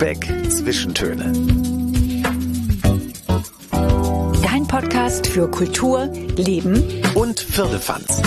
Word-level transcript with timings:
Lübeck 0.00 0.50
Zwischentöne. 0.50 1.30
Dein 4.42 4.66
Podcast 4.66 5.26
für 5.26 5.50
Kultur, 5.50 6.06
Leben 6.36 7.02
und 7.14 7.38
Firlefanz. 7.38 8.22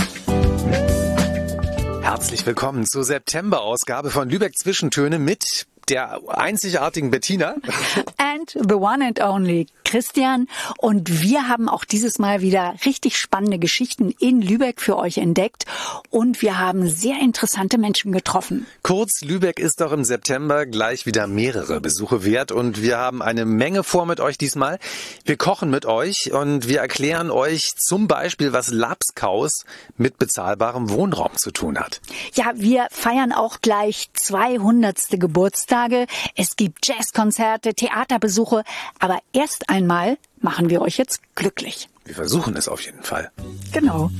Herzlich 2.00 2.46
willkommen 2.46 2.86
zur 2.86 3.02
September-Ausgabe 3.02 4.12
von 4.12 4.30
Lübeck 4.30 4.56
Zwischentöne 4.56 5.18
mit 5.18 5.66
der 5.88 6.20
einzigartigen 6.28 7.10
Bettina. 7.10 7.56
And 8.16 8.50
the 8.50 8.74
one 8.74 9.04
and 9.04 9.20
only 9.20 9.66
Christian. 9.84 10.48
Und 10.78 11.22
wir 11.22 11.48
haben 11.48 11.68
auch 11.68 11.84
dieses 11.84 12.18
Mal 12.18 12.40
wieder 12.40 12.74
richtig 12.84 13.18
spannende 13.18 13.58
Geschichten 13.58 14.14
in 14.18 14.40
Lübeck 14.40 14.80
für 14.80 14.96
euch 14.96 15.18
entdeckt. 15.18 15.66
Und 16.10 16.42
wir 16.42 16.58
haben 16.58 16.88
sehr 16.88 17.20
interessante 17.20 17.78
Menschen 17.78 18.12
getroffen. 18.12 18.66
Kurz, 18.82 19.20
Lübeck 19.20 19.60
ist 19.60 19.80
doch 19.80 19.92
im 19.92 20.04
September 20.04 20.66
gleich 20.66 21.06
wieder 21.06 21.26
mehrere 21.26 21.80
Besuche 21.80 22.24
wert. 22.24 22.50
Und 22.50 22.82
wir 22.82 22.98
haben 22.98 23.22
eine 23.22 23.44
Menge 23.44 23.84
vor 23.84 24.06
mit 24.06 24.20
euch 24.20 24.38
diesmal. 24.38 24.78
Wir 25.24 25.36
kochen 25.36 25.70
mit 25.70 25.86
euch 25.86 26.32
und 26.32 26.66
wir 26.66 26.80
erklären 26.80 27.30
euch 27.30 27.76
zum 27.76 28.08
Beispiel, 28.08 28.52
was 28.52 28.70
Lapskaus 28.70 29.64
mit 29.96 30.18
bezahlbarem 30.18 30.90
Wohnraum 30.90 31.36
zu 31.36 31.50
tun 31.50 31.78
hat. 31.78 32.00
Ja, 32.34 32.52
wir 32.54 32.88
feiern 32.90 33.32
auch 33.32 33.60
gleich 33.60 34.08
200. 34.14 34.94
Geburtstag 35.20 35.73
Geburtstage, 35.74 36.06
es 36.36 36.56
gibt 36.56 36.86
Jazzkonzerte, 36.86 37.74
Theaterbesuche, 37.74 38.62
aber 39.00 39.18
erst 39.32 39.68
einmal 39.68 40.18
machen 40.40 40.70
wir 40.70 40.80
euch 40.82 40.98
jetzt 40.98 41.20
glücklich. 41.34 41.88
Wir 42.04 42.14
versuchen 42.14 42.56
es 42.56 42.68
auf 42.68 42.80
jeden 42.82 43.02
Fall. 43.02 43.32
Genau. 43.72 44.10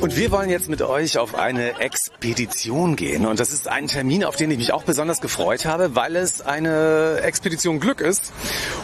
Und 0.00 0.16
wir 0.16 0.30
wollen 0.30 0.48
jetzt 0.48 0.68
mit 0.68 0.80
euch 0.80 1.18
auf 1.18 1.34
eine 1.34 1.80
Expedition 1.80 2.94
gehen. 2.94 3.26
Und 3.26 3.40
das 3.40 3.52
ist 3.52 3.66
ein 3.66 3.88
Termin, 3.88 4.22
auf 4.22 4.36
den 4.36 4.48
ich 4.52 4.56
mich 4.56 4.72
auch 4.72 4.84
besonders 4.84 5.20
gefreut 5.20 5.66
habe, 5.66 5.96
weil 5.96 6.14
es 6.14 6.40
eine 6.40 7.18
Expedition 7.22 7.80
Glück 7.80 8.00
ist. 8.00 8.32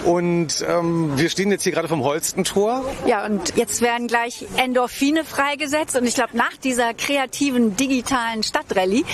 Und 0.04 0.64
ähm, 0.68 1.16
wir 1.16 1.30
stehen 1.30 1.52
jetzt 1.52 1.62
hier 1.62 1.70
gerade 1.70 1.86
vom 1.86 2.02
Holstentor. 2.02 2.84
Ja, 3.06 3.24
und 3.26 3.54
jetzt 3.54 3.80
werden 3.80 4.08
gleich 4.08 4.44
Endorphine 4.56 5.24
freigesetzt. 5.24 5.94
Und 5.94 6.04
ich 6.04 6.16
glaube, 6.16 6.36
nach 6.36 6.56
dieser 6.56 6.94
kreativen 6.94 7.76
digitalen 7.76 8.42
Stadtrallye 8.42 9.04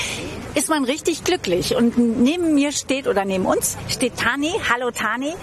ist 0.55 0.70
man 0.70 0.85
richtig 0.85 1.25
glücklich. 1.25 1.77
Und 1.77 1.98
neben 1.98 2.55
mir 2.55 2.73
steht, 2.73 3.09
oder 3.09 3.27
neben 3.27 3.45
uns, 3.45 3.77
steht 3.91 4.17
Tani. 4.17 4.53
Hallo 4.73 4.91
Tani. 4.91 5.35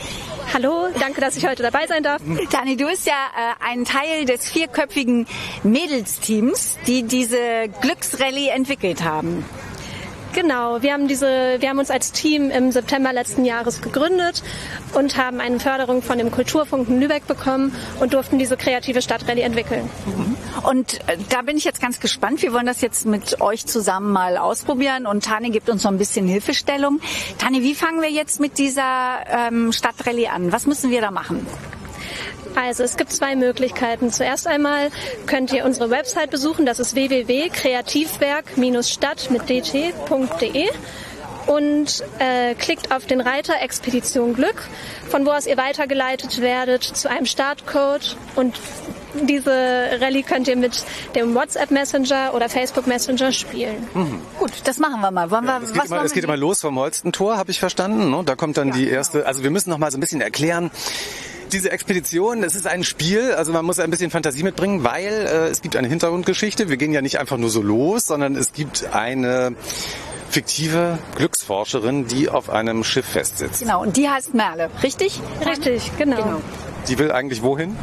Hallo, 0.53 0.87
danke, 0.99 1.21
dass 1.21 1.37
ich 1.37 1.45
heute 1.45 1.61
dabei 1.61 1.85
sein 1.87 2.01
darf. 2.01 2.21
Tani, 2.49 2.77
du 2.77 2.87
bist 2.87 3.05
ja 3.05 3.13
äh, 3.13 3.69
ein 3.69 3.85
Teil 3.85 4.25
des 4.25 4.49
vierköpfigen 4.49 5.27
Mädelsteams 5.63 6.46
Teams, 6.47 6.77
die 6.87 7.03
diese 7.03 7.67
Glücksrallye 7.81 8.49
entwickelt 8.49 9.03
haben. 9.03 9.43
Genau, 10.33 10.83
wir 10.83 10.93
haben 10.93 11.07
diese, 11.07 11.55
wir 11.59 11.69
haben 11.69 11.79
uns 11.79 11.89
als 11.89 12.11
Team 12.11 12.51
im 12.51 12.71
September 12.71 13.11
letzten 13.11 13.43
Jahres 13.43 13.81
gegründet 13.81 14.43
und 14.93 15.17
haben 15.17 15.39
eine 15.39 15.59
Förderung 15.59 16.03
von 16.03 16.19
dem 16.19 16.29
Kulturfunken 16.29 16.99
Lübeck 16.99 17.25
bekommen 17.25 17.73
und 17.99 18.13
durften 18.13 18.37
diese 18.37 18.55
kreative 18.55 19.01
Stadtrallye 19.01 19.41
entwickeln. 19.41 19.89
Und 20.63 20.99
äh, 21.07 21.17
da 21.29 21.41
bin 21.41 21.57
ich 21.57 21.63
jetzt 21.63 21.81
ganz 21.81 21.99
gespannt. 21.99 22.43
Wir 22.43 22.53
wollen 22.53 22.67
das 22.67 22.81
jetzt 22.81 23.07
mit 23.07 23.41
euch 23.41 23.65
zusammen 23.65 24.11
mal 24.11 24.37
ausprobieren 24.37 25.07
und 25.07 25.25
Tani 25.25 25.49
gibt 25.49 25.69
uns 25.69 25.81
so 25.81 25.89
ein 25.89 25.97
bisschen 25.97 26.27
Hilfestellung. 26.27 26.99
Tani, 27.39 27.63
wie 27.63 27.73
fangen 27.73 28.01
wir 28.01 28.11
jetzt 28.11 28.39
mit 28.39 28.59
dieser 28.59 29.25
ähm, 29.29 29.71
Stadtrallye 29.71 30.27
an? 30.27 30.51
Was 30.51 30.67
müssen 30.67 30.91
wir 30.91 31.01
da 31.01 31.09
machen? 31.09 31.47
Also 32.57 32.83
es 32.83 32.97
gibt 32.97 33.11
zwei 33.11 33.35
Möglichkeiten. 33.35 34.11
Zuerst 34.11 34.47
einmal 34.47 34.89
könnt 35.27 35.53
ihr 35.53 35.63
unsere 35.63 35.91
Website 35.91 36.31
besuchen. 36.31 36.65
Das 36.65 36.79
ist 36.79 36.95
www.kreativwerk-stadt 36.95 39.29
mit 39.29 39.47
dt.de 39.47 40.67
und 41.45 42.03
äh, 42.19 42.55
klickt 42.55 42.91
auf 42.93 43.05
den 43.05 43.21
Reiter 43.21 43.61
Expedition 43.61 44.33
Glück, 44.33 44.67
von 45.07 45.25
wo 45.25 45.29
aus 45.31 45.47
ihr 45.47 45.55
weitergeleitet 45.55 46.41
werdet 46.41 46.83
zu 46.83 47.09
einem 47.09 47.25
Startcode 47.25 48.17
und 48.35 48.59
diese 49.13 49.97
Rallye 50.01 50.23
könnt 50.23 50.47
ihr 50.47 50.57
mit 50.57 50.83
dem 51.15 51.33
WhatsApp 51.33 51.71
Messenger 51.71 52.33
oder 52.35 52.49
Facebook 52.49 52.85
Messenger 52.85 53.31
spielen. 53.31 53.87
Mhm. 53.93 54.21
Gut, 54.39 54.51
das 54.65 54.77
machen 54.79 54.99
wir 55.01 55.11
mal. 55.11 55.31
Wollen 55.31 55.45
wir, 55.45 55.61
es 55.63 55.73
geht, 55.73 55.85
immer, 55.85 56.03
es 56.03 56.11
geht 56.11 56.23
immer 56.23 56.37
los 56.37 56.61
vom 56.61 56.77
Holstentor, 56.77 57.37
habe 57.37 57.51
ich 57.51 57.59
verstanden. 57.59 58.11
Ne? 58.11 58.23
Da 58.25 58.35
kommt 58.35 58.57
dann 58.57 58.69
ja, 58.69 58.75
die 58.75 58.89
erste. 58.89 59.25
Also 59.25 59.43
wir 59.43 59.51
müssen 59.51 59.69
noch 59.69 59.77
mal 59.77 59.91
so 59.91 59.97
ein 59.97 60.01
bisschen 60.01 60.21
erklären 60.21 60.71
diese 61.53 61.71
Expedition, 61.71 62.43
es 62.43 62.55
ist 62.55 62.67
ein 62.67 62.83
Spiel, 62.83 63.33
also 63.33 63.51
man 63.51 63.65
muss 63.65 63.79
ein 63.79 63.89
bisschen 63.89 64.11
Fantasie 64.11 64.43
mitbringen, 64.43 64.83
weil 64.83 65.05
äh, 65.05 65.47
es 65.47 65.61
gibt 65.61 65.75
eine 65.75 65.87
Hintergrundgeschichte. 65.87 66.69
Wir 66.69 66.77
gehen 66.77 66.91
ja 66.91 67.01
nicht 67.01 67.19
einfach 67.19 67.37
nur 67.37 67.49
so 67.49 67.61
los, 67.61 68.05
sondern 68.05 68.35
es 68.35 68.53
gibt 68.53 68.93
eine 68.93 69.55
fiktive 70.29 70.99
Glücksforscherin, 71.15 72.07
die 72.07 72.29
auf 72.29 72.49
einem 72.49 72.83
Schiff 72.83 73.05
festsitzt. 73.05 73.61
Genau, 73.61 73.81
und 73.81 73.97
die 73.97 74.09
heißt 74.09 74.33
Merle, 74.33 74.69
richtig? 74.83 75.19
Richtig, 75.45 75.91
genau. 75.97 76.17
genau. 76.17 76.41
Die 76.87 76.97
will 76.99 77.11
eigentlich 77.11 77.43
wohin? 77.43 77.75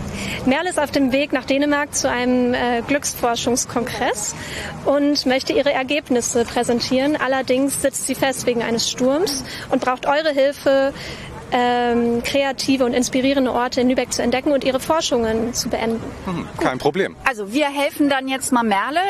Merle 0.47 0.71
ist 0.71 0.79
auf 0.79 0.91
dem 0.91 1.13
Weg 1.13 1.33
nach 1.33 1.45
Dänemark 1.45 1.95
zu 1.95 2.09
einem 2.09 2.55
äh, 2.55 2.83
Glücksforschungskongress 2.87 4.35
und 4.87 5.27
möchte 5.27 5.53
ihre 5.53 5.73
Ergebnisse 5.73 6.45
präsentieren. 6.45 7.17
Allerdings 7.17 7.83
sitzt 7.83 8.07
sie 8.07 8.15
fest 8.15 8.47
wegen 8.47 8.63
eines 8.63 8.91
Sturms 8.91 9.45
und 9.71 9.83
braucht 9.83 10.07
eure 10.07 10.31
Hilfe, 10.31 10.95
ähm, 11.57 12.25
kreative 12.25 12.85
und 12.85 12.95
inspirierende 12.95 13.53
Orte 13.53 13.81
in 13.81 13.89
Lübeck 13.89 14.13
zu 14.13 14.23
entdecken 14.23 14.51
und 14.51 14.65
ihre 14.65 14.81
Forschungen 14.81 15.55
zu 15.55 15.69
beenden. 15.69 16.03
Hm, 16.25 16.49
kein 16.59 16.79
Problem. 16.79 17.15
Also 17.25 17.53
wir 17.53 17.67
helfen 17.67 18.09
dann 18.09 18.27
jetzt 18.27 18.53
mal 18.53 18.65
Merle. 18.65 19.01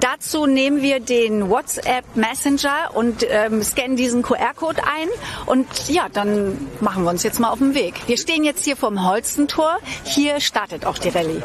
Dazu 0.00 0.46
nehmen 0.46 0.80
wir 0.80 1.00
den 1.00 1.50
WhatsApp 1.50 2.04
Messenger 2.14 2.94
und 2.94 3.26
ähm, 3.28 3.62
scannen 3.62 3.96
diesen 3.96 4.22
QR-Code 4.22 4.82
ein 4.84 5.08
und 5.44 5.66
ja, 5.88 6.08
dann 6.10 6.66
machen 6.80 7.04
wir 7.04 7.10
uns 7.10 7.22
jetzt 7.24 7.38
mal 7.38 7.50
auf 7.50 7.58
den 7.58 7.74
Weg. 7.74 8.08
Wir 8.08 8.16
stehen 8.16 8.42
jetzt 8.42 8.64
hier 8.64 8.76
vom 8.76 9.06
Holstentor. 9.06 9.76
Hier 10.04 10.40
startet 10.40 10.86
auch 10.86 10.96
die 10.96 11.10
Rallye. 11.10 11.42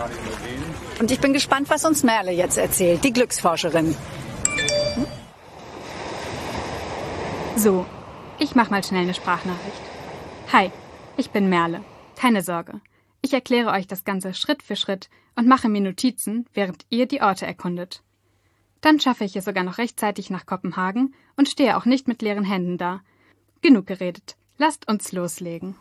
Und 1.01 1.11
ich 1.11 1.19
bin 1.19 1.33
gespannt, 1.33 1.69
was 1.69 1.83
uns 1.83 2.03
Merle 2.03 2.31
jetzt 2.31 2.57
erzählt, 2.57 3.03
die 3.03 3.11
Glücksforscherin. 3.11 3.95
So, 7.57 7.85
ich 8.39 8.55
mach 8.55 8.69
mal 8.69 8.81
schnell 8.81 9.01
eine 9.01 9.13
Sprachnachricht. 9.13 9.86
Hi, 10.53 10.71
ich 11.17 11.31
bin 11.31 11.49
Merle. 11.49 11.83
Keine 12.15 12.41
Sorge. 12.41 12.79
Ich 13.21 13.33
erkläre 13.33 13.71
euch 13.71 13.85
das 13.85 14.05
Ganze 14.05 14.33
Schritt 14.33 14.63
für 14.63 14.77
Schritt 14.77 15.09
und 15.35 15.45
mache 15.45 15.67
mir 15.67 15.81
Notizen, 15.81 16.45
während 16.53 16.85
ihr 16.89 17.05
die 17.05 17.21
Orte 17.21 17.45
erkundet. 17.45 18.01
Dann 18.79 19.01
schaffe 19.01 19.25
ich 19.25 19.35
es 19.35 19.43
sogar 19.43 19.65
noch 19.65 19.77
rechtzeitig 19.77 20.29
nach 20.29 20.45
Kopenhagen 20.45 21.13
und 21.35 21.49
stehe 21.49 21.75
auch 21.75 21.83
nicht 21.83 22.07
mit 22.07 22.21
leeren 22.21 22.45
Händen 22.45 22.77
da. 22.77 23.01
Genug 23.61 23.87
geredet. 23.87 24.37
Lasst 24.57 24.87
uns 24.87 25.11
loslegen. 25.11 25.75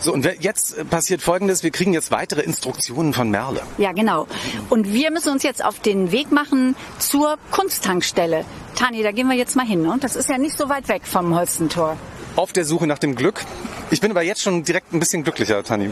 So, 0.00 0.12
und 0.12 0.24
jetzt 0.40 0.76
äh, 0.76 0.84
passiert 0.84 1.22
Folgendes. 1.22 1.62
Wir 1.62 1.70
kriegen 1.70 1.92
jetzt 1.92 2.10
weitere 2.10 2.40
Instruktionen 2.40 3.12
von 3.12 3.30
Merle. 3.30 3.62
Ja, 3.78 3.92
genau. 3.92 4.26
Und 4.68 4.92
wir 4.92 5.12
müssen 5.12 5.30
uns 5.30 5.44
jetzt 5.44 5.64
auf 5.64 5.78
den 5.78 6.10
Weg 6.10 6.32
machen 6.32 6.74
zur 6.98 7.38
Kunsttankstelle. 7.52 8.44
Tani, 8.74 9.04
da 9.04 9.12
gehen 9.12 9.28
wir 9.28 9.36
jetzt 9.36 9.54
mal 9.54 9.66
hin. 9.66 9.82
Und 9.82 9.94
ne? 9.94 9.98
das 10.00 10.16
ist 10.16 10.28
ja 10.28 10.38
nicht 10.38 10.56
so 10.56 10.68
weit 10.68 10.88
weg 10.88 11.06
vom 11.06 11.36
Holstentor. 11.36 11.96
Auf 12.36 12.52
der 12.52 12.64
Suche 12.64 12.86
nach 12.86 12.98
dem 12.98 13.14
Glück. 13.14 13.44
Ich 13.90 14.00
bin 14.00 14.10
aber 14.10 14.22
jetzt 14.22 14.40
schon 14.40 14.64
direkt 14.64 14.92
ein 14.94 15.00
bisschen 15.00 15.22
glücklicher, 15.22 15.62
Tani. 15.62 15.90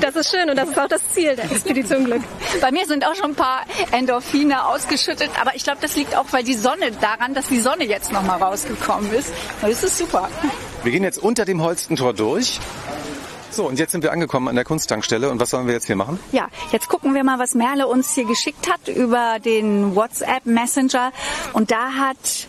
Das 0.00 0.16
ist 0.16 0.30
schön 0.30 0.50
und 0.50 0.56
das 0.56 0.70
ist 0.70 0.78
auch 0.78 0.88
das 0.88 1.08
Ziel 1.12 1.36
der 1.36 1.44
Expedition 1.44 2.04
Glück. 2.04 2.22
Bei 2.60 2.72
mir 2.72 2.84
sind 2.86 3.06
auch 3.06 3.14
schon 3.14 3.30
ein 3.30 3.34
paar 3.36 3.60
Endorphine 3.92 4.66
ausgeschüttet, 4.66 5.30
aber 5.40 5.54
ich 5.54 5.62
glaube, 5.62 5.78
das 5.80 5.94
liegt 5.94 6.16
auch, 6.16 6.26
weil 6.32 6.42
die 6.42 6.54
Sonne 6.54 6.90
daran, 7.00 7.32
dass 7.32 7.46
die 7.46 7.60
Sonne 7.60 7.84
jetzt 7.84 8.12
noch 8.12 8.22
mal 8.22 8.42
rausgekommen 8.42 9.12
ist. 9.12 9.32
Das 9.62 9.84
ist 9.84 9.98
super. 9.98 10.28
Wir 10.82 10.90
gehen 10.90 11.04
jetzt 11.04 11.18
unter 11.18 11.44
dem 11.44 11.62
Holstentor 11.62 12.12
durch. 12.12 12.58
So, 13.50 13.68
und 13.68 13.78
jetzt 13.78 13.92
sind 13.92 14.02
wir 14.02 14.10
angekommen 14.10 14.48
an 14.48 14.56
der 14.56 14.64
Kunsttankstelle. 14.64 15.30
Und 15.30 15.40
was 15.40 15.50
sollen 15.50 15.68
wir 15.68 15.74
jetzt 15.74 15.86
hier 15.86 15.94
machen? 15.94 16.18
Ja, 16.32 16.48
jetzt 16.72 16.88
gucken 16.88 17.14
wir 17.14 17.22
mal, 17.22 17.38
was 17.38 17.54
Merle 17.54 17.86
uns 17.86 18.12
hier 18.12 18.24
geschickt 18.24 18.68
hat 18.68 18.88
über 18.88 19.38
den 19.38 19.94
WhatsApp 19.94 20.44
Messenger. 20.44 21.12
Und 21.52 21.70
da 21.70 21.92
hat 21.92 22.48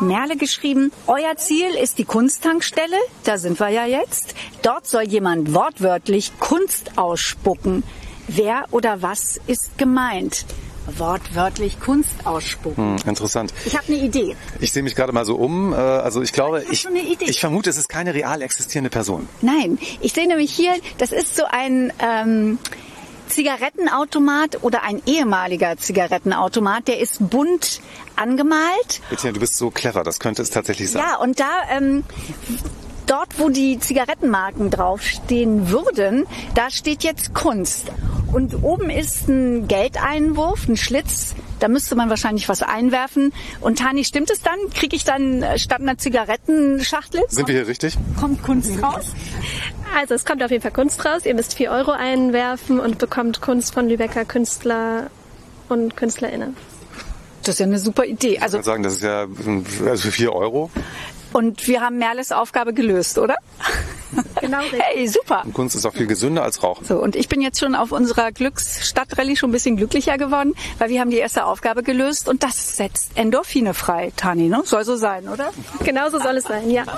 Merle 0.00 0.36
geschrieben, 0.36 0.92
euer 1.06 1.36
Ziel 1.36 1.74
ist 1.74 1.98
die 1.98 2.04
Kunsttankstelle, 2.04 2.96
da 3.24 3.38
sind 3.38 3.60
wir 3.60 3.68
ja 3.68 3.84
jetzt. 3.84 4.34
Dort 4.62 4.86
soll 4.86 5.02
jemand 5.02 5.52
wortwörtlich 5.54 6.38
Kunst 6.38 6.96
ausspucken. 6.96 7.82
Wer 8.26 8.64
oder 8.70 9.02
was 9.02 9.38
ist 9.46 9.76
gemeint? 9.76 10.46
wortwörtlich 10.96 11.78
Kunst 11.78 12.14
ausspucken. 12.24 12.98
Hm, 12.98 13.08
interessant. 13.08 13.52
Ich 13.64 13.76
habe 13.76 13.86
eine 13.92 13.98
Idee. 13.98 14.34
Ich 14.60 14.72
sehe 14.72 14.82
mich 14.82 14.96
gerade 14.96 15.12
mal 15.12 15.24
so 15.24 15.36
um. 15.36 15.72
Äh, 15.72 15.76
also 15.76 16.22
ich 16.22 16.32
glaube, 16.32 16.64
ich, 16.70 16.86
ich, 16.86 17.20
ich, 17.28 17.40
vermute, 17.40 17.70
es 17.70 17.76
ist 17.76 17.88
keine 17.88 18.14
real 18.14 18.42
existierende 18.42 18.90
Person. 18.90 19.28
Nein, 19.42 19.78
ich 20.00 20.12
sehe 20.14 20.26
nämlich 20.26 20.50
hier, 20.50 20.74
das 20.98 21.12
ist 21.12 21.36
so 21.36 21.44
ein 21.48 21.92
ähm, 22.00 22.58
Zigarettenautomat 23.30 24.62
oder 24.62 24.82
ein 24.82 25.02
ehemaliger 25.06 25.76
Zigarettenautomat, 25.76 26.88
der 26.88 27.00
ist 27.00 27.30
bunt 27.30 27.80
angemalt. 28.16 29.00
Bettina, 29.08 29.32
du 29.32 29.40
bist 29.40 29.56
so 29.56 29.70
clever, 29.70 30.02
das 30.02 30.20
könnte 30.20 30.42
es 30.42 30.50
tatsächlich 30.50 30.90
sein. 30.90 31.02
Ja, 31.02 31.16
und 31.16 31.40
da 31.40 31.50
ähm, 31.70 32.04
dort, 33.10 33.38
wo 33.38 33.48
die 33.48 33.78
Zigarettenmarken 33.78 34.70
draufstehen 34.70 35.70
würden, 35.70 36.26
da 36.54 36.70
steht 36.70 37.02
jetzt 37.02 37.34
Kunst. 37.34 37.90
Und 38.32 38.62
oben 38.62 38.90
ist 38.90 39.28
ein 39.28 39.66
Geldeinwurf, 39.66 40.68
ein 40.68 40.76
Schlitz. 40.76 41.34
Da 41.58 41.68
müsste 41.68 41.96
man 41.96 42.08
wahrscheinlich 42.08 42.48
was 42.48 42.62
einwerfen. 42.62 43.32
Und 43.60 43.80
Tani, 43.80 44.04
stimmt 44.04 44.30
es 44.30 44.40
dann? 44.40 44.58
Kriege 44.72 44.94
ich 44.94 45.04
dann 45.04 45.42
äh, 45.42 45.58
statt 45.58 45.80
einer 45.80 45.98
Zigarettenschachtel? 45.98 47.22
Sind 47.28 47.48
wir 47.48 47.54
hier 47.56 47.66
richtig? 47.66 47.98
Kommt 48.18 48.42
Kunst 48.42 48.80
raus? 48.82 49.06
Also 49.98 50.14
es 50.14 50.24
kommt 50.24 50.42
auf 50.44 50.50
jeden 50.52 50.62
Fall 50.62 50.70
Kunst 50.70 51.04
raus. 51.04 51.26
Ihr 51.26 51.34
müsst 51.34 51.54
4 51.54 51.72
Euro 51.72 51.90
einwerfen 51.90 52.78
und 52.78 52.98
bekommt 52.98 53.40
Kunst 53.40 53.74
von 53.74 53.88
Lübecker 53.88 54.24
Künstler 54.24 55.10
und 55.68 55.96
KünstlerInnen. 55.96 56.56
Das 57.42 57.56
ist 57.56 57.58
ja 57.58 57.66
eine 57.66 57.78
super 57.78 58.04
Idee. 58.04 58.38
Also, 58.38 58.58
Ich 58.58 58.64
würde 58.66 58.66
sagen, 58.66 58.82
das 58.84 58.94
ist 58.94 59.02
ja 59.02 59.26
also 59.86 60.02
für 60.02 60.12
4 60.12 60.32
Euro. 60.32 60.70
Und 61.32 61.66
wir 61.66 61.80
haben 61.80 61.98
Merles 61.98 62.32
Aufgabe 62.32 62.72
gelöst, 62.72 63.18
oder? 63.18 63.36
Genau 64.40 64.58
richtig. 64.58 64.82
Hey, 64.82 65.06
super. 65.06 65.42
Und 65.44 65.54
Kunst 65.54 65.76
ist 65.76 65.86
auch 65.86 65.92
viel 65.92 66.08
gesünder 66.08 66.42
als 66.42 66.62
Rauchen. 66.64 66.84
So, 66.84 67.00
und 67.00 67.14
ich 67.14 67.28
bin 67.28 67.40
jetzt 67.40 67.60
schon 67.60 67.76
auf 67.76 67.92
unserer 67.92 68.32
Glücksstadtrallye 68.32 69.36
schon 69.36 69.50
ein 69.50 69.52
bisschen 69.52 69.76
glücklicher 69.76 70.18
geworden, 70.18 70.54
weil 70.78 70.90
wir 70.90 71.00
haben 71.00 71.10
die 71.10 71.18
erste 71.18 71.44
Aufgabe 71.44 71.84
gelöst 71.84 72.28
und 72.28 72.42
das 72.42 72.76
setzt 72.76 73.16
Endorphine 73.16 73.72
frei, 73.72 74.12
Tani, 74.16 74.48
ne? 74.48 74.62
Soll 74.64 74.84
so 74.84 74.96
sein, 74.96 75.28
oder? 75.28 75.50
Genauso 75.84 76.18
soll 76.18 76.38
es 76.38 76.44
sein, 76.44 76.70
ja. 76.70 76.84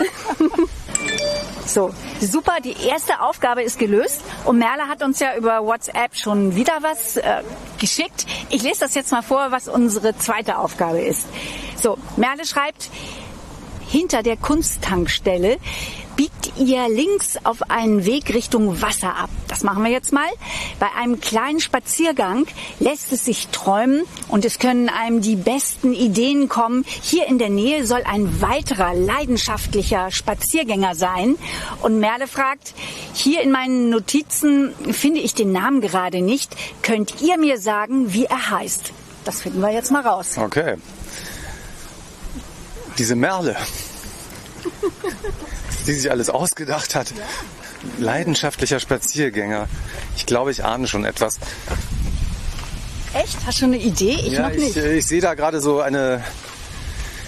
So, 1.64 1.90
super, 2.20 2.56
die 2.62 2.74
erste 2.86 3.20
Aufgabe 3.20 3.62
ist 3.62 3.78
gelöst 3.78 4.20
und 4.44 4.58
Merle 4.58 4.88
hat 4.88 5.02
uns 5.02 5.20
ja 5.20 5.36
über 5.36 5.64
WhatsApp 5.64 6.16
schon 6.16 6.54
wieder 6.56 6.74
was 6.82 7.16
äh, 7.16 7.42
geschickt. 7.78 8.26
Ich 8.50 8.62
lese 8.62 8.80
das 8.80 8.94
jetzt 8.94 9.12
mal 9.12 9.22
vor, 9.22 9.52
was 9.52 9.68
unsere 9.68 10.16
zweite 10.18 10.58
Aufgabe 10.58 11.00
ist. 11.00 11.26
So, 11.80 11.96
Merle 12.16 12.44
schreibt, 12.44 12.90
hinter 13.92 14.22
der 14.22 14.38
Kunsttankstelle 14.38 15.58
biegt 16.16 16.58
ihr 16.58 16.88
links 16.88 17.36
auf 17.44 17.70
einen 17.70 18.06
Weg 18.06 18.32
Richtung 18.32 18.80
Wasser 18.80 19.16
ab. 19.16 19.28
Das 19.48 19.64
machen 19.64 19.84
wir 19.84 19.90
jetzt 19.90 20.14
mal. 20.14 20.28
Bei 20.78 20.86
einem 20.98 21.20
kleinen 21.20 21.60
Spaziergang 21.60 22.46
lässt 22.80 23.12
es 23.12 23.26
sich 23.26 23.48
träumen 23.48 24.04
und 24.28 24.46
es 24.46 24.58
können 24.58 24.88
einem 24.88 25.20
die 25.20 25.36
besten 25.36 25.92
Ideen 25.92 26.48
kommen. 26.48 26.86
Hier 26.86 27.26
in 27.26 27.36
der 27.36 27.50
Nähe 27.50 27.86
soll 27.86 28.02
ein 28.04 28.40
weiterer 28.40 28.94
leidenschaftlicher 28.94 30.10
Spaziergänger 30.10 30.94
sein. 30.94 31.36
Und 31.82 31.98
Merle 31.98 32.28
fragt, 32.28 32.72
hier 33.12 33.42
in 33.42 33.50
meinen 33.50 33.90
Notizen 33.90 34.72
finde 34.90 35.20
ich 35.20 35.34
den 35.34 35.52
Namen 35.52 35.82
gerade 35.82 36.22
nicht. 36.22 36.56
Könnt 36.80 37.20
ihr 37.20 37.36
mir 37.36 37.58
sagen, 37.58 38.14
wie 38.14 38.24
er 38.24 38.50
heißt? 38.50 38.90
Das 39.26 39.42
finden 39.42 39.60
wir 39.60 39.70
jetzt 39.70 39.90
mal 39.90 40.00
raus. 40.00 40.38
Okay. 40.38 40.76
Diese 42.98 43.16
Merle, 43.16 43.56
die 45.86 45.92
sich 45.92 46.10
alles 46.10 46.30
ausgedacht 46.30 46.94
hat. 46.94 47.12
Leidenschaftlicher 47.98 48.80
Spaziergänger. 48.80 49.68
Ich 50.16 50.26
glaube, 50.26 50.50
ich 50.50 50.64
ahne 50.64 50.86
schon 50.86 51.04
etwas. 51.04 51.38
Echt? 53.14 53.36
Hast 53.46 53.60
du 53.60 53.66
eine 53.66 53.76
Idee? 53.76 54.14
Ich 54.14 54.32
ja, 54.32 54.48
noch 54.48 54.56
nicht. 54.56 54.76
ich, 54.76 54.82
äh, 54.82 54.96
ich 54.98 55.06
sehe 55.06 55.20
da 55.20 55.34
gerade 55.34 55.60
so 55.60 55.80
eine 55.80 56.24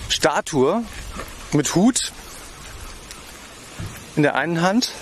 Statue 0.09 0.83
mit 1.53 1.75
Hut 1.75 2.13
in 4.17 4.23
der 4.23 4.35
einen 4.35 4.63
Hand 4.63 4.93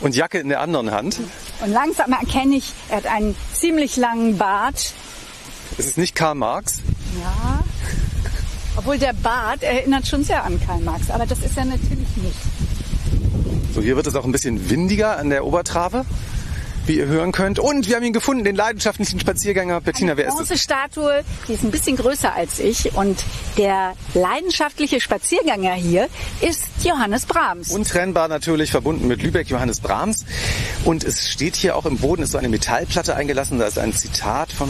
und 0.00 0.16
Jacke 0.16 0.38
in 0.38 0.48
der 0.48 0.60
anderen 0.60 0.90
Hand. 0.90 1.20
Und 1.60 1.70
langsam 1.70 2.12
erkenne 2.12 2.56
ich, 2.56 2.72
er 2.88 2.98
hat 2.98 3.06
einen 3.06 3.36
ziemlich 3.52 3.96
langen 3.96 4.38
Bart. 4.38 4.92
Es 5.78 5.86
ist 5.86 5.98
nicht 5.98 6.14
Karl 6.14 6.34
Marx. 6.34 6.78
Ja. 7.20 7.63
Obwohl 8.76 8.98
der 8.98 9.12
Bart 9.12 9.62
erinnert 9.62 10.06
schon 10.06 10.24
sehr 10.24 10.44
an 10.44 10.60
Karl 10.64 10.80
Marx, 10.80 11.10
aber 11.10 11.26
das 11.26 11.38
ist 11.38 11.56
er 11.56 11.64
natürlich 11.64 12.16
nicht. 12.16 12.36
So, 13.74 13.80
hier 13.80 13.96
wird 13.96 14.06
es 14.06 14.14
auch 14.14 14.24
ein 14.24 14.32
bisschen 14.32 14.70
windiger 14.70 15.16
an 15.18 15.30
der 15.30 15.44
Obertrave, 15.44 16.04
wie 16.86 16.98
ihr 16.98 17.06
hören 17.06 17.32
könnt. 17.32 17.58
Und 17.58 17.88
wir 17.88 17.96
haben 17.96 18.04
ihn 18.04 18.12
gefunden, 18.12 18.44
den 18.44 18.56
leidenschaftlichen 18.56 19.18
Spaziergänger. 19.18 19.80
Bettina, 19.80 20.16
wer 20.16 20.26
ist 20.26 20.36
Große 20.36 20.54
es? 20.54 20.62
Statue, 20.62 21.24
die 21.48 21.54
ist 21.54 21.64
ein 21.64 21.70
bisschen 21.70 21.96
größer 21.96 22.34
als 22.34 22.58
ich. 22.58 22.94
Und 22.94 23.24
der 23.56 23.94
leidenschaftliche 24.14 25.00
Spaziergänger 25.00 25.74
hier 25.74 26.08
ist 26.40 26.62
Johannes 26.84 27.26
Brahms. 27.26 27.70
Untrennbar 27.70 28.28
natürlich 28.28 28.70
verbunden 28.70 29.08
mit 29.08 29.22
Lübeck, 29.22 29.48
Johannes 29.48 29.80
Brahms. 29.80 30.24
Und 30.84 31.04
es 31.04 31.28
steht 31.28 31.56
hier 31.56 31.76
auch 31.76 31.86
im 31.86 31.98
Boden, 31.98 32.22
ist 32.22 32.32
so 32.32 32.38
eine 32.38 32.48
Metallplatte 32.48 33.16
eingelassen. 33.16 33.58
Da 33.58 33.66
ist 33.66 33.78
ein 33.78 33.92
Zitat 33.92 34.52
von 34.52 34.68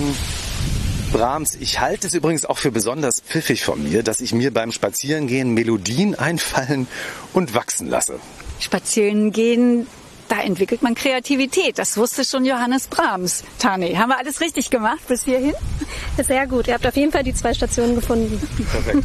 Brahms. 1.14 1.55
Ich 1.61 1.78
halte 1.78 2.08
es 2.08 2.14
übrigens 2.14 2.44
auch 2.44 2.58
für 2.58 2.72
besonders 2.72 3.20
pfiffig 3.20 3.62
von 3.62 3.81
mir, 3.81 4.02
dass 4.02 4.20
ich 4.20 4.34
mir 4.34 4.52
beim 4.52 4.72
Spazierengehen 4.72 5.55
Melodien 5.55 6.16
einfallen 6.16 6.88
und 7.32 7.55
wachsen 7.55 7.88
lasse. 7.88 8.19
Spazieren 8.58 9.31
gehen, 9.31 9.87
da 10.26 10.40
entwickelt 10.40 10.82
man 10.82 10.96
Kreativität. 10.96 11.78
Das 11.78 11.96
wusste 11.96 12.25
schon 12.25 12.44
Johannes 12.44 12.88
Brahms. 12.88 13.44
Tani, 13.61 13.94
haben 13.94 14.08
wir 14.08 14.19
alles 14.19 14.40
richtig 14.40 14.70
gemacht 14.70 15.06
bis 15.06 15.25
hierhin? 15.25 15.55
Sehr 16.20 16.49
gut. 16.49 16.66
Ihr 16.66 16.75
habt 16.75 16.87
auf 16.87 16.96
jeden 16.96 17.12
Fall 17.12 17.22
die 17.22 17.34
zwei 17.34 17.55
Stationen 17.55 17.94
gefunden. 17.94 18.40
Perfekt. 18.72 19.05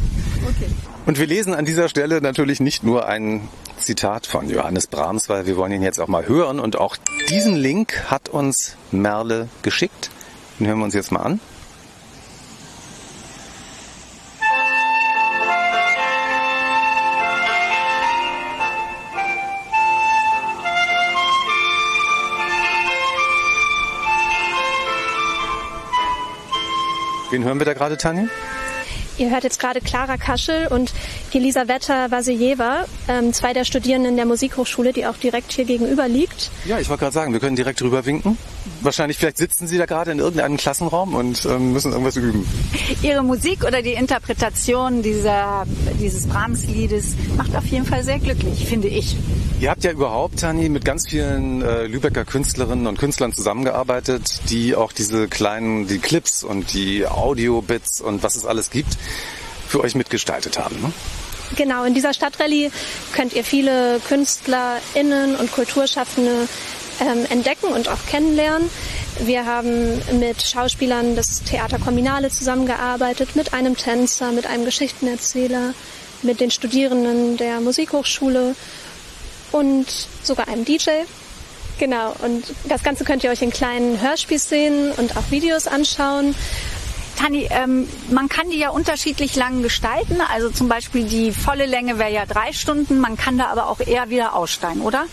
Und 1.06 1.18
wir 1.18 1.26
lesen 1.28 1.54
an 1.54 1.64
dieser 1.64 1.88
Stelle 1.88 2.20
natürlich 2.20 2.58
nicht 2.58 2.82
nur 2.82 3.06
ein 3.06 3.48
Zitat 3.78 4.26
von 4.26 4.50
Johannes 4.50 4.88
Brahms, 4.88 5.28
weil 5.28 5.46
wir 5.46 5.56
wollen 5.56 5.70
ihn 5.70 5.82
jetzt 5.82 6.00
auch 6.00 6.08
mal 6.08 6.26
hören. 6.26 6.58
Und 6.58 6.76
auch 6.76 6.96
diesen 7.28 7.54
Link 7.54 8.02
hat 8.08 8.28
uns 8.28 8.76
Merle 8.90 9.48
geschickt. 9.62 10.10
Den 10.58 10.66
hören 10.66 10.78
wir 10.78 10.84
uns 10.86 10.94
jetzt 10.94 11.12
mal 11.12 11.20
an. 11.20 11.40
Wen 27.30 27.44
hören 27.44 27.58
wir 27.60 27.64
da 27.64 27.74
gerade, 27.74 27.96
Tanja? 27.96 28.24
Ihr 29.16 29.30
hört 29.30 29.44
jetzt 29.44 29.60
gerade 29.60 29.80
Clara 29.80 30.16
Kaschel 30.16 30.66
und 30.68 30.92
Elisaveta 31.32 32.10
Vasilieva, 32.10 32.86
ähm, 33.06 33.32
zwei 33.32 33.52
der 33.52 33.64
Studierenden 33.64 34.16
der 34.16 34.24
Musikhochschule, 34.24 34.92
die 34.92 35.06
auch 35.06 35.16
direkt 35.16 35.52
hier 35.52 35.64
gegenüber 35.64 36.08
liegt. 36.08 36.50
Ja, 36.64 36.78
ich 36.78 36.88
wollte 36.88 37.00
gerade 37.00 37.14
sagen, 37.14 37.32
wir 37.32 37.38
können 37.38 37.54
direkt 37.54 37.82
rüber 37.82 38.04
winken. 38.06 38.38
Wahrscheinlich, 38.82 39.18
vielleicht 39.18 39.38
sitzen 39.38 39.66
Sie 39.66 39.78
da 39.78 39.86
gerade 39.86 40.12
in 40.12 40.18
irgendeinem 40.18 40.56
Klassenraum 40.56 41.14
und 41.14 41.44
ähm, 41.44 41.72
müssen 41.72 41.92
irgendwas 41.92 42.16
üben. 42.16 42.46
Ihre 43.02 43.22
Musik 43.22 43.64
oder 43.64 43.82
die 43.82 43.92
Interpretation 43.92 45.02
dieser, 45.02 45.66
dieses 46.00 46.26
Brahms-Liedes 46.26 47.14
macht 47.36 47.54
auf 47.56 47.66
jeden 47.66 47.86
Fall 47.86 48.04
sehr 48.04 48.18
glücklich, 48.18 48.66
finde 48.66 48.88
ich. 48.88 49.16
Ihr 49.60 49.70
habt 49.70 49.84
ja 49.84 49.90
überhaupt, 49.90 50.40
Tani, 50.40 50.68
mit 50.68 50.84
ganz 50.84 51.08
vielen 51.08 51.60
äh, 51.62 51.86
Lübecker 51.86 52.24
Künstlerinnen 52.24 52.86
und 52.86 52.98
Künstlern 52.98 53.34
zusammengearbeitet, 53.34 54.40
die 54.48 54.74
auch 54.74 54.92
diese 54.92 55.28
kleinen, 55.28 55.86
die 55.86 55.98
Clips 55.98 56.42
und 56.42 56.72
die 56.72 57.06
Audio-Bits 57.06 58.00
und 58.00 58.22
was 58.22 58.36
es 58.36 58.46
alles 58.46 58.70
gibt, 58.70 58.96
für 59.68 59.80
euch 59.80 59.94
mitgestaltet 59.94 60.58
haben. 60.58 60.80
Ne? 60.80 60.92
Genau, 61.56 61.84
in 61.84 61.94
dieser 61.94 62.14
Stadtrallye 62.14 62.70
könnt 63.12 63.34
ihr 63.34 63.44
viele 63.44 64.00
KünstlerInnen 64.08 65.36
und 65.36 65.52
Kulturschaffende 65.52 66.48
ähm, 67.00 67.26
entdecken 67.30 67.66
und 67.66 67.88
auch 67.88 68.06
kennenlernen. 68.06 68.68
Wir 69.20 69.46
haben 69.46 70.00
mit 70.18 70.42
Schauspielern 70.42 71.16
des 71.16 71.42
Theater 71.42 71.78
Kommunale 71.78 72.30
zusammengearbeitet, 72.30 73.36
mit 73.36 73.52
einem 73.52 73.76
Tänzer, 73.76 74.32
mit 74.32 74.46
einem 74.46 74.64
Geschichtenerzähler, 74.64 75.74
mit 76.22 76.40
den 76.40 76.50
Studierenden 76.50 77.36
der 77.36 77.60
Musikhochschule 77.60 78.54
und 79.52 79.86
sogar 80.22 80.48
einem 80.48 80.64
DJ. 80.64 80.90
Genau, 81.78 82.14
und 82.22 82.44
das 82.68 82.82
Ganze 82.82 83.04
könnt 83.04 83.24
ihr 83.24 83.30
euch 83.30 83.42
in 83.42 83.50
kleinen 83.50 84.00
Hörspielszenen 84.00 84.92
und 84.92 85.16
auch 85.16 85.30
Videos 85.30 85.66
anschauen. 85.66 86.34
Tani, 87.16 87.48
ähm, 87.50 87.88
man 88.10 88.28
kann 88.28 88.48
die 88.48 88.58
ja 88.58 88.70
unterschiedlich 88.70 89.36
lang 89.36 89.62
gestalten. 89.62 90.20
Also 90.32 90.50
zum 90.50 90.68
Beispiel 90.68 91.04
die 91.04 91.32
volle 91.32 91.66
Länge 91.66 91.98
wäre 91.98 92.12
ja 92.12 92.24
drei 92.26 92.52
Stunden. 92.52 92.98
Man 92.98 93.16
kann 93.16 93.36
da 93.36 93.46
aber 93.46 93.68
auch 93.68 93.80
eher 93.80 94.08
wieder 94.08 94.34
aussteigen, 94.34 94.80
oder? 94.80 95.06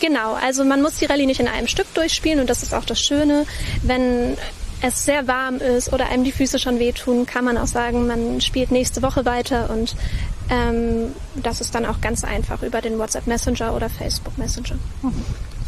Genau, 0.00 0.34
also 0.34 0.64
man 0.64 0.82
muss 0.82 0.96
die 0.96 1.06
Rallye 1.06 1.26
nicht 1.26 1.40
in 1.40 1.48
einem 1.48 1.68
Stück 1.68 1.92
durchspielen 1.94 2.40
und 2.40 2.50
das 2.50 2.62
ist 2.62 2.74
auch 2.74 2.84
das 2.84 3.00
Schöne. 3.00 3.46
Wenn 3.82 4.36
es 4.82 5.04
sehr 5.04 5.26
warm 5.26 5.56
ist 5.56 5.92
oder 5.92 6.08
einem 6.08 6.24
die 6.24 6.32
Füße 6.32 6.58
schon 6.58 6.78
wehtun, 6.78 7.26
kann 7.26 7.44
man 7.44 7.56
auch 7.56 7.66
sagen, 7.66 8.06
man 8.06 8.40
spielt 8.40 8.70
nächste 8.70 9.02
Woche 9.02 9.24
weiter 9.24 9.70
und 9.70 9.96
ähm, 10.50 11.12
das 11.34 11.60
ist 11.60 11.74
dann 11.74 11.86
auch 11.86 12.00
ganz 12.00 12.24
einfach 12.24 12.62
über 12.62 12.80
den 12.80 12.98
WhatsApp 12.98 13.26
Messenger 13.26 13.74
oder 13.74 13.88
Facebook 13.88 14.36
Messenger. 14.38 14.76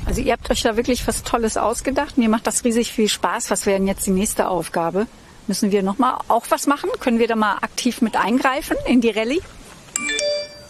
Also 0.05 0.21
ihr 0.21 0.33
habt 0.33 0.51
euch 0.51 0.63
da 0.63 0.77
wirklich 0.77 1.07
was 1.07 1.23
Tolles 1.23 1.57
ausgedacht. 1.57 2.17
Mir 2.17 2.29
macht 2.29 2.47
das 2.47 2.65
riesig 2.65 2.93
viel 2.93 3.09
Spaß. 3.09 3.51
Was 3.51 3.67
wäre 3.67 3.79
denn 3.79 3.89
jetzt 3.89 4.07
die 4.07 4.11
nächste 4.11 4.49
Aufgabe? 4.49 5.07
Müssen 5.47 5.73
wir 5.73 5.83
noch 5.83 5.99
mal 5.99 6.19
auch 6.29 6.45
was 6.51 6.67
machen? 6.67 6.91
Können 7.01 7.19
wir 7.19 7.29
da 7.29 7.37
mal 7.37 7.57
aktiv 7.57 8.03
mit 8.03 8.17
eingreifen 8.17 8.77
in 8.87 9.01
die 9.01 9.11
Rallye? 9.11 9.41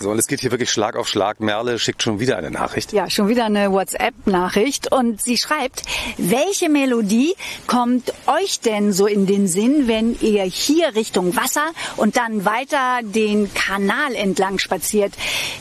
So, 0.01 0.11
und 0.13 0.19
es 0.19 0.29
geht 0.29 0.41
hier 0.41 0.53
wirklich 0.53 0.71
Schlag 0.71 0.95
auf 0.95 1.09
Schlag. 1.09 1.41
Merle 1.41 1.79
schickt 1.81 2.05
schon 2.05 2.21
wieder 2.21 2.37
eine 2.37 2.53
Nachricht. 2.53 2.93
Ja, 2.93 3.11
schon 3.11 3.27
wieder 3.29 3.47
eine 3.47 3.73
WhatsApp-Nachricht. 3.73 4.93
Und 4.93 5.21
sie 5.21 5.37
schreibt, 5.37 5.83
welche 6.19 6.69
Melodie 6.69 7.35
kommt 7.67 8.13
euch 8.27 8.61
denn 8.61 8.93
so 8.93 9.07
in 9.09 9.27
den 9.27 9.49
Sinn, 9.49 9.89
wenn 9.89 10.17
ihr 10.21 10.45
hier 10.45 10.95
Richtung 10.95 11.35
Wasser 11.35 11.73
und 11.97 12.17
dann 12.17 12.45
weiter 12.45 13.01
den 13.03 13.53
Kanal 13.55 14.15
entlang 14.15 14.59
spaziert? 14.61 15.15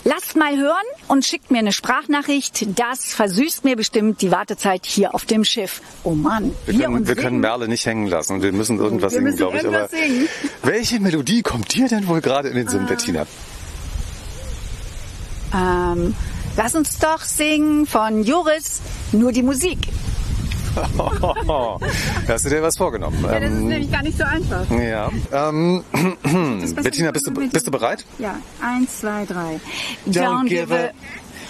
Lasst 0.03 0.35
mal 0.35 0.55
hören 0.55 0.75
und 1.07 1.25
schickt 1.25 1.49
mir 1.49 1.57
eine 1.59 1.71
Sprachnachricht. 1.71 2.77
Das 2.77 3.15
versüßt 3.15 3.63
mir 3.63 3.75
bestimmt 3.75 4.21
die 4.21 4.29
Wartezeit 4.29 4.85
hier 4.85 5.15
auf 5.15 5.25
dem 5.25 5.45
Schiff. 5.45 5.81
Oh 6.03 6.11
Mann. 6.11 6.53
Wir, 6.67 6.85
können, 6.85 7.07
wir 7.07 7.15
können 7.15 7.39
Merle 7.39 7.67
nicht 7.67 7.87
hängen 7.87 8.05
lassen. 8.05 8.43
Wir 8.43 8.51
müssen 8.51 8.77
irgendwas 8.77 9.13
Wir 9.13 9.17
singen, 9.17 9.31
müssen 9.31 9.37
glaube 9.37 9.57
ich. 9.57 9.65
Aber 9.67 9.87
singen. 9.87 10.27
welche 10.61 10.99
Melodie 10.99 11.41
kommt 11.41 11.73
dir 11.73 11.87
denn 11.87 12.07
wohl 12.07 12.21
gerade 12.21 12.49
in 12.49 12.55
den 12.55 12.67
Sinn, 12.67 12.85
Bettina? 12.85 13.25
Ähm, 15.53 16.15
lass 16.55 16.75
uns 16.75 16.97
doch 16.99 17.21
singen 17.21 17.85
von 17.85 18.23
Joris 18.23 18.81
nur 19.11 19.31
die 19.31 19.43
Musik. 19.43 19.79
Hast 22.27 22.45
du 22.45 22.49
dir 22.49 22.61
was 22.61 22.77
vorgenommen? 22.77 23.25
Ähm, 23.31 23.67
nämlich 23.67 23.91
gar 23.91 24.03
nicht 24.03 24.17
so 24.17 24.23
einfach. 24.23 24.65
ja. 24.69 25.09
Ähm, 25.31 25.83
Bettina, 26.83 27.11
bist 27.11 27.25
du, 27.27 27.31
bist 27.31 27.65
du 27.65 27.71
bereit? 27.71 28.05
Ja, 28.19 28.35
eins, 28.61 28.99
zwei, 28.99 29.25
drei. 29.25 29.59
Don't 30.07 30.47
give 30.47 30.73
a- 30.73 30.91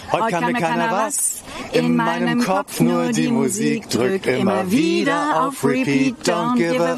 Heute 0.10 0.30
kann 0.32 0.46
mir 0.54 0.60
keiner 0.62 0.90
was. 0.92 1.44
In 1.74 1.98
meinem 1.98 2.42
Kopf 2.42 2.80
nur 2.80 3.12
die 3.12 3.28
Musik. 3.28 3.90
Drück 3.90 4.26
immer 4.26 4.72
wieder 4.72 5.46
auf 5.48 5.62
Repeat. 5.66 6.16
Don't 6.24 6.56
give 6.56 6.82
a 6.82 6.98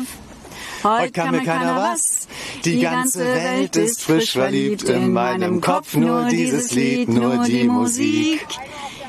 Heute 0.83 1.12
kann 1.12 1.31
mir 1.31 1.43
keiner 1.43 1.75
was. 1.75 2.27
Die 2.65 2.79
ganze 2.79 3.25
Welt 3.25 3.75
ist 3.75 4.01
frisch 4.01 4.33
verliebt. 4.33 4.83
In 4.83 5.13
meinem 5.13 5.62
Kopf 5.62 5.95
nur 5.95 6.25
dieses 6.25 6.71
Lied, 6.71 7.09
nur 7.09 7.43
die 7.43 7.65
Musik. 7.65 8.45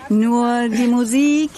Nur 0.09 0.69
die 0.69 0.87
Musik. 0.87 1.51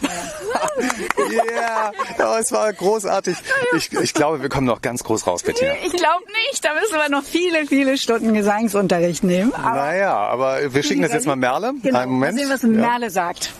Ja, 0.00 0.10
yeah. 1.90 1.92
oh, 2.20 2.36
es 2.40 2.52
war 2.52 2.72
großartig. 2.72 3.36
Ich, 3.76 3.92
ich 3.92 4.14
glaube, 4.14 4.42
wir 4.42 4.48
kommen 4.48 4.66
noch 4.66 4.80
ganz 4.80 5.02
groß 5.02 5.26
raus, 5.26 5.42
Bettina. 5.42 5.72
Ich 5.84 5.92
glaube 5.92 6.24
nicht, 6.50 6.64
da 6.64 6.74
müssen 6.74 6.94
wir 6.94 7.08
noch 7.08 7.24
viele, 7.24 7.66
viele 7.66 7.98
Stunden 7.98 8.32
Gesangsunterricht 8.32 9.24
nehmen. 9.24 9.52
Aber 9.54 9.76
Naja, 9.76 10.14
aber 10.16 10.72
wir 10.72 10.82
schicken 10.82 11.02
das 11.02 11.12
jetzt 11.12 11.26
mal 11.26 11.36
Merle. 11.36 11.74
genau, 11.82 11.98
Einen 11.98 12.12
Moment. 12.12 12.36
Mal 12.36 12.40
sehen, 12.42 12.50
was 12.52 12.62
Ja. 12.62 12.68
Merle 12.68 13.10
sagt. 13.10 13.50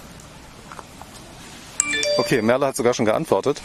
Okay, 2.18 2.40
Merle 2.42 2.66
hat 2.66 2.76
sogar 2.76 2.94
schon 2.94 3.04
geantwortet. 3.04 3.60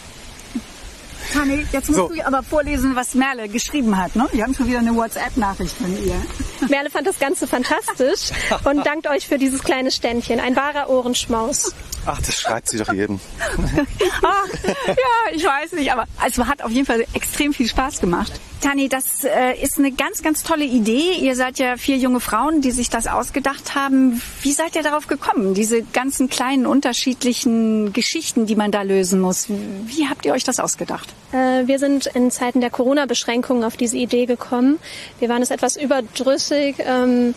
Tanni, 1.34 1.66
jetzt 1.72 1.88
musst 1.88 1.98
So. 1.98 2.08
du 2.08 2.24
aber 2.26 2.42
vorlesen, 2.42 2.94
was 2.94 3.14
Merle 3.14 3.48
geschrieben 3.48 3.96
hat. 3.96 4.14
Ne? 4.14 4.28
Wir 4.32 4.44
haben 4.44 4.54
schon 4.54 4.68
wieder 4.68 4.78
eine 4.78 4.94
WhatsApp-Nachricht 4.94 5.76
von 5.76 5.90
ihr. 6.06 6.14
Merle 6.68 6.90
fand 6.90 7.06
das 7.06 7.18
Ganze 7.18 7.46
fantastisch 7.46 8.30
und 8.64 8.86
dankt 8.86 9.08
euch 9.08 9.26
für 9.26 9.36
dieses 9.38 9.62
kleine 9.64 9.90
Ständchen. 9.90 10.38
Ein 10.38 10.54
wahrer 10.56 10.88
Ohrenschmaus. 10.88 11.74
Ach, 12.06 12.20
das 12.20 12.38
schreibt 12.40 12.68
sie 12.68 12.78
doch 12.78 12.92
jedem. 12.92 13.18
Ach, 14.22 14.46
ja, 14.86 14.94
ich 15.32 15.44
weiß 15.44 15.72
nicht, 15.72 15.90
aber 15.92 16.04
es 16.26 16.38
hat 16.38 16.62
auf 16.62 16.70
jeden 16.70 16.86
Fall 16.86 17.04
extrem 17.14 17.54
viel 17.54 17.68
Spaß 17.68 18.00
gemacht. 18.00 18.32
Tani, 18.60 18.88
das 18.88 19.24
äh, 19.24 19.60
ist 19.62 19.78
eine 19.78 19.92
ganz, 19.92 20.22
ganz 20.22 20.42
tolle 20.42 20.64
Idee. 20.64 21.12
Ihr 21.20 21.36
seid 21.36 21.58
ja 21.58 21.76
vier 21.76 21.98
junge 21.98 22.20
Frauen, 22.20 22.62
die 22.62 22.70
sich 22.70 22.88
das 22.88 23.06
ausgedacht 23.06 23.74
haben. 23.74 24.22
Wie 24.40 24.52
seid 24.52 24.74
ihr 24.74 24.82
darauf 24.82 25.06
gekommen? 25.06 25.52
Diese 25.52 25.82
ganzen 25.82 26.30
kleinen 26.30 26.64
unterschiedlichen 26.66 27.92
Geschichten, 27.92 28.46
die 28.46 28.56
man 28.56 28.70
da 28.70 28.80
lösen 28.82 29.20
muss. 29.20 29.48
Wie 29.48 30.08
habt 30.08 30.24
ihr 30.24 30.32
euch 30.32 30.44
das 30.44 30.60
ausgedacht? 30.60 31.08
Äh, 31.32 31.66
Wir 31.66 31.78
sind 31.78 32.06
in 32.06 32.30
Zeiten 32.30 32.62
der 32.62 32.70
Corona-Beschränkungen 32.70 33.64
auf 33.64 33.76
diese 33.76 33.98
Idee 33.98 34.24
gekommen. 34.24 34.78
Wir 35.18 35.28
waren 35.28 35.42
es 35.42 35.50
etwas 35.50 35.76
überdrüssig, 35.76 36.76
ähm, 36.78 37.34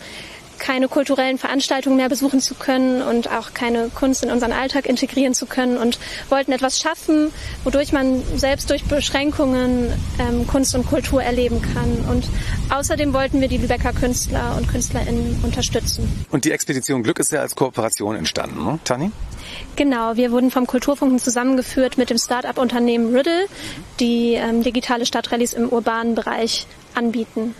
keine 0.60 0.88
kulturellen 0.88 1.38
Veranstaltungen 1.38 1.98
mehr 1.98 2.10
besuchen 2.10 2.42
zu 2.42 2.56
können 2.56 3.02
und 3.02 3.30
auch 3.30 3.54
keine 3.54 3.90
Kunst 3.90 4.24
in 4.24 4.32
unseren 4.32 4.52
Alltag 4.52 4.86
integrieren 4.86 5.34
zu 5.34 5.46
können 5.46 5.78
und 5.78 6.00
wollten 6.30 6.52
etwas 6.52 6.80
schaffen, 6.80 7.32
wodurch 7.64 7.92
man 7.94 8.24
selbst 8.36 8.70
durch 8.70 8.84
Beschränkungen 8.86 9.94
ähm, 10.20 10.48
Kunst 10.48 10.76
und 10.76 10.86
Kultur 10.88 11.22
erleben 11.22 11.62
kann. 11.62 12.06
Und 12.10 12.28
außerdem 12.70 13.14
wollten 13.14 13.42
wir 13.42 13.48
die 13.48 13.58
Lübecker 13.58 13.94
Künstler 13.94 14.56
und 14.58 14.68
KünstlerInnen 14.68 15.40
unterstützen. 15.44 16.26
Und 16.32 16.46
die 16.46 16.52
Expedition 16.52 17.04
Glück 17.04 17.20
ist 17.20 17.32
ja 17.32 17.42
als 17.42 17.56
Kooperation 17.56 18.16
entstanden, 18.16 18.64
ne, 18.64 18.80
Tani? 18.84 19.12
Genau, 19.76 20.16
wir 20.16 20.32
wurden 20.32 20.52
vom 20.52 20.68
Kulturfunken 20.68 21.20
zusammengeführt 21.20 21.98
mit 21.98 22.10
dem 22.10 22.18
Start-up-Unternehmen 22.18 23.16
Riddle, 23.16 23.48
die 24.00 24.34
ähm, 24.34 24.64
digitale 24.64 25.06
Stadtrallyes 25.06 25.54
im 25.54 25.70
urbanen 25.70 26.16
Bereich 26.16 26.68
anbieten. 26.96 27.56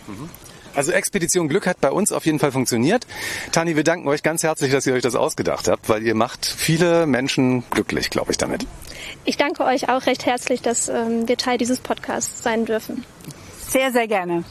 Also 0.78 0.92
Expedition 0.92 1.48
Glück 1.48 1.66
hat 1.66 1.80
bei 1.80 1.90
uns 1.90 2.12
auf 2.12 2.24
jeden 2.24 2.38
Fall 2.38 2.52
funktioniert. 2.52 3.04
Tani, 3.50 3.74
wir 3.74 3.82
danken 3.82 4.06
euch 4.06 4.22
ganz 4.22 4.44
herzlich, 4.44 4.70
dass 4.70 4.86
ihr 4.86 4.94
euch 4.94 5.02
das 5.02 5.16
ausgedacht 5.16 5.66
habt, 5.66 5.88
weil 5.88 6.04
ihr 6.04 6.14
macht 6.14 6.46
viele 6.46 7.04
Menschen 7.04 7.64
glücklich, 7.68 8.10
glaube 8.10 8.30
ich, 8.30 8.38
damit. 8.38 8.64
Ich 9.24 9.36
danke 9.36 9.64
euch 9.64 9.88
auch 9.88 10.06
recht 10.06 10.24
herzlich, 10.24 10.62
dass 10.62 10.88
ähm, 10.88 11.26
wir 11.26 11.36
Teil 11.36 11.58
dieses 11.58 11.80
Podcasts 11.80 12.44
sein 12.44 12.64
dürfen. 12.64 13.04
Sehr, 13.58 13.90
sehr 13.90 14.06
gerne. 14.06 14.44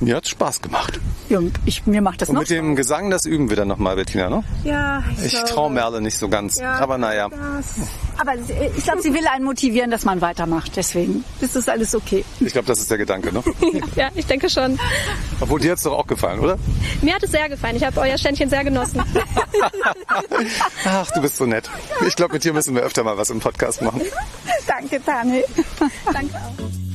Mir 0.00 0.16
hat's 0.16 0.30
Spaß 0.30 0.62
gemacht. 0.62 0.98
Ja, 1.28 1.40
ich, 1.66 1.86
mir 1.86 2.00
macht 2.00 2.22
das 2.22 2.30
Und 2.30 2.34
noch 2.36 2.40
mit 2.40 2.50
dem 2.50 2.74
Gesang, 2.74 3.10
das 3.10 3.26
üben 3.26 3.50
wir 3.50 3.56
dann 3.56 3.68
nochmal, 3.68 3.96
Bettina, 3.96 4.30
ne? 4.30 4.42
Ja, 4.64 5.02
Ich 5.22 5.34
traue 5.44 5.70
Merle 5.70 6.00
nicht 6.00 6.16
so 6.16 6.28
ganz, 6.28 6.58
aber 6.60 6.96
naja. 6.96 7.28
Aber 8.18 8.32
ich 8.76 8.84
glaube, 8.84 9.02
sie 9.02 9.12
will 9.12 9.26
einen 9.26 9.44
motivieren, 9.44 9.90
dass 9.90 10.04
man 10.04 10.20
weitermacht. 10.20 10.72
Deswegen 10.76 11.24
ist 11.40 11.54
das 11.54 11.68
alles 11.68 11.94
okay. 11.94 12.24
Ich 12.40 12.52
glaube, 12.52 12.66
das 12.66 12.80
ist 12.80 12.90
der 12.90 12.98
Gedanke, 12.98 13.32
ne? 13.32 13.42
Ja, 13.96 14.08
ich 14.14 14.26
denke 14.26 14.48
schon. 14.48 14.78
Obwohl 15.40 15.60
dir 15.60 15.72
hat's 15.72 15.82
doch 15.82 15.96
auch 15.98 16.06
gefallen, 16.06 16.40
oder? 16.40 16.58
Mir 17.02 17.14
hat 17.14 17.22
es 17.22 17.30
sehr 17.30 17.48
gefallen. 17.48 17.76
Ich 17.76 17.84
habe 17.84 18.00
euer 18.00 18.16
Ständchen 18.16 18.48
sehr 18.48 18.64
genossen. 18.64 19.02
Ach, 20.86 21.10
du 21.12 21.20
bist 21.20 21.36
so 21.36 21.46
nett. 21.46 21.70
Ich 22.06 22.16
glaube, 22.16 22.34
mit 22.34 22.44
dir 22.44 22.52
müssen 22.52 22.74
wir 22.74 22.82
öfter 22.82 23.04
mal 23.04 23.16
was 23.18 23.30
im 23.30 23.40
Podcast 23.40 23.82
machen. 23.82 24.00
Danke, 24.66 25.00
Tani. 25.04 25.44
Danke 26.12 26.34
auch. 26.36 26.89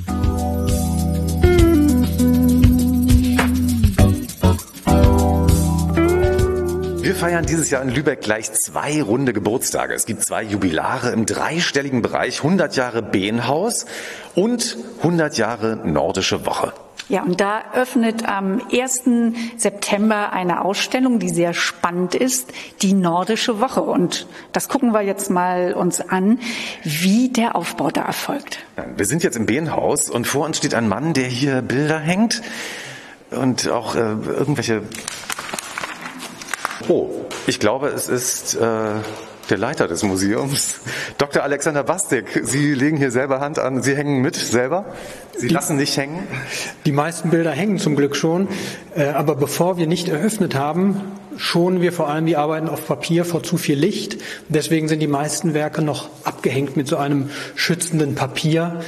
Wir 7.06 7.14
feiern 7.14 7.46
dieses 7.46 7.70
Jahr 7.70 7.84
in 7.84 7.90
Lübeck 7.90 8.22
gleich 8.22 8.52
zwei 8.54 9.00
runde 9.04 9.32
Geburtstage. 9.32 9.94
Es 9.94 10.08
gibt 10.08 10.24
zwei 10.24 10.42
Jubilare 10.42 11.12
im 11.12 11.28
dreistelligen 11.28 12.02
Bereich, 12.02 12.38
100 12.40 12.76
Jahre 12.76 13.04
Behnhaus 13.04 13.86
und 14.34 14.76
100 15.04 15.38
Jahre 15.38 15.76
Nordische 15.86 16.48
Woche. 16.48 16.74
Ja, 17.08 17.22
und 17.22 17.40
da 17.40 17.62
öffnet 17.76 18.28
am 18.28 18.60
1. 18.72 19.04
September 19.56 20.34
eine 20.34 20.66
Ausstellung, 20.66 21.20
die 21.20 21.30
sehr 21.30 21.54
spannend 21.54 22.16
ist, 22.16 22.52
die 22.82 22.94
Nordische 22.94 23.60
Woche. 23.60 23.84
Und 23.84 24.26
das 24.52 24.68
gucken 24.68 24.92
wir 24.92 25.04
jetzt 25.04 25.30
mal 25.30 25.74
uns 25.74 26.02
an, 26.02 26.40
wie 26.82 27.30
der 27.30 27.56
Aufbau 27.56 27.92
da 27.92 28.02
erfolgt. 28.02 28.66
Wir 28.98 29.06
sind 29.06 29.22
jetzt 29.22 29.38
im 29.38 29.46
Behnhaus 29.46 30.10
und 30.10 30.26
vor 30.26 30.44
uns 30.48 30.58
steht 30.58 30.74
ein 30.74 30.88
Mann, 30.88 31.14
der 31.14 31.28
hier 31.28 31.62
Bilder 31.62 32.00
hängt 32.00 32.42
und 33.30 33.70
auch 33.70 33.94
äh, 33.94 34.00
irgendwelche... 34.00 34.82
Oh, 36.88 37.10
ich 37.48 37.60
glaube, 37.60 37.88
es 37.89 38.10
ist... 38.10 38.55
Äh, 38.55 39.00
der 39.50 39.58
Leiter 39.58 39.88
des 39.88 40.03
Museums, 40.03 40.79
Dr. 41.17 41.44
Alexander 41.44 41.84
Bastik. 41.84 42.41
Sie 42.44 42.74
legen 42.74 42.98
hier 42.98 43.12
selber 43.12 43.39
Hand 43.39 43.60
an. 43.60 43.82
Sie 43.84 43.96
hängen 43.96 44.22
mit 44.22 44.36
selber. 44.36 44.86
Sie 45.38 45.50
lassen 45.50 45.77
nicht 45.77 45.96
hängen. 45.98 46.27
Die 46.86 46.91
meisten 46.91 47.29
Bilder 47.29 47.51
hängen 47.51 47.77
zum 47.77 47.96
Glück 47.96 48.15
schon, 48.15 48.48
äh, 48.96 49.05
aber 49.05 49.36
bevor 49.36 49.77
wir 49.77 49.88
nicht 49.88 50.08
eröffnet 50.08 50.55
haben, 50.55 51.01
schonen 51.38 51.82
wir 51.82 51.91
vor 51.91 52.10
allem 52.10 52.25
die 52.25 52.38
Arbeiten 52.38 52.70
auf 52.70 52.88
Papier 52.88 53.25
vor 53.25 53.44
zu 53.44 53.58
viel 53.58 53.77
Licht. 53.77 54.17
Deswegen 54.48 54.88
sind 54.88 55.00
die 55.00 55.08
meisten 55.08 55.53
Werke 55.53 55.82
noch 55.82 56.10
abgehängt 56.24 56.77
mit 56.77 56.88
so 56.88 56.98
einem 56.98 57.29
schützenden 57.55 58.15
Papier. 58.15 58.79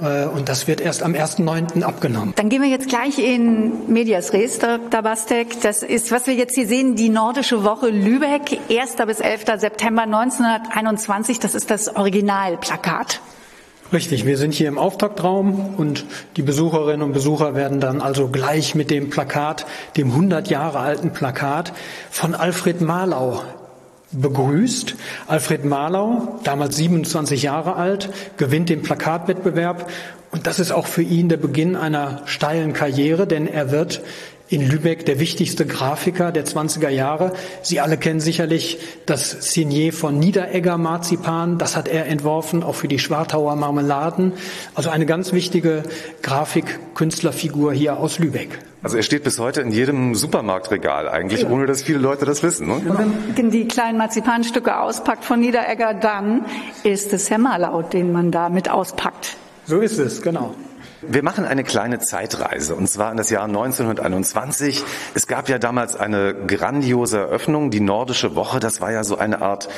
Äh, 0.00 0.26
Und 0.26 0.48
das 0.48 0.66
wird 0.66 0.80
erst 0.80 1.02
am 1.02 1.12
1.9. 1.14 1.82
abgenommen. 1.82 2.32
Dann 2.36 2.48
gehen 2.48 2.62
wir 2.62 2.68
jetzt 2.68 2.88
gleich 2.88 3.18
in 3.18 3.92
Medias 3.92 4.32
Res, 4.32 4.58
Dr. 4.58 5.02
Bastek. 5.02 5.60
Das 5.62 5.82
ist, 5.82 6.10
was 6.10 6.26
wir 6.26 6.34
jetzt 6.34 6.54
hier 6.54 6.66
sehen, 6.66 6.96
die 6.96 7.08
Nordische 7.08 7.64
Woche 7.64 7.88
Lübeck, 7.88 8.58
1. 8.70 8.96
bis 9.06 9.20
11. 9.20 9.44
September 9.58 10.02
1921. 10.02 11.38
Das 11.38 11.54
ist 11.54 11.70
das 11.70 11.94
Originalplakat. 11.96 13.20
Richtig, 13.92 14.24
wir 14.24 14.38
sind 14.38 14.54
hier 14.54 14.68
im 14.68 14.78
Auftaktraum 14.78 15.74
und 15.76 16.04
die 16.36 16.42
Besucherinnen 16.42 17.02
und 17.02 17.12
Besucher 17.12 17.56
werden 17.56 17.80
dann 17.80 18.00
also 18.00 18.28
gleich 18.28 18.76
mit 18.76 18.88
dem 18.88 19.10
Plakat, 19.10 19.66
dem 19.96 20.12
100 20.12 20.48
Jahre 20.48 20.78
alten 20.78 21.12
Plakat 21.12 21.72
von 22.08 22.36
Alfred 22.36 22.80
Marlau 22.80 23.42
begrüßt. 24.12 24.96
Alfred 25.26 25.64
Marlau, 25.64 26.40
damals 26.44 26.76
27 26.76 27.42
Jahre 27.42 27.76
alt, 27.76 28.10
gewinnt 28.36 28.68
den 28.68 28.82
Plakatwettbewerb 28.82 29.88
und 30.30 30.46
das 30.46 30.58
ist 30.58 30.70
auch 30.72 30.86
für 30.86 31.02
ihn 31.02 31.28
der 31.28 31.36
Beginn 31.36 31.76
einer 31.76 32.22
steilen 32.26 32.72
Karriere, 32.72 33.26
denn 33.26 33.46
er 33.46 33.70
wird 33.70 34.02
in 34.50 34.68
Lübeck 34.68 35.06
der 35.06 35.20
wichtigste 35.20 35.64
Grafiker 35.64 36.32
der 36.32 36.44
20er 36.44 36.88
Jahre. 36.88 37.32
Sie 37.62 37.78
alle 37.80 37.96
kennen 37.96 38.18
sicherlich 38.18 38.78
das 39.06 39.30
Signet 39.52 39.94
von 39.94 40.18
Niederegger 40.18 40.76
Marzipan. 40.76 41.56
Das 41.56 41.76
hat 41.76 41.86
er 41.86 42.06
entworfen, 42.06 42.64
auch 42.64 42.74
für 42.74 42.88
die 42.88 42.98
Schwartauer 42.98 43.54
Marmeladen. 43.54 44.32
Also 44.74 44.90
eine 44.90 45.06
ganz 45.06 45.32
wichtige 45.32 45.84
Grafikkünstlerfigur 46.22 47.72
hier 47.72 47.98
aus 47.98 48.18
Lübeck. 48.18 48.58
Also 48.82 48.96
er 48.96 49.02
steht 49.04 49.22
bis 49.22 49.38
heute 49.38 49.60
in 49.60 49.70
jedem 49.70 50.14
Supermarktregal 50.16 51.08
eigentlich, 51.08 51.46
ohne 51.46 51.66
dass 51.66 51.82
viele 51.82 51.98
Leute 51.98 52.24
das 52.24 52.42
wissen. 52.42 52.66
Ne? 52.66 52.80
Wenn 52.82 52.94
man 52.94 53.50
die 53.50 53.68
kleinen 53.68 53.98
Marzipanstücke 53.98 54.80
auspackt 54.80 55.24
von 55.24 55.38
Niederegger, 55.38 55.94
dann 55.94 56.46
ist 56.82 57.12
es 57.12 57.30
Herr 57.30 57.38
Malau, 57.38 57.82
den 57.82 58.10
man 58.10 58.32
da 58.32 58.48
mit 58.48 58.68
auspackt. 58.68 59.36
So 59.66 59.80
ist 59.80 59.98
es, 59.98 60.22
genau. 60.22 60.54
Wir 61.02 61.22
machen 61.22 61.46
eine 61.46 61.64
kleine 61.64 61.98
Zeitreise 61.98 62.74
und 62.74 62.86
zwar 62.86 63.10
in 63.10 63.16
das 63.16 63.30
Jahr 63.30 63.44
1921. 63.44 64.84
Es 65.14 65.26
gab 65.26 65.48
ja 65.48 65.58
damals 65.58 65.96
eine 65.96 66.34
grandiose 66.34 67.18
Eröffnung, 67.18 67.70
die 67.70 67.80
Nordische 67.80 68.34
Woche. 68.34 68.60
Das 68.60 68.82
war 68.82 68.92
ja 68.92 69.02
so 69.02 69.16
eine 69.16 69.40
Art 69.40 69.70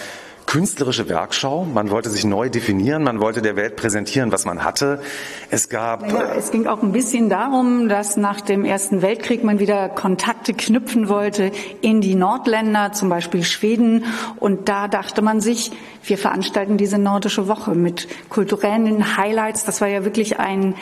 künstlerische 0.47 1.09
Werkschau. 1.09 1.65
Man 1.65 1.91
wollte 1.91 2.11
sich 2.11 2.25
neu 2.25 2.51
definieren, 2.51 3.05
man 3.05 3.21
wollte 3.21 3.41
der 3.41 3.55
Welt 3.55 3.77
präsentieren, 3.77 4.33
was 4.33 4.45
man 4.45 4.65
hatte. 4.65 5.01
Es 5.49 5.69
gab. 5.69 6.11
Ja, 6.11 6.35
es 6.35 6.51
ging 6.51 6.67
auch 6.67 6.83
ein 6.83 6.91
bisschen 6.91 7.29
darum, 7.29 7.89
dass 7.89 8.17
nach 8.17 8.41
dem 8.41 8.65
Ersten 8.65 9.01
Weltkrieg 9.01 9.45
man 9.45 9.61
wieder 9.61 9.89
Kontakte 9.89 10.55
knüpfen 10.55 11.09
wollte 11.09 11.53
in 11.83 12.01
die 12.01 12.17
Nordländer, 12.17 12.91
zum 12.91 13.09
Beispiel 13.09 13.45
Schweden. 13.45 14.07
Und 14.41 14.69
da 14.69 14.89
dachte 14.89 15.23
man 15.23 15.41
sich, 15.41 15.71
wir 16.03 16.19
veranstalten 16.19 16.79
diese 16.79 16.99
nordische 16.99 17.47
Woche 17.47 17.77
mit 17.77 18.09
kulturellen 18.29 19.17
Highlights. 19.17 19.65
Das 19.65 19.81
war 19.81 19.89
ja 19.89 20.05
wirklich 20.05 20.41
ein 20.41 20.75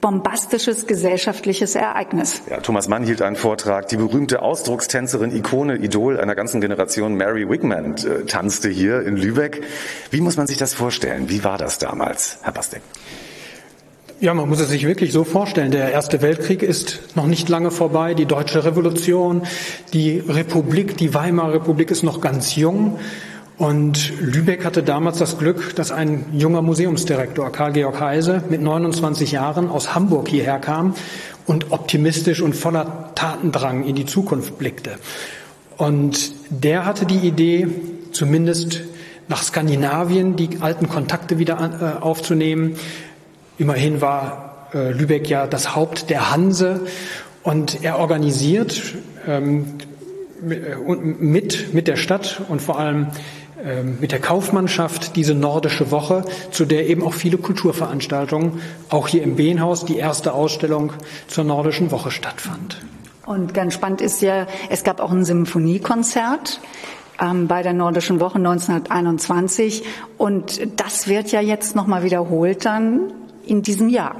bombastisches 0.00 0.86
gesellschaftliches 0.86 1.74
Ereignis. 1.74 2.42
Ja, 2.48 2.58
Thomas 2.58 2.88
Mann 2.88 3.04
hielt 3.04 3.22
einen 3.22 3.36
Vortrag. 3.36 3.88
Die 3.88 3.96
berühmte 3.96 4.42
Ausdruckstänzerin, 4.42 5.34
Ikone, 5.34 5.76
Idol 5.76 6.20
einer 6.20 6.34
ganzen 6.34 6.60
Generation, 6.60 7.16
Mary 7.16 7.48
Wigman, 7.48 7.96
äh, 7.96 8.24
tanzte 8.26 8.68
hier 8.68 9.02
in 9.02 9.16
Lübeck. 9.16 9.62
Wie 10.10 10.20
muss 10.20 10.36
man 10.36 10.46
sich 10.46 10.58
das 10.58 10.74
vorstellen? 10.74 11.28
Wie 11.28 11.44
war 11.44 11.58
das 11.58 11.78
damals, 11.78 12.38
Herr 12.42 12.52
Bastek? 12.52 12.82
Ja, 14.20 14.34
man 14.34 14.48
muss 14.48 14.58
es 14.58 14.68
sich 14.68 14.84
wirklich 14.84 15.12
so 15.12 15.22
vorstellen. 15.22 15.70
Der 15.70 15.92
Erste 15.92 16.22
Weltkrieg 16.22 16.64
ist 16.64 17.14
noch 17.14 17.26
nicht 17.26 17.48
lange 17.48 17.70
vorbei. 17.70 18.14
Die 18.14 18.26
Deutsche 18.26 18.64
Revolution, 18.64 19.42
die 19.92 20.18
Republik, 20.18 20.96
die 20.96 21.14
Weimarer 21.14 21.54
Republik 21.54 21.92
ist 21.92 22.02
noch 22.02 22.20
ganz 22.20 22.56
jung. 22.56 22.98
Und 23.58 24.12
Lübeck 24.20 24.64
hatte 24.64 24.84
damals 24.84 25.18
das 25.18 25.36
Glück, 25.36 25.74
dass 25.74 25.90
ein 25.90 26.26
junger 26.32 26.62
Museumsdirektor, 26.62 27.50
Karl-Georg 27.50 28.00
Heise, 28.00 28.40
mit 28.48 28.62
29 28.62 29.32
Jahren 29.32 29.68
aus 29.68 29.96
Hamburg 29.96 30.28
hierher 30.28 30.60
kam 30.60 30.94
und 31.44 31.72
optimistisch 31.72 32.40
und 32.40 32.54
voller 32.54 33.10
Tatendrang 33.16 33.84
in 33.84 33.96
die 33.96 34.06
Zukunft 34.06 34.58
blickte. 34.58 34.92
Und 35.76 36.32
der 36.50 36.86
hatte 36.86 37.04
die 37.04 37.18
Idee, 37.18 37.66
zumindest 38.12 38.82
nach 39.26 39.42
Skandinavien 39.42 40.36
die 40.36 40.58
alten 40.60 40.88
Kontakte 40.88 41.38
wieder 41.38 41.96
äh, 42.00 42.02
aufzunehmen. 42.02 42.76
Immerhin 43.58 44.00
war 44.00 44.68
äh, 44.72 44.92
Lübeck 44.92 45.28
ja 45.28 45.48
das 45.48 45.74
Haupt 45.74 46.10
der 46.10 46.30
Hanse 46.30 46.86
und 47.42 47.82
er 47.82 47.98
organisiert 47.98 48.94
ähm, 49.26 49.74
mit, 50.40 51.74
mit 51.74 51.88
der 51.88 51.96
Stadt 51.96 52.40
und 52.48 52.62
vor 52.62 52.78
allem 52.78 53.08
mit 54.00 54.12
der 54.12 54.20
Kaufmannschaft 54.20 55.16
diese 55.16 55.34
nordische 55.34 55.90
Woche, 55.90 56.24
zu 56.50 56.64
der 56.64 56.88
eben 56.88 57.02
auch 57.02 57.14
viele 57.14 57.38
Kulturveranstaltungen, 57.38 58.60
auch 58.88 59.08
hier 59.08 59.22
im 59.22 59.36
Behnhaus, 59.36 59.84
die 59.84 59.96
erste 59.96 60.32
Ausstellung 60.32 60.92
zur 61.26 61.44
nordischen 61.44 61.90
Woche 61.90 62.10
stattfand. 62.10 62.80
Und 63.26 63.52
ganz 63.54 63.74
spannend 63.74 64.00
ist 64.00 64.22
ja, 64.22 64.46
es 64.70 64.84
gab 64.84 65.00
auch 65.00 65.10
ein 65.10 65.24
Symphoniekonzert 65.24 66.60
ähm, 67.20 67.46
bei 67.46 67.62
der 67.62 67.74
Nordischen 67.74 68.20
Woche 68.20 68.38
1921 68.38 69.84
und 70.16 70.60
das 70.80 71.08
wird 71.08 71.30
ja 71.30 71.40
jetzt 71.40 71.76
nochmal 71.76 72.04
wiederholt 72.04 72.64
dann 72.64 73.12
in 73.44 73.62
diesem 73.62 73.88
Jahr. 73.88 74.16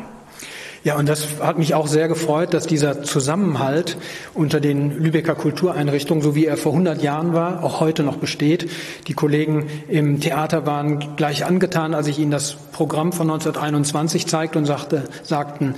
Ja, 0.84 0.96
und 0.96 1.08
das 1.08 1.26
hat 1.40 1.58
mich 1.58 1.74
auch 1.74 1.88
sehr 1.88 2.06
gefreut, 2.06 2.54
dass 2.54 2.66
dieser 2.66 3.02
Zusammenhalt 3.02 3.96
unter 4.34 4.60
den 4.60 4.96
Lübecker 4.96 5.34
Kultureinrichtungen, 5.34 6.22
so 6.22 6.34
wie 6.34 6.46
er 6.46 6.56
vor 6.56 6.72
100 6.72 7.02
Jahren 7.02 7.32
war, 7.32 7.64
auch 7.64 7.80
heute 7.80 8.04
noch 8.04 8.16
besteht. 8.16 8.70
Die 9.08 9.14
Kollegen 9.14 9.66
im 9.88 10.20
Theater 10.20 10.66
waren 10.66 11.16
gleich 11.16 11.44
angetan, 11.44 11.94
als 11.94 12.06
ich 12.06 12.18
ihnen 12.18 12.30
das 12.30 12.54
Programm 12.72 13.12
von 13.12 13.28
1921 13.28 14.26
zeigte 14.26 14.58
und 14.58 14.66
sagte, 14.66 15.04
sagten, 15.24 15.74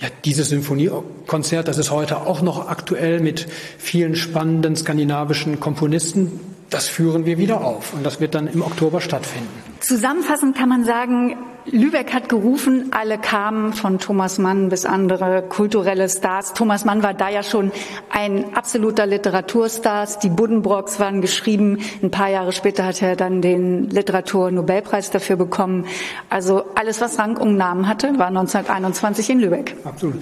ja, 0.00 0.08
dieses 0.24 0.48
Symphoniekonzert, 0.50 1.66
das 1.66 1.78
ist 1.78 1.90
heute 1.90 2.18
auch 2.26 2.42
noch 2.42 2.68
aktuell 2.68 3.20
mit 3.20 3.46
vielen 3.78 4.16
spannenden 4.16 4.76
skandinavischen 4.76 5.60
Komponisten. 5.60 6.40
Das 6.68 6.88
führen 6.88 7.24
wir 7.24 7.38
wieder 7.38 7.62
auf 7.62 7.94
und 7.94 8.04
das 8.04 8.20
wird 8.20 8.34
dann 8.34 8.48
im 8.48 8.62
Oktober 8.62 9.00
stattfinden. 9.00 9.71
Zusammenfassend 9.82 10.56
kann 10.56 10.68
man 10.68 10.84
sagen, 10.84 11.36
Lübeck 11.66 12.12
hat 12.12 12.28
gerufen, 12.28 12.90
alle 12.90 13.18
kamen 13.18 13.72
von 13.72 13.98
Thomas 13.98 14.38
Mann 14.38 14.68
bis 14.68 14.84
andere 14.84 15.42
kulturelle 15.42 16.08
Stars. 16.08 16.54
Thomas 16.54 16.84
Mann 16.84 17.02
war 17.02 17.14
da 17.14 17.28
ja 17.28 17.42
schon 17.42 17.70
ein 18.10 18.54
absoluter 18.54 19.06
Literaturstar. 19.06 20.08
Die 20.22 20.28
Buddenbrocks 20.28 20.98
waren 20.98 21.20
geschrieben. 21.20 21.78
Ein 22.02 22.10
paar 22.10 22.30
Jahre 22.30 22.52
später 22.52 22.84
hat 22.84 23.00
er 23.02 23.14
dann 23.16 23.42
den 23.42 23.88
Literaturnobelpreis 23.90 25.10
dafür 25.10 25.36
bekommen. 25.36 25.86
Also 26.30 26.64
alles, 26.74 27.00
was 27.00 27.18
Rang 27.18 27.36
und 27.36 27.56
Namen 27.56 27.88
hatte, 27.88 28.18
war 28.18 28.28
1921 28.28 29.30
in 29.30 29.40
Lübeck. 29.40 29.76
Absolut. 29.84 30.16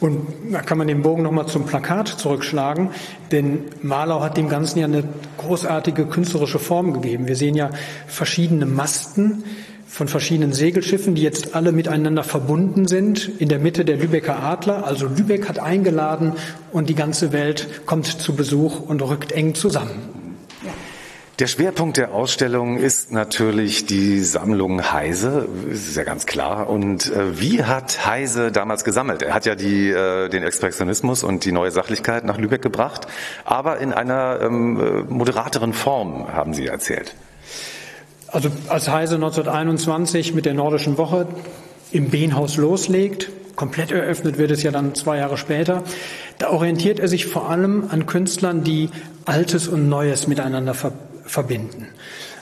Und 0.00 0.26
da 0.50 0.62
kann 0.62 0.78
man 0.78 0.88
den 0.88 1.02
Bogen 1.02 1.22
nochmal 1.22 1.46
zum 1.46 1.66
Plakat 1.66 2.08
zurückschlagen, 2.08 2.88
denn 3.32 3.64
Malau 3.82 4.22
hat 4.22 4.38
dem 4.38 4.48
Ganzen 4.48 4.78
ja 4.78 4.86
eine 4.86 5.04
großartige 5.36 6.06
künstlerische 6.06 6.58
Form 6.58 6.94
gegeben. 6.94 7.28
Wir 7.28 7.36
sehen 7.36 7.54
ja 7.54 7.70
verschiedene 8.06 8.64
Masten, 9.00 9.44
von 9.86 10.06
verschiedenen 10.06 10.52
Segelschiffen, 10.52 11.14
die 11.16 11.22
jetzt 11.22 11.56
alle 11.56 11.72
miteinander 11.72 12.22
verbunden 12.22 12.86
sind. 12.86 13.40
In 13.40 13.48
der 13.48 13.58
Mitte 13.58 13.84
der 13.84 13.96
Lübecker 13.96 14.40
Adler. 14.40 14.86
Also 14.86 15.06
Lübeck 15.06 15.48
hat 15.48 15.58
eingeladen 15.58 16.34
und 16.70 16.88
die 16.88 16.94
ganze 16.94 17.32
Welt 17.32 17.86
kommt 17.86 18.06
zu 18.06 18.36
Besuch 18.36 18.80
und 18.80 19.02
rückt 19.02 19.32
eng 19.32 19.54
zusammen. 19.54 20.36
Der 21.40 21.46
Schwerpunkt 21.46 21.96
der 21.96 22.12
Ausstellung 22.12 22.76
ist 22.76 23.12
natürlich 23.12 23.86
die 23.86 24.20
Sammlung 24.20 24.92
Heise, 24.92 25.48
ist 25.72 25.96
ja 25.96 26.04
ganz 26.04 26.26
klar. 26.26 26.68
Und 26.68 27.10
äh, 27.10 27.40
wie 27.40 27.64
hat 27.64 28.06
Heise 28.06 28.52
damals 28.52 28.84
gesammelt? 28.84 29.22
Er 29.22 29.32
hat 29.32 29.46
ja 29.46 29.54
die, 29.54 29.88
äh, 29.88 30.28
den 30.28 30.42
Expressionismus 30.42 31.24
und 31.24 31.46
die 31.46 31.52
neue 31.52 31.70
Sachlichkeit 31.70 32.24
nach 32.26 32.36
Lübeck 32.36 32.60
gebracht, 32.60 33.06
aber 33.46 33.78
in 33.78 33.94
einer 33.94 34.40
ähm, 34.42 34.78
äh, 34.78 35.12
moderateren 35.12 35.72
Form, 35.72 36.30
haben 36.30 36.52
Sie 36.52 36.66
erzählt. 36.66 37.14
Also 38.32 38.48
als 38.68 38.88
Heise 38.88 39.16
1921 39.16 40.34
mit 40.34 40.46
der 40.46 40.54
Nordischen 40.54 40.98
Woche 40.98 41.26
im 41.90 42.10
Behnhaus 42.10 42.56
loslegt, 42.56 43.28
komplett 43.56 43.90
eröffnet 43.90 44.38
wird 44.38 44.52
es 44.52 44.62
ja 44.62 44.70
dann 44.70 44.94
zwei 44.94 45.18
Jahre 45.18 45.36
später, 45.36 45.82
da 46.38 46.50
orientiert 46.50 47.00
er 47.00 47.08
sich 47.08 47.26
vor 47.26 47.50
allem 47.50 47.88
an 47.90 48.06
Künstlern, 48.06 48.62
die 48.62 48.90
Altes 49.24 49.66
und 49.66 49.88
Neues 49.88 50.28
miteinander 50.28 50.74
ver 50.74 50.92
verbinden. 51.24 51.86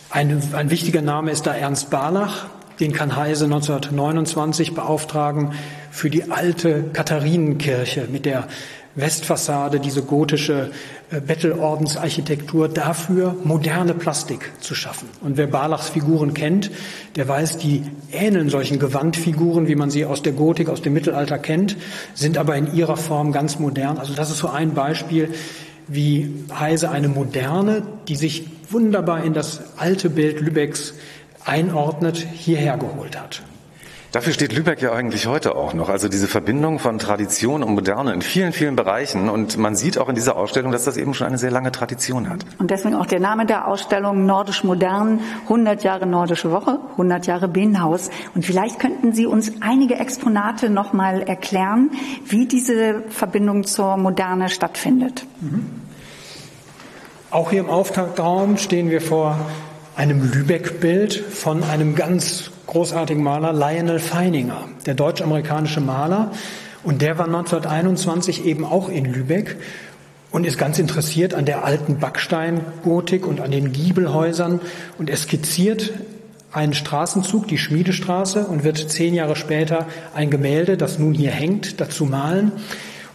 Ein, 0.08 0.42
ein 0.54 0.70
wichtiger 0.70 1.02
Name 1.02 1.30
ist 1.30 1.46
da 1.46 1.54
Ernst 1.54 1.90
Barlach, 1.90 2.46
den 2.80 2.92
kann 2.92 3.16
Heise 3.16 3.44
1929 3.44 4.74
beauftragen 4.74 5.52
für 5.90 6.08
die 6.08 6.30
alte 6.30 6.84
Katharinenkirche 6.92 8.08
mit 8.10 8.24
der 8.24 8.48
Westfassade, 8.94 9.80
diese 9.80 10.02
gotische 10.02 10.70
Bettelordensarchitektur, 11.10 12.68
dafür 12.68 13.34
moderne 13.42 13.94
Plastik 13.94 14.52
zu 14.60 14.74
schaffen. 14.74 15.08
Und 15.22 15.36
wer 15.36 15.46
Barlachs 15.46 15.88
Figuren 15.88 16.34
kennt, 16.34 16.70
der 17.16 17.26
weiß, 17.26 17.58
die 17.58 17.84
ähneln 18.12 18.50
solchen 18.50 18.78
Gewandfiguren, 18.78 19.68
wie 19.68 19.74
man 19.74 19.90
sie 19.90 20.04
aus 20.04 20.22
der 20.22 20.32
Gotik, 20.32 20.68
aus 20.68 20.82
dem 20.82 20.92
Mittelalter 20.92 21.38
kennt, 21.38 21.76
sind 22.14 22.36
aber 22.36 22.56
in 22.56 22.74
ihrer 22.74 22.96
Form 22.96 23.32
ganz 23.32 23.58
modern. 23.58 23.98
Also 23.98 24.14
das 24.14 24.30
ist 24.30 24.38
so 24.38 24.48
ein 24.48 24.74
Beispiel, 24.74 25.30
wie 25.86 26.44
Heise 26.58 26.90
eine 26.90 27.08
moderne, 27.08 27.82
die 28.06 28.16
sich 28.16 28.46
wunderbar 28.70 29.24
in 29.24 29.32
das 29.32 29.62
alte 29.78 30.10
Bild 30.10 30.40
Lübecks 30.40 30.94
einordnet, 31.44 32.18
hierher 32.18 32.76
geholt 32.76 33.18
hat. 33.18 33.42
Dafür 34.10 34.32
steht 34.32 34.54
Lübeck 34.54 34.80
ja 34.80 34.92
eigentlich 34.92 35.26
heute 35.26 35.54
auch 35.54 35.74
noch. 35.74 35.90
Also 35.90 36.08
diese 36.08 36.28
Verbindung 36.28 36.78
von 36.78 36.98
Tradition 36.98 37.62
und 37.62 37.74
Moderne 37.74 38.14
in 38.14 38.22
vielen, 38.22 38.52
vielen 38.52 38.74
Bereichen. 38.74 39.28
Und 39.28 39.58
man 39.58 39.76
sieht 39.76 39.98
auch 39.98 40.08
in 40.08 40.14
dieser 40.14 40.36
Ausstellung, 40.36 40.72
dass 40.72 40.84
das 40.84 40.96
eben 40.96 41.12
schon 41.12 41.26
eine 41.26 41.36
sehr 41.36 41.50
lange 41.50 41.72
Tradition 41.72 42.30
hat. 42.30 42.46
Und 42.56 42.70
deswegen 42.70 42.94
auch 42.94 43.04
der 43.04 43.20
Name 43.20 43.44
der 43.44 43.68
Ausstellung 43.68 44.24
Nordisch 44.24 44.64
Modern, 44.64 45.20
100 45.42 45.84
Jahre 45.84 46.06
Nordische 46.06 46.50
Woche, 46.50 46.80
100 46.92 47.26
Jahre 47.26 47.48
Bienenhaus. 47.48 48.08
Und 48.34 48.46
vielleicht 48.46 48.78
könnten 48.78 49.12
Sie 49.12 49.26
uns 49.26 49.52
einige 49.60 49.96
Exponate 49.96 50.70
nochmal 50.70 51.20
erklären, 51.20 51.90
wie 52.24 52.46
diese 52.46 53.02
Verbindung 53.10 53.64
zur 53.64 53.98
Moderne 53.98 54.48
stattfindet. 54.48 55.26
Mhm. 55.42 55.66
Auch 57.30 57.50
hier 57.50 57.60
im 57.60 57.68
Auftaktraum 57.68 58.56
stehen 58.56 58.88
wir 58.88 59.02
vor 59.02 59.38
einem 59.96 60.32
Lübeck-Bild 60.32 61.14
von 61.14 61.62
einem 61.62 61.94
ganz 61.94 62.52
großartigen 62.68 63.22
Maler 63.22 63.52
Lionel 63.52 63.98
Feininger, 63.98 64.68
der 64.86 64.94
deutsch-amerikanische 64.94 65.80
Maler. 65.80 66.30
Und 66.84 67.02
der 67.02 67.18
war 67.18 67.26
1921 67.26 68.44
eben 68.44 68.64
auch 68.64 68.88
in 68.88 69.04
Lübeck 69.04 69.56
und 70.30 70.46
ist 70.46 70.58
ganz 70.58 70.78
interessiert 70.78 71.34
an 71.34 71.46
der 71.46 71.64
alten 71.64 71.98
Backsteingotik 71.98 73.26
und 73.26 73.40
an 73.40 73.50
den 73.50 73.72
Giebelhäusern 73.72 74.60
und 74.98 75.10
er 75.10 75.16
skizziert 75.16 75.92
einen 76.52 76.74
Straßenzug, 76.74 77.48
die 77.48 77.58
Schmiedestraße, 77.58 78.46
und 78.46 78.64
wird 78.64 78.78
zehn 78.78 79.14
Jahre 79.14 79.36
später 79.36 79.86
ein 80.14 80.30
Gemälde, 80.30 80.76
das 80.76 80.98
nun 80.98 81.12
hier 81.12 81.30
hängt, 81.30 81.80
dazu 81.80 82.04
malen. 82.06 82.52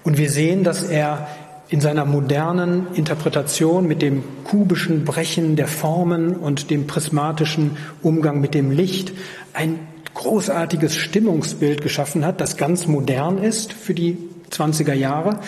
Und 0.03 0.17
wir 0.17 0.29
sehen, 0.29 0.63
dass 0.63 0.83
er 0.83 1.27
in 1.73 1.81
seiner 1.81 2.05
modernen 2.05 2.93
Interpretation 2.93 3.87
mit 3.87 4.03
dem 4.03 4.23
kubischen 4.43 5.05
Brechen 5.05 5.55
der 5.55 5.67
Formen 5.67 6.35
und 6.35 6.69
dem 6.69 6.85
prismatischen 6.85 7.77
Umgang 8.03 8.39
mit 8.39 8.53
dem 8.53 8.69
Licht 8.69 9.11
ein 9.53 9.79
großartiges 10.13 10.95
Stimmungsbild 10.95 11.81
geschaffen 11.81 12.27
hat, 12.27 12.39
das 12.41 12.57
ganz 12.57 12.85
modern 12.85 13.39
ist 13.39 13.73
für 13.73 13.95
die 13.95 14.19
20er 14.51 14.93
Jahre 14.93 15.39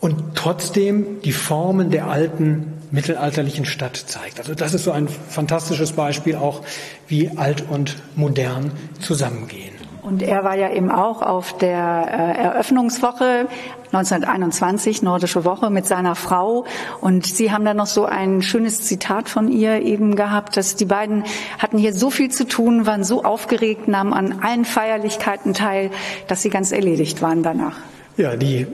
und 0.00 0.36
trotzdem 0.36 1.20
die 1.22 1.32
Formen 1.32 1.90
der 1.90 2.06
alten 2.06 2.72
mittelalterlichen 2.90 3.66
Stadt 3.66 3.98
zeigt. 3.98 4.38
Also 4.38 4.54
das 4.54 4.72
ist 4.72 4.84
so 4.84 4.90
ein 4.92 5.06
fantastisches 5.06 5.92
Beispiel 5.92 6.36
auch, 6.36 6.62
wie 7.08 7.28
alt 7.36 7.62
und 7.68 7.96
modern 8.16 8.70
zusammengehen. 9.02 9.71
Und 10.02 10.20
er 10.20 10.42
war 10.42 10.56
ja 10.56 10.72
eben 10.72 10.90
auch 10.90 11.22
auf 11.22 11.56
der 11.58 11.78
äh, 11.78 12.42
Eröffnungswoche 12.42 13.46
1921, 13.92 15.02
Nordische 15.02 15.44
Woche, 15.44 15.70
mit 15.70 15.86
seiner 15.86 16.16
Frau. 16.16 16.64
Und 17.00 17.24
Sie 17.24 17.52
haben 17.52 17.64
da 17.64 17.72
noch 17.72 17.86
so 17.86 18.04
ein 18.04 18.42
schönes 18.42 18.82
Zitat 18.82 19.28
von 19.28 19.48
ihr 19.48 19.80
eben 19.82 20.16
gehabt, 20.16 20.56
dass 20.56 20.74
die 20.74 20.86
beiden 20.86 21.22
hatten 21.58 21.78
hier 21.78 21.94
so 21.94 22.10
viel 22.10 22.30
zu 22.30 22.48
tun, 22.48 22.84
waren 22.84 23.04
so 23.04 23.22
aufgeregt, 23.22 23.86
nahmen 23.86 24.12
an 24.12 24.40
allen 24.42 24.64
Feierlichkeiten 24.64 25.54
teil, 25.54 25.90
dass 26.26 26.42
sie 26.42 26.50
ganz 26.50 26.72
erledigt 26.72 27.22
waren 27.22 27.44
danach. 27.44 27.76
Ja, 28.16 28.34
die 28.34 28.66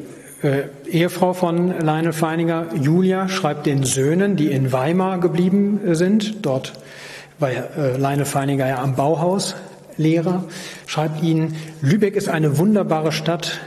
äh, 0.43 0.63
Ehefrau 0.89 1.35
von 1.35 1.79
Lionel 1.79 2.15
Feininger, 2.15 2.69
Julia, 2.75 3.29
schreibt 3.29 3.67
den 3.67 3.83
Söhnen, 3.83 4.37
die 4.37 4.51
in 4.51 4.73
Weimar 4.73 5.19
geblieben 5.19 5.81
sind. 5.95 6.47
Dort 6.47 6.73
war 7.39 7.51
äh, 7.51 7.99
Lionel 7.99 8.25
Feininger 8.25 8.67
ja 8.67 8.79
am 8.83 8.95
Bauhaus 8.95 9.57
Lehrer, 9.99 10.45
schreibt 10.87 11.23
ihnen, 11.23 11.57
Lübeck 11.83 12.17
ist 12.17 12.29
eine 12.29 12.59
wunderbare 12.59 13.13
Stadt, 13.13 13.61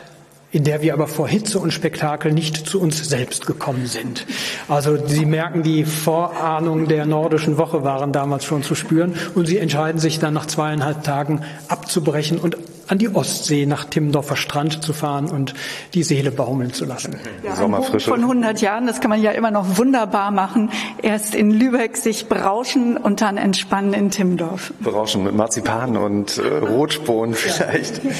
in 0.51 0.63
der 0.63 0.81
wir 0.81 0.93
aber 0.93 1.07
vor 1.07 1.27
Hitze 1.27 1.59
und 1.59 1.71
Spektakel 1.71 2.33
nicht 2.33 2.57
zu 2.67 2.81
uns 2.81 3.07
selbst 3.07 3.47
gekommen 3.47 3.85
sind. 3.85 4.25
Also 4.67 4.97
Sie 5.07 5.25
merken, 5.25 5.63
die 5.63 5.85
Vorahnungen 5.85 6.87
der 6.87 7.05
nordischen 7.05 7.57
Woche 7.57 7.83
waren 7.83 8.11
damals 8.11 8.43
schon 8.43 8.63
zu 8.63 8.75
spüren 8.75 9.13
und 9.33 9.45
Sie 9.45 9.57
entscheiden 9.57 9.99
sich 9.99 10.19
dann 10.19 10.33
nach 10.33 10.47
zweieinhalb 10.47 11.03
Tagen 11.03 11.41
abzubrechen 11.69 12.37
und 12.37 12.57
an 12.91 12.97
die 12.97 13.07
Ostsee 13.15 13.65
nach 13.65 13.85
Timmendorfer 13.85 14.35
Strand 14.35 14.83
zu 14.83 14.91
fahren 14.91 15.31
und 15.31 15.53
die 15.93 16.03
Seele 16.03 16.29
baumeln 16.29 16.73
zu 16.73 16.83
lassen. 16.83 17.15
Ja, 17.41 17.55
Sommerfrische. 17.55 18.09
Von 18.09 18.19
100 18.19 18.59
Jahren, 18.59 18.85
das 18.85 18.99
kann 18.99 19.09
man 19.09 19.21
ja 19.21 19.31
immer 19.31 19.49
noch 19.49 19.77
wunderbar 19.77 20.29
machen. 20.31 20.69
Erst 21.01 21.33
in 21.33 21.51
Lübeck 21.51 21.95
sich 21.95 22.27
berauschen 22.27 22.97
und 22.97 23.21
dann 23.21 23.37
entspannen 23.37 23.93
in 23.93 24.11
Timmendorf. 24.11 24.73
Berauschen 24.81 25.23
mit 25.23 25.33
Marzipan 25.33 25.95
und 25.95 26.37
äh, 26.37 26.41
Rotspuren 26.41 27.33
vielleicht. 27.33 28.03
Ja. 28.03 28.11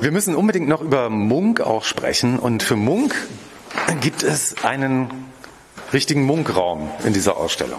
Wir 0.00 0.10
müssen 0.10 0.34
unbedingt 0.34 0.68
noch 0.68 0.80
über 0.80 1.08
Munk 1.08 1.60
auch 1.60 1.84
sprechen. 1.84 2.40
Und 2.40 2.64
für 2.64 2.74
Munk 2.76 3.14
gibt 4.00 4.24
es 4.24 4.64
einen 4.64 5.10
richtigen 5.92 6.24
Munkraum 6.24 6.90
in 7.04 7.12
dieser 7.12 7.36
Ausstellung. 7.36 7.78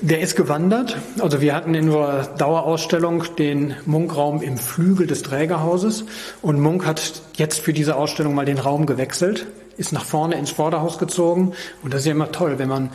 Der 0.00 0.20
ist 0.20 0.36
gewandert. 0.36 0.96
Also 1.18 1.40
wir 1.40 1.54
hatten 1.54 1.74
in 1.74 1.86
unserer 1.86 2.22
Dauerausstellung 2.36 3.24
den 3.36 3.74
Munkraum 3.84 4.42
im 4.42 4.56
Flügel 4.56 5.08
des 5.08 5.22
Trägerhauses 5.22 6.04
und 6.40 6.60
Munk 6.60 6.86
hat 6.86 7.22
jetzt 7.36 7.60
für 7.60 7.72
diese 7.72 7.96
Ausstellung 7.96 8.34
mal 8.34 8.44
den 8.44 8.58
Raum 8.58 8.86
gewechselt, 8.86 9.46
ist 9.76 9.92
nach 9.92 10.04
vorne 10.04 10.38
ins 10.38 10.50
Vorderhaus 10.50 10.98
gezogen 10.98 11.52
und 11.82 11.92
das 11.92 12.02
ist 12.02 12.06
ja 12.06 12.12
immer 12.12 12.30
toll, 12.30 12.60
wenn 12.60 12.68
man 12.68 12.90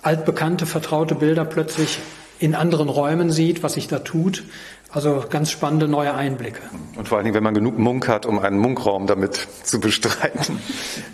altbekannte, 0.00 0.64
vertraute 0.64 1.14
Bilder 1.14 1.44
plötzlich 1.44 1.98
in 2.38 2.54
anderen 2.54 2.88
Räumen 2.88 3.30
sieht, 3.30 3.62
was 3.62 3.74
sich 3.74 3.88
da 3.88 3.98
tut. 3.98 4.44
Also 4.92 5.24
ganz 5.28 5.50
spannende 5.50 5.88
neue 5.88 6.14
Einblicke. 6.14 6.62
Und 6.96 7.08
vor 7.08 7.18
allen 7.18 7.24
Dingen, 7.24 7.34
wenn 7.34 7.42
man 7.42 7.54
genug 7.54 7.78
Munk 7.78 8.08
hat, 8.08 8.24
um 8.24 8.38
einen 8.38 8.58
Munkraum 8.58 9.06
damit 9.06 9.46
zu 9.62 9.80
bestreiten. 9.80 10.58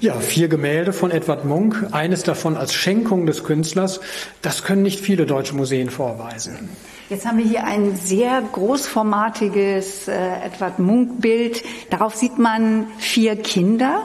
Ja, 0.00 0.14
vier 0.20 0.48
Gemälde 0.48 0.92
von 0.92 1.10
Edward 1.10 1.44
Munk, 1.44 1.88
eines 1.90 2.22
davon 2.22 2.56
als 2.56 2.74
Schenkung 2.74 3.26
des 3.26 3.44
Künstlers. 3.44 4.00
Das 4.42 4.62
können 4.62 4.82
nicht 4.82 5.00
viele 5.00 5.26
deutsche 5.26 5.56
Museen 5.56 5.90
vorweisen. 5.90 6.68
Jetzt 7.08 7.26
haben 7.26 7.38
wir 7.38 7.44
hier 7.44 7.64
ein 7.64 7.96
sehr 7.96 8.42
großformatiges 8.52 10.08
äh, 10.08 10.46
Edward 10.46 10.78
Munk-Bild. 10.78 11.62
Darauf 11.90 12.14
sieht 12.14 12.38
man 12.38 12.86
vier 12.98 13.36
Kinder 13.36 14.04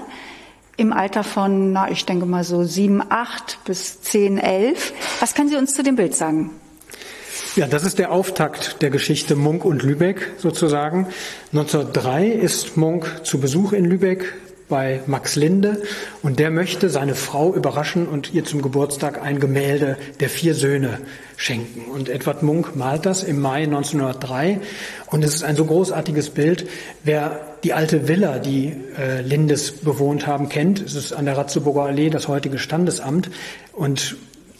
im 0.76 0.94
Alter 0.94 1.24
von, 1.24 1.72
na, 1.72 1.90
ich 1.90 2.06
denke 2.06 2.26
mal 2.26 2.44
so 2.44 2.64
sieben, 2.64 3.02
acht 3.10 3.60
bis 3.66 4.02
zehn, 4.02 4.38
elf. 4.38 4.94
Was 5.20 5.36
können 5.36 5.50
Sie 5.50 5.56
uns 5.56 5.74
zu 5.74 5.84
dem 5.84 5.96
Bild 5.96 6.16
sagen? 6.16 6.52
Ja, 7.58 7.66
das 7.66 7.84
ist 7.84 7.98
der 7.98 8.12
Auftakt 8.12 8.84
der 8.84 8.92
Geschichte 8.92 9.36
Munk 9.36 9.66
und 9.66 9.82
Lübeck 9.82 10.34
sozusagen. 10.38 11.08
1903 11.54 12.28
ist 12.28 12.78
Munk 12.78 13.22
zu 13.24 13.40
Besuch 13.40 13.74
in 13.74 13.86
Lübeck 13.86 14.36
bei 14.70 15.02
Max 15.08 15.36
Linde 15.36 15.82
und 16.22 16.38
der 16.38 16.52
möchte 16.52 16.92
seine 16.92 17.16
Frau 17.16 17.56
überraschen 17.56 18.08
und 18.08 18.32
ihr 18.32 18.46
zum 18.46 18.62
Geburtstag 18.62 19.24
ein 19.24 19.40
Gemälde 19.40 19.98
der 20.20 20.30
vier 20.30 20.54
Söhne 20.54 21.00
schenken. 21.36 21.90
Und 21.90 22.10
Edward 22.10 22.44
Munk 22.44 22.76
malt 22.76 23.08
das 23.08 23.24
im 23.24 23.42
Mai 23.42 23.64
1903 23.64 24.60
und 25.08 25.24
es 25.24 25.34
ist 25.34 25.44
ein 25.44 25.56
so 25.56 25.66
großartiges 25.66 26.30
Bild. 26.30 26.70
Wer 27.04 27.40
die 27.64 27.74
alte 27.74 28.08
Villa, 28.08 28.38
die 28.38 28.72
äh, 29.00 29.22
Lindes 29.22 29.72
bewohnt 29.72 30.28
haben, 30.28 30.48
kennt, 30.48 30.80
es 30.80 30.94
ist 30.94 31.12
an 31.12 31.26
der 31.26 31.36
Ratzeburger 31.36 31.86
Allee 31.86 32.12
das 32.12 32.28
heutige 32.28 32.60
Standesamt 32.60 33.32
und 33.74 34.16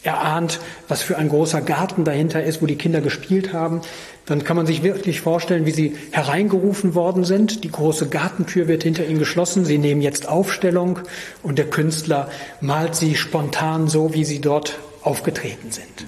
erahnt, 0.08 0.58
was 0.88 1.02
für 1.02 1.18
ein 1.18 1.28
großer 1.28 1.60
Garten 1.60 2.04
dahinter 2.04 2.42
ist, 2.42 2.62
wo 2.62 2.66
die 2.66 2.76
Kinder 2.76 3.00
gespielt 3.00 3.52
haben, 3.52 3.82
dann 4.26 4.42
kann 4.42 4.56
man 4.56 4.66
sich 4.66 4.82
wirklich 4.82 5.20
vorstellen, 5.20 5.66
wie 5.66 5.70
sie 5.70 5.96
hereingerufen 6.10 6.94
worden 6.94 7.24
sind. 7.24 7.62
Die 7.64 7.70
große 7.70 8.08
Gartentür 8.08 8.68
wird 8.68 8.82
hinter 8.82 9.06
ihnen 9.06 9.18
geschlossen. 9.18 9.64
Sie 9.64 9.78
nehmen 9.78 10.00
jetzt 10.00 10.28
Aufstellung 10.28 11.00
und 11.42 11.58
der 11.58 11.66
Künstler 11.66 12.28
malt 12.60 12.94
sie 12.94 13.16
spontan 13.16 13.88
so, 13.88 14.14
wie 14.14 14.24
sie 14.24 14.40
dort 14.40 14.78
aufgetreten 15.02 15.70
sind. 15.70 16.06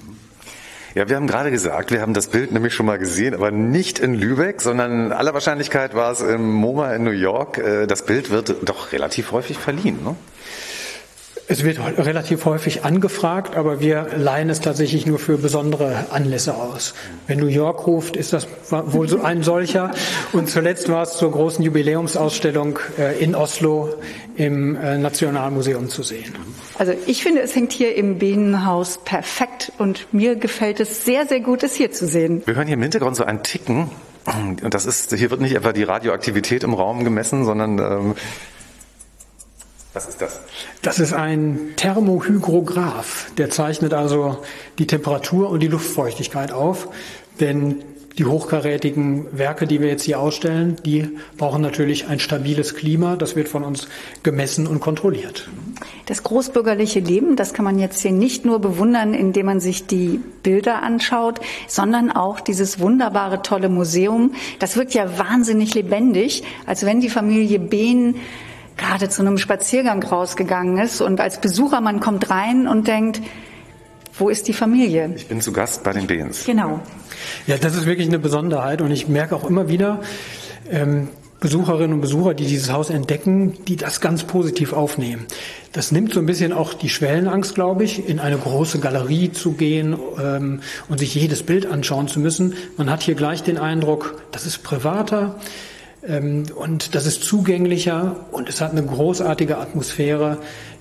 Ja, 0.94 1.08
wir 1.08 1.16
haben 1.16 1.28
gerade 1.28 1.52
gesagt, 1.52 1.92
wir 1.92 2.00
haben 2.00 2.14
das 2.14 2.28
Bild 2.28 2.50
nämlich 2.50 2.74
schon 2.74 2.86
mal 2.86 2.98
gesehen, 2.98 3.32
aber 3.34 3.52
nicht 3.52 4.00
in 4.00 4.14
Lübeck, 4.14 4.60
sondern 4.60 5.06
in 5.06 5.12
aller 5.12 5.32
Wahrscheinlichkeit 5.34 5.94
war 5.94 6.10
es 6.10 6.20
im 6.20 6.50
MoMA 6.52 6.94
in 6.94 7.04
New 7.04 7.10
York. 7.12 7.58
Äh, 7.58 7.86
das 7.86 8.06
Bild 8.06 8.30
wird 8.30 8.56
doch 8.64 8.92
relativ 8.92 9.30
häufig 9.30 9.56
verliehen. 9.56 10.02
Ne? 10.02 10.16
Es 11.50 11.64
wird 11.64 11.80
relativ 11.98 12.44
häufig 12.44 12.84
angefragt, 12.84 13.56
aber 13.56 13.80
wir 13.80 14.06
leihen 14.16 14.48
es 14.50 14.60
tatsächlich 14.60 15.04
nur 15.04 15.18
für 15.18 15.36
besondere 15.36 16.04
Anlässe 16.10 16.54
aus. 16.54 16.94
Wenn 17.26 17.40
New 17.40 17.48
York 17.48 17.88
ruft, 17.88 18.16
ist 18.16 18.32
das 18.32 18.46
wohl 18.70 19.08
so 19.08 19.22
ein 19.22 19.42
solcher. 19.42 19.90
Und 20.32 20.48
zuletzt 20.48 20.88
war 20.88 21.02
es 21.02 21.16
zur 21.16 21.32
großen 21.32 21.64
Jubiläumsausstellung 21.64 22.78
äh, 23.00 23.18
in 23.18 23.34
Oslo 23.34 23.96
im 24.36 24.76
äh, 24.76 24.96
Nationalmuseum 24.96 25.88
zu 25.88 26.04
sehen. 26.04 26.32
Also 26.78 26.92
ich 27.08 27.24
finde, 27.24 27.40
es 27.40 27.56
hängt 27.56 27.72
hier 27.72 27.96
im 27.96 28.20
Bienenhaus 28.20 29.00
perfekt 29.04 29.72
und 29.78 30.06
mir 30.12 30.36
gefällt 30.36 30.78
es 30.78 31.04
sehr, 31.04 31.26
sehr 31.26 31.40
gut, 31.40 31.64
es 31.64 31.74
hier 31.74 31.90
zu 31.90 32.06
sehen. 32.06 32.42
Wir 32.46 32.54
hören 32.54 32.68
hier 32.68 32.74
im 32.74 32.82
Hintergrund 32.82 33.16
so 33.16 33.24
ein 33.24 33.42
Ticken. 33.42 33.90
Und 34.62 34.72
das 34.72 34.86
ist, 34.86 35.12
hier 35.12 35.32
wird 35.32 35.40
nicht 35.40 35.56
etwa 35.56 35.72
die 35.72 35.82
Radioaktivität 35.82 36.62
im 36.62 36.74
Raum 36.74 37.02
gemessen, 37.02 37.44
sondern 37.44 37.78
ähm, 37.80 38.14
was 39.92 40.06
ist 40.06 40.22
das? 40.22 40.40
Das 40.82 40.98
ist 40.98 41.12
ein 41.12 41.58
Thermohygrograph. 41.76 43.30
Der 43.36 43.50
zeichnet 43.50 43.92
also 43.92 44.38
die 44.78 44.86
Temperatur 44.86 45.50
und 45.50 45.60
die 45.60 45.68
Luftfeuchtigkeit 45.68 46.52
auf. 46.52 46.88
Denn 47.38 47.82
die 48.16 48.24
hochkarätigen 48.24 49.26
Werke, 49.30 49.66
die 49.66 49.80
wir 49.80 49.88
jetzt 49.88 50.04
hier 50.04 50.18
ausstellen, 50.18 50.76
die 50.84 51.08
brauchen 51.36 51.62
natürlich 51.62 52.08
ein 52.08 52.18
stabiles 52.18 52.74
Klima. 52.74 53.16
Das 53.16 53.36
wird 53.36 53.48
von 53.48 53.62
uns 53.62 53.88
gemessen 54.22 54.66
und 54.66 54.80
kontrolliert. 54.80 55.48
Das 56.06 56.22
großbürgerliche 56.22 57.00
Leben, 57.00 57.36
das 57.36 57.54
kann 57.54 57.64
man 57.64 57.78
jetzt 57.78 58.00
hier 58.00 58.12
nicht 58.12 58.44
nur 58.44 58.58
bewundern, 58.58 59.14
indem 59.14 59.46
man 59.46 59.60
sich 59.60 59.86
die 59.86 60.20
Bilder 60.42 60.82
anschaut, 60.82 61.40
sondern 61.68 62.10
auch 62.10 62.40
dieses 62.40 62.80
wunderbare, 62.80 63.42
tolle 63.42 63.68
Museum. 63.68 64.32
Das 64.58 64.76
wirkt 64.76 64.92
ja 64.92 65.18
wahnsinnig 65.18 65.74
lebendig, 65.74 66.42
als 66.66 66.84
wenn 66.84 67.00
die 67.00 67.10
Familie 67.10 67.58
Behn 67.58 68.16
gerade 68.80 69.08
zu 69.08 69.22
einem 69.22 69.38
Spaziergang 69.38 70.02
rausgegangen 70.02 70.78
ist 70.78 71.00
und 71.00 71.20
als 71.20 71.40
Besucher 71.40 71.80
man 71.80 72.00
kommt 72.00 72.30
rein 72.30 72.66
und 72.66 72.88
denkt, 72.88 73.20
wo 74.18 74.28
ist 74.28 74.48
die 74.48 74.52
Familie? 74.52 75.12
Ich 75.16 75.28
bin 75.28 75.40
zu 75.40 75.52
Gast 75.52 75.82
bei 75.84 75.92
den 75.92 76.06
Behns. 76.06 76.44
Genau. 76.44 76.80
Ja, 77.46 77.56
das 77.56 77.76
ist 77.76 77.86
wirklich 77.86 78.08
eine 78.08 78.18
Besonderheit 78.18 78.82
und 78.82 78.90
ich 78.90 79.08
merke 79.08 79.36
auch 79.36 79.48
immer 79.48 79.68
wieder, 79.68 80.00
ähm, 80.70 81.08
Besucherinnen 81.40 81.94
und 81.94 82.00
Besucher, 82.02 82.34
die 82.34 82.44
dieses 82.44 82.70
Haus 82.70 82.90
entdecken, 82.90 83.64
die 83.66 83.76
das 83.76 84.02
ganz 84.02 84.24
positiv 84.24 84.74
aufnehmen. 84.74 85.24
Das 85.72 85.90
nimmt 85.90 86.12
so 86.12 86.20
ein 86.20 86.26
bisschen 86.26 86.52
auch 86.52 86.74
die 86.74 86.90
Schwellenangst, 86.90 87.54
glaube 87.54 87.82
ich, 87.82 88.06
in 88.06 88.20
eine 88.20 88.36
große 88.36 88.78
Galerie 88.78 89.32
zu 89.32 89.52
gehen 89.52 89.96
ähm, 90.22 90.60
und 90.90 90.98
sich 90.98 91.14
jedes 91.14 91.42
Bild 91.42 91.64
anschauen 91.64 92.08
zu 92.08 92.20
müssen. 92.20 92.54
Man 92.76 92.90
hat 92.90 93.02
hier 93.02 93.14
gleich 93.14 93.42
den 93.42 93.56
Eindruck, 93.56 94.20
das 94.32 94.44
ist 94.44 94.62
privater, 94.62 95.36
und 96.02 96.94
das 96.94 97.06
ist 97.06 97.24
zugänglicher 97.24 98.16
und 98.32 98.48
es 98.48 98.60
hat 98.60 98.72
eine 98.72 98.84
großartige 98.84 99.58
Atmosphäre, 99.58 100.38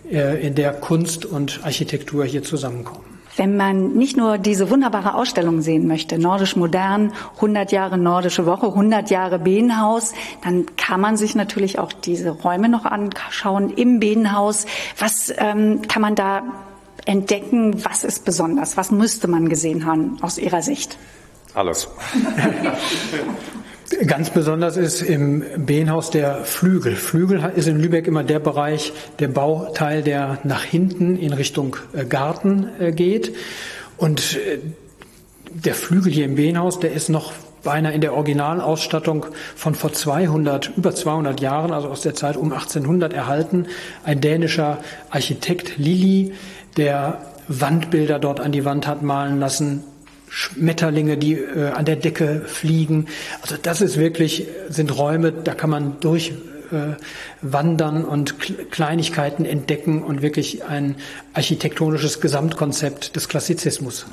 äh, 0.09 0.45
in 0.45 0.55
der 0.55 0.73
Kunst 0.73 1.25
und 1.25 1.59
Architektur 1.63 2.25
hier 2.25 2.43
zusammenkommen. 2.43 3.03
Wenn 3.35 3.55
man 3.55 3.93
nicht 3.93 4.17
nur 4.17 4.37
diese 4.37 4.69
wunderbare 4.69 5.13
Ausstellung 5.13 5.61
sehen 5.61 5.87
möchte, 5.87 6.17
Nordisch 6.19 6.55
Modern, 6.55 7.13
100 7.35 7.71
Jahre 7.71 7.97
Nordische 7.97 8.45
Woche, 8.45 8.67
100 8.67 9.09
Jahre 9.11 9.39
Behnhaus, 9.39 10.13
dann 10.43 10.65
kann 10.75 10.99
man 10.99 11.15
sich 11.15 11.35
natürlich 11.35 11.79
auch 11.79 11.93
diese 11.93 12.31
Räume 12.31 12.67
noch 12.67 12.85
anschauen 12.85 13.69
im 13.69 13.99
Behnhaus. 13.99 14.65
Was 14.97 15.31
ähm, 15.37 15.83
kann 15.87 16.01
man 16.01 16.15
da 16.15 16.41
entdecken? 17.05 17.85
Was 17.85 18.03
ist 18.03 18.25
besonders? 18.25 18.75
Was 18.77 18.91
müsste 18.91 19.27
man 19.27 19.47
gesehen 19.47 19.85
haben 19.85 20.17
aus 20.21 20.37
Ihrer 20.37 20.61
Sicht? 20.61 20.97
Alles. 21.53 21.87
Ganz 24.05 24.29
besonders 24.29 24.77
ist 24.77 25.01
im 25.01 25.43
Behnhaus 25.57 26.11
der 26.11 26.43
Flügel. 26.43 26.95
Flügel 26.95 27.51
ist 27.55 27.67
in 27.67 27.79
Lübeck 27.79 28.05
immer 28.05 28.23
der 28.23 28.39
Bereich, 28.39 28.93
der 29.17 29.29
Bauteil, 29.29 30.03
der 30.03 30.39
nach 30.43 30.63
hinten 30.63 31.17
in 31.17 31.33
Richtung 31.33 31.75
äh, 31.93 32.05
Garten 32.05 32.69
äh, 32.79 32.91
geht. 32.91 33.35
Und 33.97 34.37
äh, 34.37 34.59
der 35.51 35.73
Flügel 35.73 36.11
hier 36.11 36.25
im 36.25 36.35
Behnhaus, 36.35 36.79
der 36.79 36.93
ist 36.93 37.09
noch 37.09 37.33
beinahe 37.63 37.93
in 37.93 38.01
der 38.01 38.13
Originalausstattung 38.13 39.25
von 39.55 39.73
vor 39.73 39.91
200, 39.91 40.71
über 40.77 40.93
200 40.93 41.41
Jahren, 41.41 41.71
also 41.71 41.89
aus 41.89 42.01
der 42.01 42.13
Zeit 42.13 42.37
um 42.37 42.53
1800 42.53 43.11
erhalten. 43.13 43.65
Ein 44.03 44.21
dänischer 44.21 44.77
Architekt 45.09 45.77
Lilly, 45.77 46.33
der 46.77 47.21
Wandbilder 47.47 48.19
dort 48.19 48.39
an 48.39 48.51
die 48.51 48.65
Wand 48.65 48.85
hat 48.85 49.01
malen 49.01 49.39
lassen, 49.39 49.83
Schmetterlinge, 50.29 51.17
die 51.17 51.33
äh, 51.33 51.69
an 51.69 51.85
der 51.85 51.95
Decke 51.95 52.43
fliegen. 52.45 53.07
Also 53.41 53.55
das 53.61 53.81
ist 53.81 53.97
wirklich, 53.97 54.47
sind 54.69 54.97
Räume, 54.97 55.31
da 55.31 55.53
kann 55.53 55.69
man 55.69 55.99
durch 55.99 56.33
äh, 56.71 56.95
wandern 57.41 58.05
und 58.05 58.35
Kleinigkeiten 58.71 59.45
entdecken 59.45 60.03
und 60.03 60.21
wirklich 60.21 60.63
ein 60.63 60.95
architektonisches 61.33 62.21
Gesamtkonzept 62.21 63.15
des 63.15 63.27
Klassizismus. 63.27 64.05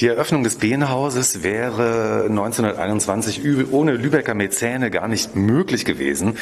Die 0.00 0.06
Eröffnung 0.06 0.44
des 0.44 0.56
Behnhauses 0.56 1.42
wäre 1.42 2.26
1921 2.28 3.42
ohne 3.70 3.92
Lübecker 3.92 4.34
Mäzene 4.34 4.90
gar 4.90 5.08
nicht 5.08 5.36
möglich 5.36 5.84
gewesen. 5.84 6.36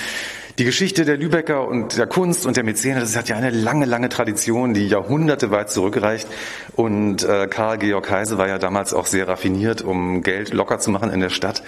Die 0.58 0.64
Geschichte 0.64 1.04
der 1.04 1.16
Lübecker 1.16 1.68
und 1.68 1.96
der 1.98 2.08
Kunst 2.08 2.44
und 2.44 2.56
der 2.56 2.64
Mäzene, 2.64 2.98
das 2.98 3.16
hat 3.16 3.28
ja 3.28 3.36
eine 3.36 3.50
lange, 3.50 3.84
lange 3.84 4.08
Tradition, 4.08 4.74
die 4.74 4.88
Jahrhunderte 4.88 5.52
weit 5.52 5.70
zurückreicht. 5.70 6.26
Und 6.74 7.22
äh, 7.22 7.46
Karl 7.46 7.78
Georg 7.78 8.10
Heise 8.10 8.38
war 8.38 8.48
ja 8.48 8.58
damals 8.58 8.92
auch 8.92 9.06
sehr 9.06 9.28
raffiniert, 9.28 9.82
um 9.82 10.24
Geld 10.24 10.52
locker 10.52 10.80
zu 10.80 10.90
machen 10.90 11.12
in 11.12 11.20
der 11.20 11.30
Stadt. 11.30 11.62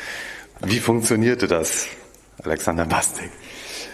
Wie 0.61 0.81
funktionierte 0.81 1.46
das, 1.46 1.87
Alexander 2.42 2.85
Bastik? 2.85 3.31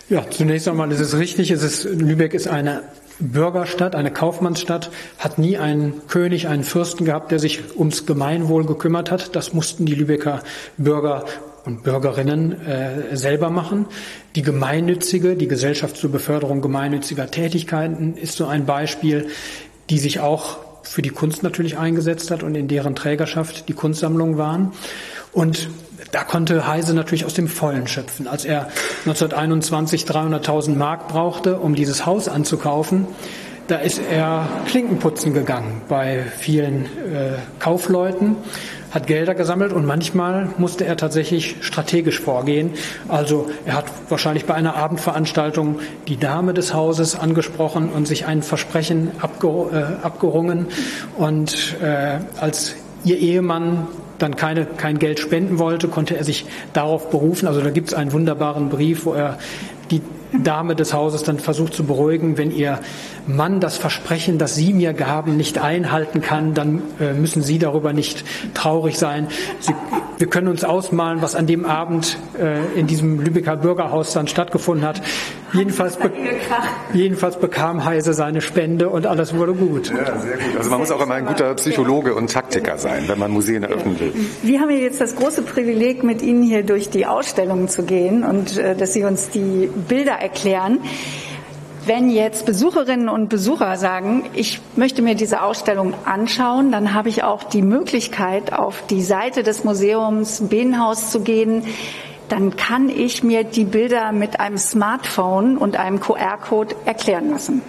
Ja, 0.08 0.30
zunächst 0.30 0.66
einmal 0.66 0.90
ist 0.90 1.00
es 1.00 1.18
richtig, 1.18 1.50
es 1.50 1.62
ist, 1.62 1.84
Lübeck 1.84 2.32
ist 2.32 2.48
eine 2.48 2.84
Bürgerstadt, 3.18 3.94
eine 3.94 4.10
Kaufmannsstadt, 4.10 4.90
hat 5.18 5.38
nie 5.38 5.58
einen 5.58 6.06
König, 6.08 6.48
einen 6.48 6.64
Fürsten 6.64 7.04
gehabt, 7.04 7.32
der 7.32 7.38
sich 7.38 7.76
ums 7.76 8.06
Gemeinwohl 8.06 8.64
gekümmert 8.64 9.10
hat. 9.10 9.36
Das 9.36 9.52
mussten 9.52 9.84
die 9.84 9.94
Lübecker 9.94 10.42
Bürger 10.78 11.26
und 11.66 11.82
Bürgerinnen 11.82 12.64
äh, 12.66 13.16
selber 13.16 13.50
machen. 13.50 13.86
Die 14.36 14.42
gemeinnützige, 14.42 15.36
die 15.36 15.48
Gesellschaft 15.48 15.96
zur 15.96 16.10
Beförderung 16.10 16.62
gemeinnütziger 16.62 17.30
Tätigkeiten 17.30 18.16
ist 18.16 18.36
so 18.36 18.46
ein 18.46 18.64
Beispiel, 18.64 19.28
die 19.90 19.98
sich 19.98 20.20
auch 20.20 20.58
für 20.82 21.02
die 21.02 21.10
Kunst 21.10 21.42
natürlich 21.42 21.76
eingesetzt 21.76 22.30
hat 22.30 22.42
und 22.42 22.54
in 22.54 22.68
deren 22.68 22.94
Trägerschaft 22.94 23.68
die 23.68 23.72
Kunstsammlungen 23.72 24.38
waren. 24.38 24.72
Und 25.32 25.68
da 26.12 26.22
konnte 26.22 26.66
Heise 26.66 26.94
natürlich 26.94 27.24
aus 27.24 27.34
dem 27.34 27.48
Vollen 27.48 27.88
schöpfen. 27.88 28.28
Als 28.28 28.44
er 28.44 28.68
1921 29.04 30.04
300.000 30.04 30.76
Mark 30.76 31.08
brauchte, 31.08 31.58
um 31.58 31.74
dieses 31.74 32.06
Haus 32.06 32.28
anzukaufen, 32.28 33.06
da 33.68 33.76
ist 33.76 34.00
er 34.10 34.48
Klinkenputzen 34.66 35.34
gegangen 35.34 35.82
bei 35.88 36.24
vielen 36.38 36.84
äh, 36.84 37.34
Kaufleuten, 37.58 38.36
hat 38.90 39.06
Gelder 39.06 39.34
gesammelt 39.34 39.72
und 39.72 39.84
manchmal 39.84 40.48
musste 40.58 40.86
er 40.86 40.96
tatsächlich 40.96 41.56
strategisch 41.60 42.20
vorgehen. 42.20 42.70
Also 43.08 43.50
er 43.64 43.74
hat 43.74 43.86
wahrscheinlich 44.08 44.46
bei 44.46 44.54
einer 44.54 44.76
Abendveranstaltung 44.76 45.80
die 46.08 46.16
Dame 46.16 46.54
des 46.54 46.72
Hauses 46.72 47.18
angesprochen 47.18 47.90
und 47.90 48.06
sich 48.06 48.26
ein 48.26 48.42
Versprechen 48.42 49.10
abger 49.20 49.98
äh, 50.00 50.04
abgerungen. 50.04 50.68
Und 51.16 51.76
äh, 51.82 52.18
als 52.40 52.76
ihr 53.04 53.18
Ehemann 53.18 53.88
dann 54.18 54.36
keine, 54.36 54.64
kein 54.64 54.98
Geld 54.98 55.18
spenden 55.20 55.58
wollte, 55.58 55.88
konnte 55.88 56.16
er 56.16 56.24
sich 56.24 56.46
darauf 56.72 57.10
berufen. 57.10 57.46
Also 57.48 57.60
da 57.60 57.70
gibt 57.70 57.88
es 57.88 57.94
einen 57.94 58.12
wunderbaren 58.12 58.68
Brief, 58.70 59.04
wo 59.04 59.12
er 59.12 59.38
die 59.90 60.00
Dame 60.42 60.76
des 60.76 60.92
Hauses 60.92 61.22
dann 61.22 61.38
versucht 61.38 61.74
zu 61.74 61.84
beruhigen, 61.84 62.38
wenn 62.38 62.50
ihr 62.50 62.80
Mann 63.26 63.60
das 63.60 63.76
Versprechen, 63.76 64.38
das 64.38 64.54
Sie 64.54 64.72
mir 64.72 64.92
gaben, 64.92 65.36
nicht 65.36 65.58
einhalten 65.58 66.20
kann, 66.20 66.54
dann 66.54 66.82
äh, 67.00 67.12
müssen 67.12 67.42
Sie 67.42 67.58
darüber 67.58 67.92
nicht 67.92 68.24
traurig 68.54 68.98
sein. 68.98 69.28
Sie, 69.60 69.74
wir 70.18 70.28
können 70.28 70.48
uns 70.48 70.64
ausmalen, 70.64 71.22
was 71.22 71.34
an 71.34 71.46
dem 71.46 71.64
Abend 71.64 72.18
äh, 72.38 72.78
in 72.78 72.86
diesem 72.86 73.20
Lübecker 73.20 73.56
Bürgerhaus 73.56 74.12
dann 74.12 74.28
stattgefunden 74.28 74.86
hat. 74.86 75.02
Jedenfalls, 75.56 75.96
be 75.96 76.10
jedenfalls 76.92 77.38
bekam 77.38 77.84
Heise 77.84 78.12
seine 78.12 78.40
Spende 78.40 78.88
und 78.88 79.06
alles 79.06 79.34
wurde 79.34 79.54
gut. 79.54 79.90
Ja, 79.90 80.18
sehr 80.18 80.36
gut. 80.36 80.56
Also 80.58 80.70
man 80.70 80.80
muss 80.80 80.90
auch 80.90 81.00
immer 81.00 81.14
ein 81.14 81.26
guter 81.26 81.54
Psychologe 81.54 82.14
und 82.14 82.30
Taktiker 82.30 82.78
sein, 82.78 83.04
wenn 83.06 83.18
man 83.18 83.30
Museen 83.30 83.62
eröffnen 83.62 83.98
will. 83.98 84.12
Wir 84.42 84.60
haben 84.60 84.70
ja 84.70 84.78
jetzt 84.78 85.00
das 85.00 85.16
große 85.16 85.42
Privileg, 85.42 86.04
mit 86.04 86.22
Ihnen 86.22 86.42
hier 86.42 86.62
durch 86.62 86.90
die 86.90 87.06
Ausstellungen 87.06 87.68
zu 87.68 87.84
gehen 87.84 88.24
und 88.24 88.56
äh, 88.58 88.74
dass 88.74 88.92
Sie 88.92 89.04
uns 89.04 89.30
die 89.30 89.70
Bilder 89.88 90.12
erklären. 90.12 90.80
Wenn 91.86 92.10
jetzt 92.10 92.46
Besucherinnen 92.46 93.08
und 93.08 93.28
Besucher 93.28 93.76
sagen, 93.76 94.24
ich 94.34 94.60
möchte 94.74 95.02
mir 95.02 95.14
diese 95.14 95.42
Ausstellung 95.42 95.94
anschauen, 96.04 96.72
dann 96.72 96.94
habe 96.94 97.08
ich 97.08 97.22
auch 97.22 97.44
die 97.44 97.62
Möglichkeit, 97.62 98.52
auf 98.52 98.82
die 98.90 99.02
Seite 99.02 99.44
des 99.44 99.62
Museums 99.62 100.42
Behnhaus 100.48 101.12
zu 101.12 101.20
gehen. 101.20 101.62
Dann 102.28 102.56
kann 102.56 102.88
ich 102.88 103.22
mir 103.22 103.44
die 103.44 103.64
Bilder 103.64 104.12
mit 104.12 104.40
einem 104.40 104.58
Smartphone 104.58 105.56
und 105.56 105.76
einem 105.76 106.00
QR-Code 106.00 106.74
erklären 106.84 107.30
lassen. 107.30 107.62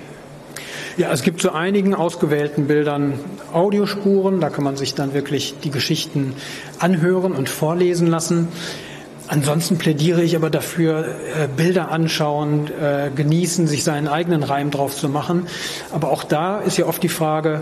Ja, 0.97 1.11
es 1.11 1.21
gibt 1.21 1.41
zu 1.41 1.51
einigen 1.51 1.93
ausgewählten 1.93 2.65
Bildern 2.65 3.19
Audiospuren, 3.53 4.41
da 4.41 4.49
kann 4.49 4.63
man 4.63 4.77
sich 4.77 4.95
dann 4.95 5.13
wirklich 5.13 5.55
die 5.63 5.69
Geschichten 5.69 6.33
anhören 6.79 7.33
und 7.33 7.49
vorlesen 7.49 8.07
lassen. 8.07 8.47
Ansonsten 9.27 9.77
plädiere 9.77 10.23
ich 10.23 10.35
aber 10.35 10.49
dafür, 10.49 11.05
äh, 11.05 11.47
Bilder 11.55 11.91
anschauen, 11.91 12.71
äh, 12.81 13.11
genießen, 13.13 13.67
sich 13.67 13.83
seinen 13.83 14.07
eigenen 14.07 14.41
Reim 14.41 14.71
drauf 14.71 14.95
zu 14.95 15.09
machen. 15.09 15.47
Aber 15.91 16.09
auch 16.09 16.23
da 16.23 16.61
ist 16.61 16.77
ja 16.77 16.85
oft 16.85 17.03
die 17.03 17.09
Frage, 17.09 17.61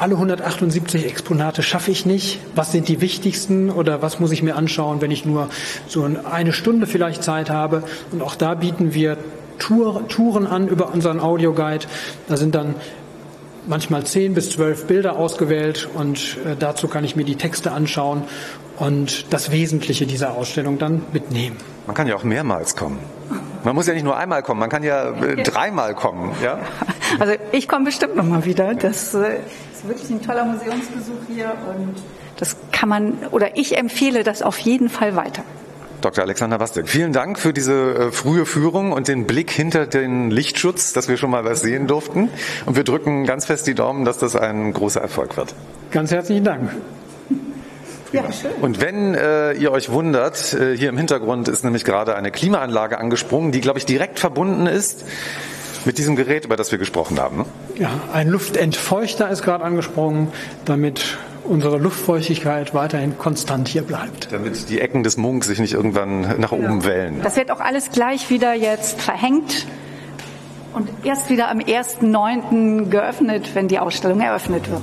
alle 0.00 0.14
178 0.14 1.06
Exponate 1.06 1.62
schaffe 1.62 1.90
ich 1.90 2.06
nicht. 2.06 2.40
Was 2.54 2.72
sind 2.72 2.88
die 2.88 3.02
wichtigsten 3.02 3.68
oder 3.70 4.00
was 4.00 4.18
muss 4.18 4.32
ich 4.32 4.42
mir 4.42 4.56
anschauen, 4.56 5.02
wenn 5.02 5.10
ich 5.10 5.26
nur 5.26 5.50
so 5.88 6.08
eine 6.30 6.54
Stunde 6.54 6.86
vielleicht 6.86 7.22
Zeit 7.22 7.50
habe? 7.50 7.82
Und 8.10 8.22
auch 8.22 8.34
da 8.34 8.54
bieten 8.54 8.94
wir 8.94 9.18
Tour, 9.58 10.08
Touren 10.08 10.46
an 10.46 10.68
über 10.68 10.94
unseren 10.94 11.20
Audioguide. 11.20 11.86
Da 12.28 12.38
sind 12.38 12.54
dann 12.54 12.76
manchmal 13.66 14.04
zehn 14.04 14.32
bis 14.32 14.50
zwölf 14.50 14.86
Bilder 14.86 15.16
ausgewählt 15.16 15.86
und 15.94 16.38
äh, 16.46 16.56
dazu 16.58 16.88
kann 16.88 17.04
ich 17.04 17.14
mir 17.14 17.24
die 17.24 17.36
Texte 17.36 17.72
anschauen 17.72 18.22
und 18.78 19.30
das 19.34 19.52
Wesentliche 19.52 20.06
dieser 20.06 20.32
Ausstellung 20.32 20.78
dann 20.78 21.02
mitnehmen. 21.12 21.58
Man 21.86 21.94
kann 21.94 22.08
ja 22.08 22.16
auch 22.16 22.24
mehrmals 22.24 22.74
kommen. 22.74 22.98
Man 23.64 23.74
muss 23.74 23.86
ja 23.86 23.92
nicht 23.92 24.04
nur 24.04 24.16
einmal 24.16 24.42
kommen, 24.42 24.60
man 24.60 24.70
kann 24.70 24.82
ja 24.82 25.10
äh, 25.10 25.42
dreimal 25.42 25.94
kommen. 25.94 26.32
Ja? 26.42 26.58
Also 27.18 27.34
ich 27.52 27.68
komme 27.68 27.84
bestimmt 27.84 28.16
nochmal 28.16 28.46
wieder. 28.46 28.74
Das 28.74 29.12
äh, 29.14 29.40
ist 29.80 29.88
wirklich 29.88 30.10
ein 30.10 30.22
toller 30.22 30.44
Museumsbesuch 30.44 31.20
hier 31.28 31.52
und 31.68 31.94
das 32.38 32.56
kann 32.72 32.88
man 32.88 33.14
oder 33.30 33.56
ich 33.56 33.76
empfehle 33.76 34.24
das 34.24 34.42
auf 34.42 34.58
jeden 34.58 34.88
Fall 34.88 35.16
weiter. 35.16 35.42
Dr. 36.00 36.24
Alexander 36.24 36.58
Bastek, 36.58 36.88
vielen 36.88 37.12
Dank 37.12 37.38
für 37.38 37.52
diese 37.52 37.94
äh, 37.94 38.12
frühe 38.12 38.46
Führung 38.46 38.92
und 38.92 39.08
den 39.08 39.26
Blick 39.26 39.50
hinter 39.50 39.86
den 39.86 40.30
Lichtschutz, 40.30 40.94
dass 40.94 41.08
wir 41.08 41.18
schon 41.18 41.30
mal 41.30 41.44
was 41.44 41.60
sehen 41.60 41.86
durften. 41.86 42.30
Und 42.64 42.76
wir 42.76 42.84
drücken 42.84 43.26
ganz 43.26 43.44
fest 43.44 43.66
die 43.66 43.74
Daumen, 43.74 44.06
dass 44.06 44.16
das 44.16 44.34
ein 44.34 44.72
großer 44.72 45.02
Erfolg 45.02 45.36
wird. 45.36 45.54
Ganz 45.90 46.10
herzlichen 46.10 46.44
Dank. 46.44 46.70
Ja, 48.12 48.32
schön. 48.32 48.52
Und 48.62 48.80
wenn 48.80 49.14
äh, 49.14 49.52
ihr 49.52 49.72
euch 49.72 49.90
wundert, 49.90 50.54
äh, 50.54 50.74
hier 50.74 50.88
im 50.88 50.96
Hintergrund 50.96 51.48
ist 51.48 51.64
nämlich 51.64 51.84
gerade 51.84 52.16
eine 52.16 52.30
Klimaanlage 52.30 52.98
angesprungen, 52.98 53.52
die, 53.52 53.60
glaube 53.60 53.78
ich, 53.78 53.84
direkt 53.84 54.18
verbunden 54.18 54.66
ist 54.66 55.04
mit 55.84 55.98
diesem 55.98 56.16
Gerät, 56.16 56.44
über 56.44 56.56
das 56.56 56.70
wir 56.70 56.78
gesprochen 56.78 57.18
haben. 57.18 57.38
Ne? 57.38 57.44
Ja, 57.76 57.90
ein 58.12 58.28
Luftentfeuchter 58.28 59.30
ist 59.30 59.42
gerade 59.42 59.64
angesprungen, 59.64 60.28
damit 60.64 61.18
unsere 61.44 61.78
Luftfeuchtigkeit 61.78 62.74
weiterhin 62.74 63.18
konstant 63.18 63.68
hier 63.68 63.82
bleibt. 63.82 64.32
Damit 64.32 64.68
die 64.68 64.80
Ecken 64.80 65.02
des 65.02 65.16
Munks 65.16 65.46
sich 65.46 65.58
nicht 65.58 65.74
irgendwann 65.74 66.38
nach 66.38 66.52
oben 66.52 66.84
wellen. 66.84 67.20
Das 67.22 67.36
wird 67.36 67.50
auch 67.50 67.60
alles 67.60 67.90
gleich 67.90 68.30
wieder 68.30 68.54
jetzt 68.54 69.00
verhängt 69.00 69.66
und 70.72 70.88
erst 71.04 71.30
wieder 71.30 71.50
am 71.50 71.58
1.9. 71.58 72.88
geöffnet, 72.88 73.50
wenn 73.54 73.68
die 73.68 73.78
Ausstellung 73.78 74.20
eröffnet 74.20 74.70
wird. 74.70 74.82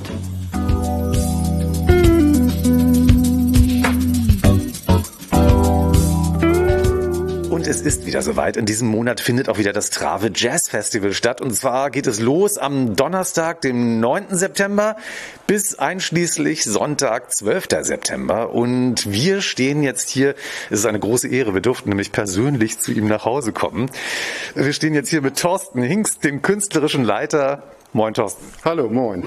Es 7.66 7.80
ist 7.80 8.06
wieder 8.06 8.22
soweit. 8.22 8.56
In 8.56 8.66
diesem 8.66 8.88
Monat 8.88 9.20
findet 9.20 9.48
auch 9.48 9.58
wieder 9.58 9.72
das 9.72 9.90
Trave 9.90 10.30
Jazz 10.34 10.68
Festival 10.68 11.12
statt. 11.12 11.40
Und 11.40 11.54
zwar 11.54 11.90
geht 11.90 12.06
es 12.06 12.20
los 12.20 12.58
am 12.58 12.94
Donnerstag, 12.94 13.62
dem 13.62 14.00
9. 14.00 14.26
September, 14.30 14.96
bis 15.46 15.78
einschließlich 15.78 16.64
Sonntag, 16.64 17.32
12. 17.32 17.66
September. 17.80 18.52
Und 18.52 19.10
wir 19.10 19.40
stehen 19.40 19.82
jetzt 19.82 20.10
hier, 20.10 20.34
es 20.70 20.80
ist 20.80 20.86
eine 20.86 21.00
große 21.00 21.28
Ehre, 21.28 21.54
wir 21.54 21.60
durften 21.60 21.88
nämlich 21.88 22.12
persönlich 22.12 22.78
zu 22.78 22.92
ihm 22.92 23.08
nach 23.08 23.24
Hause 23.24 23.52
kommen. 23.52 23.90
Wir 24.54 24.72
stehen 24.72 24.94
jetzt 24.94 25.08
hier 25.08 25.22
mit 25.22 25.38
Thorsten 25.38 25.82
Hingst, 25.82 26.24
dem 26.24 26.42
künstlerischen 26.42 27.02
Leiter 27.02 27.62
Moin, 27.94 28.12
Thorsten. 28.12 28.44
Hallo, 28.66 28.90
moin. 28.90 29.24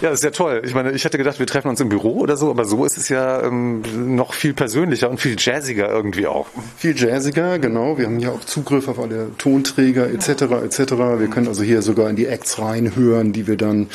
Ja, 0.00 0.10
das 0.10 0.20
ist 0.20 0.24
ja 0.24 0.30
toll. 0.30 0.62
Ich 0.64 0.72
meine, 0.72 0.92
ich 0.92 1.04
hätte 1.04 1.18
gedacht, 1.18 1.40
wir 1.40 1.46
treffen 1.46 1.68
uns 1.68 1.80
im 1.80 1.88
Büro 1.88 2.12
oder 2.20 2.36
so, 2.36 2.48
aber 2.50 2.64
so 2.64 2.84
ist 2.84 2.96
es 2.96 3.08
ja 3.08 3.42
ähm, 3.42 3.82
noch 4.14 4.34
viel 4.34 4.54
persönlicher 4.54 5.10
und 5.10 5.18
viel 5.18 5.34
jazziger 5.36 5.90
irgendwie 5.90 6.28
auch. 6.28 6.46
Viel 6.76 6.96
jazziger, 6.96 7.58
genau. 7.58 7.98
Wir 7.98 8.06
haben 8.06 8.20
hier 8.20 8.32
auch 8.32 8.44
Zugriff 8.44 8.86
auf 8.86 9.00
alle 9.00 9.36
Tonträger 9.36 10.08
etc. 10.08 10.42
etc. 10.64 10.78
Wir 11.18 11.28
können 11.28 11.48
also 11.48 11.64
hier 11.64 11.82
sogar 11.82 12.08
in 12.08 12.14
die 12.14 12.26
Acts 12.26 12.60
reinhören, 12.60 13.32
die 13.32 13.48
wir 13.48 13.56
dann 13.56 13.88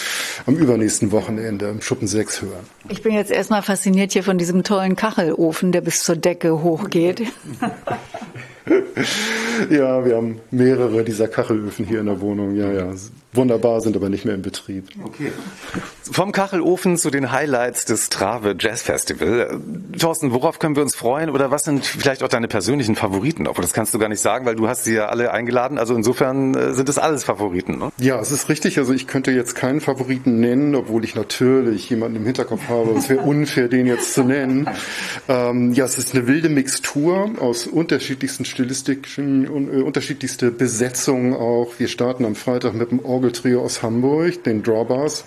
am 0.45 0.55
übernächsten 0.55 1.13
Wochenende 1.13 1.69
im 1.69 1.81
Schuppen 1.81 2.07
6 2.07 2.41
hören. 2.41 2.65
Ich 2.89 3.01
bin 3.03 3.13
jetzt 3.13 3.31
erstmal 3.31 3.61
fasziniert 3.61 4.11
hier 4.11 4.23
von 4.23 4.37
diesem 4.37 4.63
tollen 4.63 4.97
Kachelofen, 4.97 5.71
der 5.71 5.79
bis 5.79 6.03
zur 6.03 6.17
Decke 6.17 6.61
hochgeht. 6.61 7.23
ja, 9.69 10.05
wir 10.05 10.15
haben 10.15 10.39
mehrere 10.51 11.03
dieser 11.03 11.27
Kachelöfen 11.27 11.85
hier 11.85 11.99
in 11.99 12.05
der 12.05 12.21
Wohnung. 12.21 12.55
Ja, 12.55 12.71
ja. 12.71 12.93
Wunderbar, 13.33 13.81
sind 13.81 13.95
aber 13.95 14.09
nicht 14.09 14.25
mehr 14.25 14.35
in 14.35 14.41
Betrieb. 14.41 14.89
Okay. 15.03 15.31
Vom 16.11 16.33
Kachelofen 16.33 16.97
zu 16.97 17.09
den 17.09 17.31
Highlights 17.31 17.85
des 17.85 18.09
Trave 18.09 18.53
Jazz 18.59 18.81
Festival. 18.81 19.61
Thorsten, 19.97 20.33
worauf 20.33 20.59
können 20.59 20.75
wir 20.75 20.83
uns 20.83 20.93
freuen 20.93 21.29
oder 21.29 21.51
was 21.51 21.63
sind 21.63 21.85
vielleicht 21.85 22.21
auch 22.21 22.27
deine 22.27 22.49
persönlichen 22.49 22.97
Favoriten? 22.97 23.47
Obwohl 23.47 23.61
das 23.61 23.71
kannst 23.71 23.93
du 23.93 23.99
gar 23.99 24.09
nicht 24.09 24.19
sagen, 24.19 24.45
weil 24.45 24.57
du 24.57 24.67
hast 24.67 24.83
sie 24.83 24.95
ja 24.95 25.05
alle 25.05 25.31
eingeladen. 25.31 25.77
Also 25.77 25.95
insofern 25.95 26.53
äh, 26.53 26.73
sind 26.73 26.89
es 26.89 26.97
alles 26.97 27.23
Favoriten. 27.23 27.77
Ne? 27.77 27.93
Ja, 27.97 28.19
es 28.19 28.29
ist 28.31 28.49
richtig. 28.49 28.77
Also 28.77 28.91
ich 28.91 29.07
könnte 29.07 29.31
jetzt 29.31 29.55
keinen 29.55 29.79
Favoriten 29.79 30.41
nennen, 30.41 30.75
obwohl 30.75 31.05
ich 31.05 31.15
natürlich 31.15 31.89
jemanden 31.89 32.17
im 32.17 32.25
Hinterkopf 32.25 32.67
habe. 32.67 32.91
Es 32.91 33.07
wäre 33.07 33.21
unfair, 33.21 33.69
den 33.69 33.87
jetzt 33.87 34.13
zu 34.13 34.25
nennen. 34.25 34.67
Ähm, 35.29 35.71
ja, 35.71 35.85
es 35.85 35.97
ist 35.97 36.13
eine 36.13 36.27
wilde 36.27 36.49
Mixtur 36.49 37.31
aus 37.39 37.67
unterschiedlichsten 37.67 38.43
stilistischen 38.43 39.47
und 39.47 39.73
äh, 39.73 39.81
unterschiedlichste 39.81 40.51
Besetzungen 40.51 41.33
auch. 41.33 41.75
Wir 41.77 41.87
starten 41.87 42.25
am 42.25 42.35
Freitag 42.35 42.73
mit 42.73 42.91
dem 42.91 42.99
Orgeltrio 42.99 43.63
aus 43.63 43.81
Hamburg, 43.81 44.43
den 44.43 44.61
Drawbars, 44.61 45.23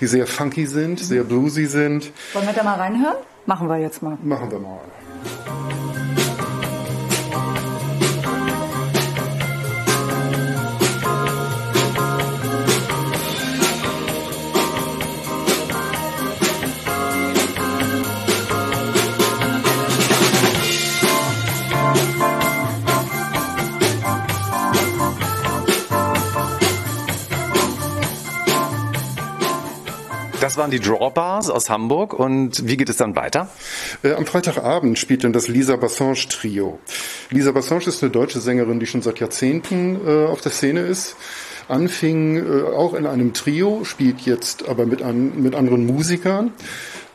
die 0.00 0.11
sehr 0.12 0.26
funky 0.26 0.66
sind, 0.66 1.00
sehr 1.00 1.24
bluesy 1.24 1.64
sind. 1.64 2.12
Wollen 2.34 2.46
wir 2.46 2.52
da 2.52 2.62
mal 2.62 2.76
reinhören? 2.76 3.16
Machen 3.46 3.66
wir 3.68 3.78
jetzt 3.78 4.02
mal. 4.02 4.18
Machen 4.22 4.50
wir 4.50 4.58
mal. 4.58 4.80
Das 30.52 30.58
waren 30.58 30.70
die 30.70 30.80
Drawbars 30.80 31.48
aus 31.48 31.70
Hamburg. 31.70 32.12
Und 32.12 32.68
wie 32.68 32.76
geht 32.76 32.90
es 32.90 32.98
dann 32.98 33.16
weiter? 33.16 33.48
Äh, 34.02 34.12
am 34.12 34.26
Freitagabend 34.26 34.98
spielt 34.98 35.24
dann 35.24 35.32
das 35.32 35.48
Lisa 35.48 35.76
Bassange 35.76 36.28
Trio. 36.28 36.78
Lisa 37.30 37.52
Bassange 37.52 37.86
ist 37.86 38.02
eine 38.02 38.12
deutsche 38.12 38.38
Sängerin, 38.38 38.78
die 38.78 38.84
schon 38.84 39.00
seit 39.00 39.18
Jahrzehnten 39.18 39.98
äh, 40.06 40.26
auf 40.26 40.42
der 40.42 40.52
Szene 40.52 40.80
ist. 40.80 41.16
Anfing 41.68 42.36
äh, 42.36 42.64
auch 42.64 42.92
in 42.92 43.06
einem 43.06 43.32
Trio, 43.32 43.84
spielt 43.84 44.20
jetzt 44.26 44.68
aber 44.68 44.84
mit, 44.84 45.00
an, 45.00 45.42
mit 45.42 45.54
anderen 45.54 45.86
Musikern. 45.86 46.52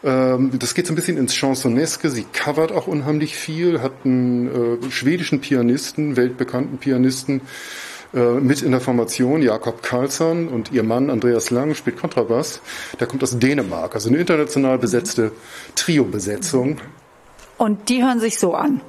Ähm, 0.04 0.58
das 0.58 0.74
geht 0.74 0.88
so 0.88 0.94
ein 0.94 0.96
bisschen 0.96 1.18
ins 1.18 1.36
Chansoneske. 1.36 2.10
Sie 2.10 2.26
covert 2.34 2.72
auch 2.72 2.88
unheimlich 2.88 3.36
viel, 3.36 3.84
hat 3.84 3.94
einen 4.04 4.82
äh, 4.82 4.90
schwedischen 4.90 5.42
Pianisten, 5.42 6.18
weltbekannten 6.18 6.80
Pianisten, 6.80 7.42
mit 8.18 8.62
in 8.62 8.72
der 8.72 8.82
Formation 8.82 9.42
Jakob 9.42 9.84
Karlsson 9.84 10.48
und 10.48 10.72
ihr 10.72 10.84
Mann 10.84 11.10
Andreas 11.10 11.50
Lang 11.52 11.76
spielt 11.76 12.00
Kontrabass. 12.00 12.62
Der 13.00 13.08
kommt 13.08 13.22
aus 13.24 13.38
Dänemark, 13.38 13.94
also 13.94 14.10
eine 14.10 14.18
international 14.18 14.78
besetzte 14.78 15.32
Trio-Besetzung. 15.76 16.78
Und 17.58 17.90
die 17.90 18.04
hören 18.04 18.20
sich 18.20 18.40
so 18.40 18.54
an. 18.54 18.82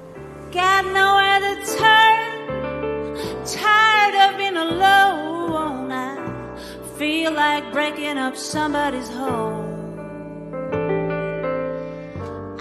Got 0.53 0.85
nowhere 0.95 1.41
to 1.41 1.55
turn, 1.77 3.15
tired 3.45 4.15
of 4.15 4.37
being 4.39 4.57
alone. 4.57 5.93
I 5.93 6.17
feel 6.99 7.31
like 7.33 7.71
breaking 7.73 8.19
up 8.19 8.35
somebody's 8.35 9.11
home. 9.11 9.67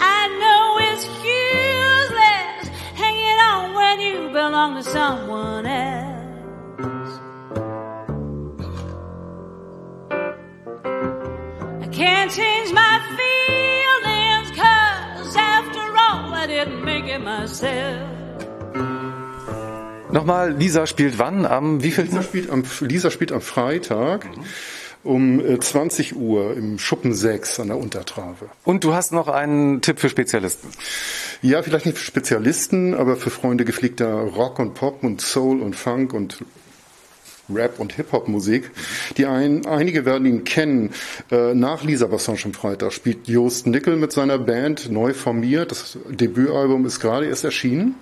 I 0.00 0.28
know 0.38 0.78
it's 0.80 1.06
useless 1.24 2.68
hanging 2.94 3.38
on 3.40 3.74
when 3.74 4.00
you 4.00 4.28
belong 4.32 4.76
to 4.76 4.82
someone 4.82 5.66
else. 5.66 6.17
Can't 11.90 12.30
change 12.30 12.72
my 12.72 13.00
feelings, 13.16 14.50
cause 14.56 15.36
after 15.36 15.80
all, 15.80 16.32
I 16.32 16.46
didn't 16.46 16.84
make 16.84 17.06
it 17.06 17.20
myself. 17.20 18.08
Nochmal, 20.12 20.52
Lisa 20.52 20.86
spielt 20.86 21.18
wann? 21.18 21.46
Am 21.46 21.82
wievielten? 21.82 22.16
Lisa 22.16 22.22
spielt 22.22 22.48
am, 22.48 22.62
Lisa 22.80 23.10
spielt 23.10 23.32
am 23.32 23.40
Freitag. 23.40 24.24
Um 25.02 25.42
20 25.60 26.12
äh, 26.12 26.14
Uhr 26.14 26.56
im 26.56 26.78
Schuppen 26.78 27.12
6 27.14 27.60
an 27.60 27.68
der 27.68 27.78
Untertrave. 27.78 28.50
Und 28.64 28.84
du 28.84 28.94
hast 28.94 29.12
noch 29.12 29.26
einen 29.26 29.80
Tipp 29.80 29.98
für 29.98 30.08
Spezialisten? 30.08 30.68
Ja, 31.40 31.62
vielleicht 31.62 31.86
nicht 31.86 31.98
für 31.98 32.04
Spezialisten, 32.04 32.94
aber 32.94 33.16
für 33.16 33.30
Freunde 33.30 33.64
gepflegter 33.64 34.12
Rock 34.12 34.58
und 34.58 34.74
Pop 34.74 35.02
und 35.02 35.20
Soul 35.20 35.60
und 35.60 35.74
Funk 35.76 36.12
und 36.12 36.38
Rap- 37.48 37.78
und 37.78 37.92
Hip-Hop-Musik. 37.94 38.70
Die 39.16 39.26
ein, 39.26 39.66
einige 39.66 40.04
werden 40.04 40.26
ihn 40.26 40.44
kennen. 40.44 40.90
Äh, 41.30 41.54
nach 41.54 41.82
Lisa 41.84 42.06
Bassange 42.06 42.40
am 42.44 42.54
Freitag 42.54 42.92
spielt 42.92 43.28
Joost 43.28 43.66
Nickel 43.66 43.96
mit 43.96 44.12
seiner 44.12 44.38
Band 44.38 44.90
neu 44.90 45.14
formiert. 45.14 45.70
Das 45.70 45.98
Debütalbum 46.08 46.86
ist 46.86 47.00
gerade 47.00 47.26
erst 47.26 47.44
erschienen. 47.44 47.94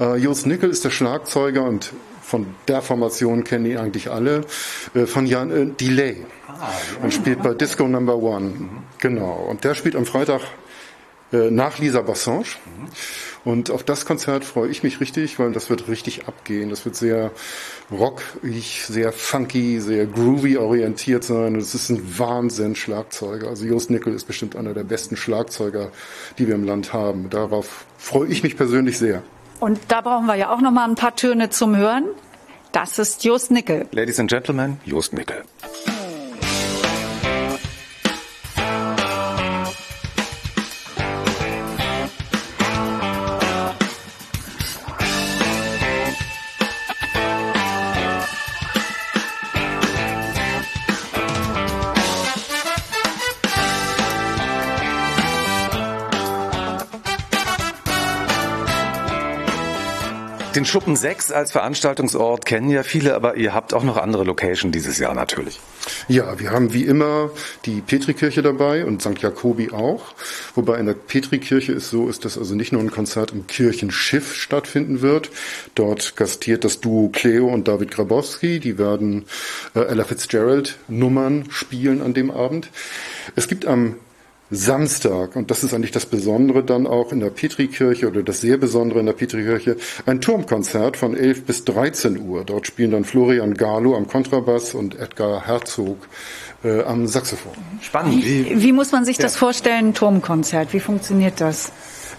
Äh, 0.00 0.16
Joost 0.16 0.46
Nickel 0.46 0.70
ist 0.70 0.84
der 0.84 0.90
Schlagzeuger 0.90 1.64
und 1.64 1.92
von 2.22 2.46
der 2.66 2.80
Formation 2.80 3.44
kennen 3.44 3.66
ihn 3.66 3.76
eigentlich 3.76 4.10
alle, 4.10 4.42
äh, 4.94 5.06
von 5.06 5.26
Jan 5.26 5.50
äh, 5.50 5.66
Delay. 5.66 6.24
Ah, 6.48 6.70
und 7.02 7.12
spielt 7.12 7.42
bei 7.42 7.52
Disco 7.52 7.86
Number 7.86 8.16
One. 8.16 8.46
Mhm. 8.46 8.68
Genau. 8.98 9.46
Und 9.50 9.64
der 9.64 9.74
spielt 9.74 9.96
am 9.96 10.06
Freitag 10.06 10.40
äh, 11.32 11.50
nach 11.50 11.78
Lisa 11.78 12.00
Bassange. 12.00 12.46
Und 13.44 13.70
auf 13.70 13.82
das 13.82 14.06
Konzert 14.06 14.44
freue 14.44 14.68
ich 14.68 14.82
mich 14.82 15.00
richtig, 15.00 15.38
weil 15.38 15.52
das 15.52 15.68
wird 15.68 15.88
richtig 15.88 16.28
abgehen. 16.28 16.70
Das 16.70 16.84
wird 16.84 16.94
sehr 16.94 17.32
rockig, 17.90 18.84
sehr 18.86 19.12
funky, 19.12 19.80
sehr 19.80 20.06
groovy 20.06 20.58
orientiert 20.58 21.24
sein. 21.24 21.56
Es 21.56 21.74
ist 21.74 21.90
ein 21.90 22.18
Wahnsinn-Schlagzeuger. 22.18 23.48
Also 23.48 23.64
Jost 23.64 23.90
Nickel 23.90 24.14
ist 24.14 24.24
bestimmt 24.24 24.54
einer 24.54 24.74
der 24.74 24.84
besten 24.84 25.16
Schlagzeuger, 25.16 25.90
die 26.38 26.46
wir 26.46 26.54
im 26.54 26.64
Land 26.64 26.92
haben. 26.92 27.30
Darauf 27.30 27.84
freue 27.98 28.28
ich 28.28 28.42
mich 28.42 28.56
persönlich 28.56 28.98
sehr. 28.98 29.22
Und 29.58 29.80
da 29.88 30.00
brauchen 30.00 30.26
wir 30.26 30.36
ja 30.36 30.52
auch 30.52 30.60
noch 30.60 30.72
mal 30.72 30.88
ein 30.88 30.94
paar 30.94 31.16
Töne 31.16 31.50
zum 31.50 31.76
Hören. 31.76 32.04
Das 32.72 32.98
ist 32.98 33.24
Jost 33.24 33.50
Nickel. 33.50 33.86
Ladies 33.90 34.18
and 34.18 34.30
Gentlemen, 34.30 34.80
Jost 34.84 35.12
Nickel. 35.12 35.42
Den 60.62 60.66
Schuppen 60.66 60.94
6 60.94 61.32
als 61.32 61.50
Veranstaltungsort 61.50 62.46
kennen 62.46 62.70
ja 62.70 62.84
viele, 62.84 63.16
aber 63.16 63.34
ihr 63.36 63.52
habt 63.52 63.74
auch 63.74 63.82
noch 63.82 63.96
andere 63.96 64.22
Location 64.22 64.70
dieses 64.70 64.96
Jahr 64.98 65.12
natürlich. 65.12 65.58
Ja, 66.06 66.38
wir 66.38 66.52
haben 66.52 66.72
wie 66.72 66.84
immer 66.84 67.30
die 67.64 67.80
Petrikirche 67.80 68.42
dabei 68.42 68.84
und 68.84 69.02
St. 69.02 69.20
Jakobi 69.20 69.72
auch. 69.72 70.14
Wobei 70.54 70.78
in 70.78 70.86
der 70.86 70.94
Petrikirche 70.94 71.72
ist 71.72 71.90
so, 71.90 72.08
ist, 72.08 72.24
dass 72.24 72.38
also 72.38 72.54
nicht 72.54 72.70
nur 72.70 72.80
ein 72.80 72.92
Konzert 72.92 73.32
im 73.32 73.48
Kirchenschiff 73.48 74.36
stattfinden 74.36 75.02
wird. 75.02 75.30
Dort 75.74 76.14
gastiert 76.14 76.62
das 76.62 76.80
Duo 76.80 77.08
Cleo 77.08 77.48
und 77.48 77.66
David 77.66 77.90
Grabowski. 77.90 78.60
Die 78.60 78.78
werden 78.78 79.24
äh, 79.74 79.80
Ella 79.80 80.04
Fitzgerald 80.04 80.78
Nummern 80.86 81.46
spielen 81.50 82.00
an 82.00 82.14
dem 82.14 82.30
Abend. 82.30 82.68
Es 83.34 83.48
gibt 83.48 83.66
am 83.66 83.96
Samstag, 84.54 85.34
und 85.34 85.50
das 85.50 85.64
ist 85.64 85.72
eigentlich 85.72 85.92
das 85.92 86.04
Besondere 86.04 86.62
dann 86.62 86.86
auch 86.86 87.10
in 87.10 87.20
der 87.20 87.30
Petrikirche 87.30 88.06
oder 88.06 88.22
das 88.22 88.42
sehr 88.42 88.58
Besondere 88.58 89.00
in 89.00 89.06
der 89.06 89.14
Petrikirche, 89.14 89.78
ein 90.04 90.20
Turmkonzert 90.20 90.98
von 90.98 91.16
11 91.16 91.44
bis 91.44 91.64
13 91.64 92.20
Uhr. 92.20 92.44
Dort 92.44 92.66
spielen 92.66 92.90
dann 92.90 93.04
Florian 93.04 93.54
Galo 93.54 93.96
am 93.96 94.06
Kontrabass 94.06 94.74
und 94.74 94.98
Edgar 94.98 95.46
Herzog 95.46 96.06
äh, 96.64 96.82
am 96.82 97.06
Saxophon. 97.06 97.52
Spannend. 97.80 98.26
Wie, 98.26 98.62
wie 98.62 98.72
muss 98.72 98.92
man 98.92 99.06
sich 99.06 99.16
das 99.16 99.36
vorstellen, 99.36 99.94
Turmkonzert? 99.94 100.74
Wie 100.74 100.80
funktioniert 100.80 101.40
das? 101.40 101.72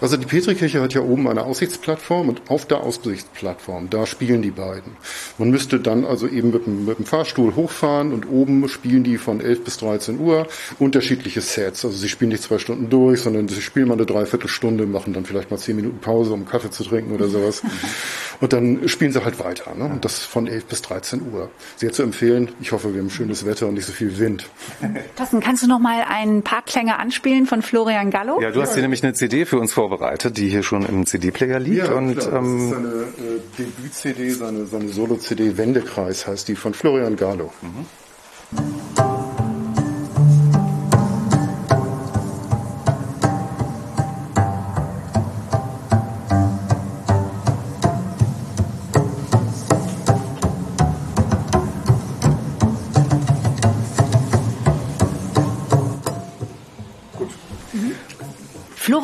Also 0.04 0.18
die 0.18 0.26
Petrikirche 0.26 0.82
hat 0.82 0.92
ja 0.92 1.00
oben 1.00 1.26
eine 1.28 1.44
Aussichtsplattform 1.44 2.28
und 2.28 2.42
auf 2.50 2.66
der 2.66 2.82
Aussichtsplattform, 2.82 3.88
da 3.88 4.04
spielen 4.04 4.42
die 4.42 4.50
beiden. 4.50 4.98
Man 5.38 5.48
müsste 5.48 5.80
dann 5.80 6.04
also 6.04 6.28
eben 6.28 6.50
mit 6.50 6.66
dem, 6.66 6.84
mit 6.84 6.98
dem 6.98 7.06
Fahrstuhl 7.06 7.56
hochfahren 7.56 8.12
und 8.12 8.28
oben 8.28 8.68
spielen 8.68 9.02
die 9.02 9.16
von 9.16 9.40
11 9.40 9.64
bis 9.64 9.78
13 9.78 10.20
Uhr 10.20 10.46
unterschiedliche 10.78 11.40
Sets. 11.40 11.86
Also 11.86 11.96
sie 11.96 12.10
spielen 12.10 12.32
nicht 12.32 12.42
zwei 12.42 12.58
Stunden 12.58 12.90
durch, 12.90 13.22
sondern 13.22 13.48
sie 13.48 13.62
spielen 13.62 13.88
mal 13.88 13.94
eine 13.94 14.04
Dreiviertelstunde, 14.04 14.84
machen 14.84 15.14
dann 15.14 15.24
vielleicht 15.24 15.50
mal 15.50 15.56
zehn 15.56 15.76
Minuten 15.76 16.00
Pause, 16.00 16.34
um 16.34 16.44
Kaffee 16.44 16.70
zu 16.70 16.84
trinken 16.84 17.14
oder 17.14 17.28
sowas. 17.28 17.62
Und 18.40 18.52
dann 18.52 18.86
spielen 18.88 19.12
sie 19.12 19.24
halt 19.24 19.38
weiter. 19.38 19.74
Ne? 19.74 19.84
Und 19.84 20.04
das 20.04 20.18
von 20.18 20.46
11 20.46 20.66
bis 20.66 20.82
13 20.82 21.22
Uhr. 21.32 21.50
Sehr 21.76 21.92
zu 21.92 22.02
empfehlen. 22.02 22.50
Ich 22.60 22.72
hoffe, 22.72 22.92
wir 22.92 23.00
haben 23.00 23.10
schönes 23.10 23.46
Wetter 23.46 23.68
und 23.68 23.74
nicht 23.74 23.86
so 23.86 23.92
viel 23.92 24.18
Wind. 24.18 24.50
Thorsten, 25.16 25.40
kannst 25.40 25.62
du 25.62 25.66
noch 25.66 25.78
mal 25.78 26.04
ein 26.08 26.42
paar 26.42 26.62
Klänge 26.62 26.98
anspielen 26.98 27.46
von 27.46 27.62
Florian 27.62 28.10
Gallo? 28.10 28.40
Ja, 28.40 28.50
du 28.50 28.60
hast 28.60 28.74
hier 28.74 28.82
nämlich 28.82 29.02
eine 29.02 29.14
CD 29.14 29.46
für 29.46 29.58
uns 29.58 29.72
vorbereitet, 29.72 29.93
die 30.30 30.48
hier 30.48 30.62
schon 30.62 30.84
im 30.84 31.06
CD-Player 31.06 31.58
liegt. 31.58 31.86
Ja, 31.86 31.94
und, 31.94 32.16
klar, 32.16 32.30
das 32.30 32.34
ähm, 32.34 32.58
ist 32.58 32.70
seine 32.70 32.88
äh, 32.88 33.40
Debüt-CD, 33.58 34.30
seine, 34.30 34.66
seine 34.66 34.88
Solo-CD 34.88 35.56
Wendekreis 35.56 36.26
heißt 36.26 36.48
die 36.48 36.56
von 36.56 36.74
Florian 36.74 37.16
Galo. 37.16 37.52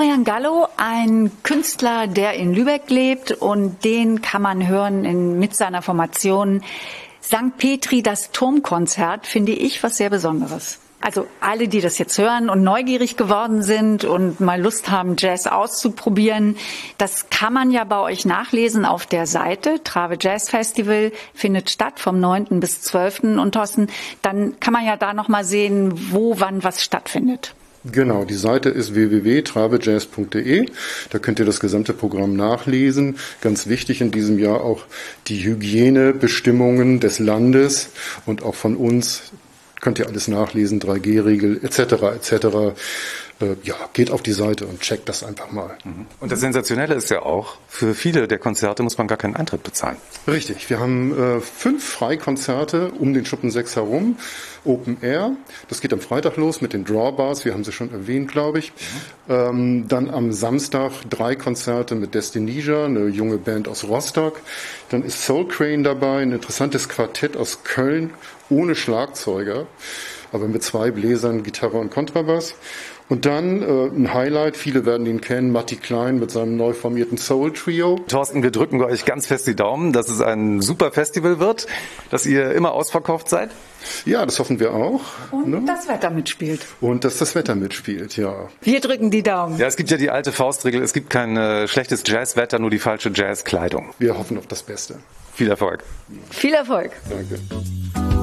Florian 0.01 0.25
Gallo, 0.25 0.67
ein 0.79 1.31
Künstler, 1.43 2.07
der 2.07 2.33
in 2.33 2.55
Lübeck 2.55 2.89
lebt 2.89 3.33
und 3.33 3.85
den 3.85 4.23
kann 4.23 4.41
man 4.41 4.67
hören 4.67 5.05
in, 5.05 5.39
mit 5.39 5.55
seiner 5.55 5.83
Formation 5.83 6.63
St. 7.23 7.59
Petri, 7.59 8.03
das 8.03 8.31
Turmkonzert, 8.31 9.27
finde 9.27 9.53
ich 9.53 9.83
was 9.83 9.99
sehr 9.99 10.09
Besonderes. 10.09 10.79
Also 11.03 11.27
alle, 11.43 11.69
die 11.69 11.83
das 11.83 11.99
jetzt 11.99 12.17
hören 12.17 12.49
und 12.49 12.63
neugierig 12.63 13.19
geworden 13.19 13.63
sind 13.63 14.07
und 14.07 14.41
mal 14.41 14.59
Lust 14.59 14.91
haben, 14.91 15.17
Jazz 15.19 15.47
auszuprobieren, 15.47 16.57
das 16.97 17.29
kann 17.29 17.53
man 17.53 17.71
ja 17.71 17.85
bei 17.85 17.99
euch 18.01 18.25
nachlesen 18.25 18.87
auf 18.87 19.05
der 19.05 19.27
Seite. 19.27 19.85
Trave 19.85 20.17
Jazz 20.19 20.49
Festival 20.49 21.13
findet 21.35 21.69
statt 21.69 22.01
vom 22.01 22.19
9. 22.21 22.59
bis 22.59 22.81
12. 22.81 23.25
Und 23.39 23.53
Thorsten, 23.53 23.89
dann 24.23 24.59
kann 24.61 24.73
man 24.73 24.87
ja 24.87 24.97
da 24.97 25.13
nochmal 25.13 25.45
sehen, 25.45 26.11
wo, 26.11 26.41
wann 26.41 26.65
was 26.65 26.83
stattfindet. 26.83 27.55
Genau, 27.85 28.25
die 28.27 28.35
Seite 28.35 28.69
ist 28.69 28.95
www.trabejazz.de. 28.95 30.67
Da 31.09 31.19
könnt 31.19 31.39
ihr 31.39 31.47
das 31.47 31.61
gesamte 31.61 31.95
Programm 31.95 32.37
nachlesen. 32.37 33.17
Ganz 33.41 33.69
wichtig 33.69 34.03
in 34.03 34.11
diesem 34.11 34.39
Jahr 34.39 34.63
auch 34.63 34.85
die 35.29 35.43
Hygienebestimmungen 35.43 37.01
des 37.01 37.19
Landes 37.19 37.89
und 38.27 38.43
auch 38.43 38.55
von 38.55 38.77
uns 38.77 39.33
könnt 39.81 39.99
ihr 39.99 40.07
alles 40.07 40.29
nachlesen, 40.29 40.79
3G-Regel 40.79 41.65
etc. 41.65 42.03
etc. 42.17 42.77
Äh, 43.41 43.57
ja, 43.63 43.75
geht 43.93 44.11
auf 44.11 44.23
die 44.23 44.33
Seite 44.33 44.67
und 44.67 44.81
checkt 44.81 45.09
das 45.09 45.25
einfach 45.25 45.51
mal. 45.51 45.77
und 46.21 46.31
das 46.31 46.41
Sensationelle 46.41 46.95
ist 46.95 47.11
ja 47.11 47.23
auch, 47.23 47.57
für 47.69 47.95
viele 47.95 48.29
der 48.29 48.39
Konzerte 48.39 48.83
muss 48.83 48.99
man 48.99 49.07
gar 49.07 49.19
keinen 49.19 49.37
Eintritt 49.37 49.63
bezahlen. 49.63 49.97
Richtig, 50.27 50.69
wir 50.69 50.79
haben 50.79 51.19
äh, 51.19 51.41
fünf 51.41 51.85
Freikonzerte 51.85 52.91
um 52.91 53.15
den 53.15 53.25
Schuppen 53.25 53.51
6 53.51 53.77
herum. 53.77 54.17
Open 54.65 54.99
Air, 55.01 55.37
das 55.71 55.81
geht 55.81 55.91
am 55.95 56.01
Freitag 56.01 56.37
los 56.37 56.61
mit 56.61 56.75
den 56.75 56.85
Drawbars, 56.85 57.47
wir 57.47 57.55
haben 57.55 57.65
sie 57.65 57.73
schon 57.73 57.91
erwähnt, 57.93 58.31
glaube 58.31 58.59
ich. 58.59 58.73
Ähm, 59.27 59.89
dann 59.89 60.11
am 60.11 60.33
Samstag 60.33 60.93
drei 61.09 61.35
Konzerte 61.35 61.95
mit 61.95 62.15
Destinesia, 62.15 62.85
eine 62.85 63.07
junge 63.07 63.39
Band 63.39 63.69
aus 63.69 63.85
Rostock. 63.85 64.41
Dann 64.91 65.03
ist 65.03 65.25
Soul 65.25 65.49
Crane 65.49 65.83
dabei, 65.83 66.19
ein 66.19 66.33
interessantes 66.33 66.91
Quartett 66.91 67.39
aus 67.39 67.65
Köln, 67.65 68.11
ohne 68.51 68.75
Schlagzeuger, 68.75 69.67
aber 70.31 70.47
mit 70.47 70.63
zwei 70.63 70.91
Bläsern, 70.91 71.43
Gitarre 71.43 71.79
und 71.79 71.91
Kontrabass. 71.91 72.55
Und 73.11 73.27
dann 73.27 73.61
äh, 73.61 73.87
ein 73.89 74.15
Highlight, 74.15 74.57
viele 74.57 74.87
werden 74.87 75.05
ihn 75.05 75.21
kennen, 75.21 75.51
Matti 75.51 75.75
Klein 75.75 76.21
mit 76.21 76.31
seinem 76.31 76.57
neu 76.57 76.73
formierten 76.73 77.19
Soul 77.19 77.53
Trio. 77.53 77.99
Thorsten, 78.07 78.45
wir 78.45 78.53
drücken 78.53 78.81
euch 78.83 79.05
ganz 79.05 79.27
fest 79.27 79.49
die 79.49 79.57
Daumen, 79.57 79.93
dass 79.93 80.09
es 80.09 80.21
ein 80.21 80.61
super 80.61 80.93
Festival 80.93 81.41
wird, 81.41 81.67
dass 82.11 82.25
ihr 82.25 82.53
immer 82.53 82.71
ausverkauft 82.71 83.29
seid. 83.29 83.51
Ja, 84.05 84.25
das 84.25 84.39
hoffen 84.39 84.61
wir 84.61 84.75
auch. 84.75 85.01
Und 85.33 85.49
ne? 85.49 85.63
das 85.67 85.89
Wetter 85.89 86.11
mitspielt. 86.11 86.65
Und 86.81 87.03
dass 87.03 87.19
das 87.19 87.35
Wetter 87.35 87.57
mitspielt, 87.57 88.17
ja. 88.17 88.49
Wir 88.63 88.81
drücken 88.81 89.11
die 89.11 89.25
Daumen. 89.25 89.59
Ja, 89.59 89.67
es 89.67 89.77
gibt 89.77 89.91
ja 89.91 89.97
die 89.97 90.11
alte 90.11 90.31
Faustregel, 90.31 90.81
es 90.81 90.93
gibt 90.93 91.11
kein 91.11 91.37
äh, 91.37 91.67
schlechtes 91.67 92.05
Jazzwetter, 92.07 92.61
nur 92.61 92.71
die 92.71 92.79
falsche 92.79 93.11
Jazzkleidung. 93.13 93.93
Wir 93.99 94.17
hoffen 94.17 94.39
auf 94.39 94.47
das 94.47 94.63
Beste. 94.63 95.01
Viel 95.35 95.51
Erfolg. 95.51 95.83
Viel 96.31 96.55
Erfolg. 96.55 96.93
Danke. 97.09 98.20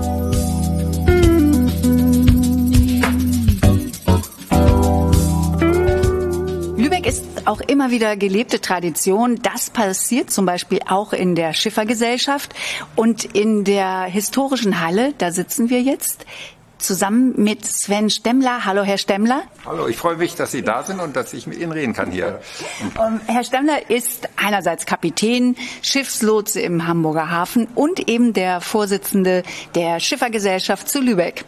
Auch 7.48 7.62
immer 7.62 7.91
wieder 7.91 8.16
gelebte 8.18 8.62
Tradition. 8.62 9.39
Das 9.41 9.70
passiert 9.70 10.30
zum 10.32 10.45
Beispiel 10.45 10.80
auch 10.88 11.14
in 11.14 11.36
der 11.36 11.54
Schiffergesellschaft 11.54 12.54
und 12.95 13.24
in 13.24 13.64
der 13.64 14.04
historischen 14.04 14.82
Halle. 14.82 15.14
Da 15.18 15.32
sitzen 15.32 15.70
wir 15.70 15.82
jetzt 15.82 16.26
zusammen 16.78 17.34
mit 17.38 17.66
Sven 17.66 18.10
Stemmler. 18.10 18.66
Hallo, 18.66 18.84
Herr 18.84 18.98
Stemmler. 18.98 19.43
Hallo, 19.66 19.88
ich 19.88 19.98
freue 19.98 20.18
mich, 20.18 20.36
dass 20.36 20.52
Sie 20.52 20.62
da 20.62 20.84
sind 20.84 21.00
und 21.00 21.16
dass 21.16 21.34
ich 21.34 21.48
mit 21.48 21.58
Ihnen 21.58 21.72
reden 21.72 21.93
kann 21.93 22.12
hier. 22.12 22.39
Ähm, 23.00 23.20
Herr 23.26 23.43
Stemmler 23.43 23.89
ist 23.89 24.30
einerseits 24.36 24.86
Kapitän, 24.86 25.56
Schiffslotse 25.82 26.62
im 26.62 26.88
Hamburger 26.88 27.32
Hafen 27.32 27.68
und 27.76 28.08
eben 28.08 28.34
der 28.34 28.62
Vorsitzende 28.62 29.43
der 29.76 30.00
Schiffergesellschaft 30.00 30.88
zu 30.88 31.00
Lübeck. 31.02 31.45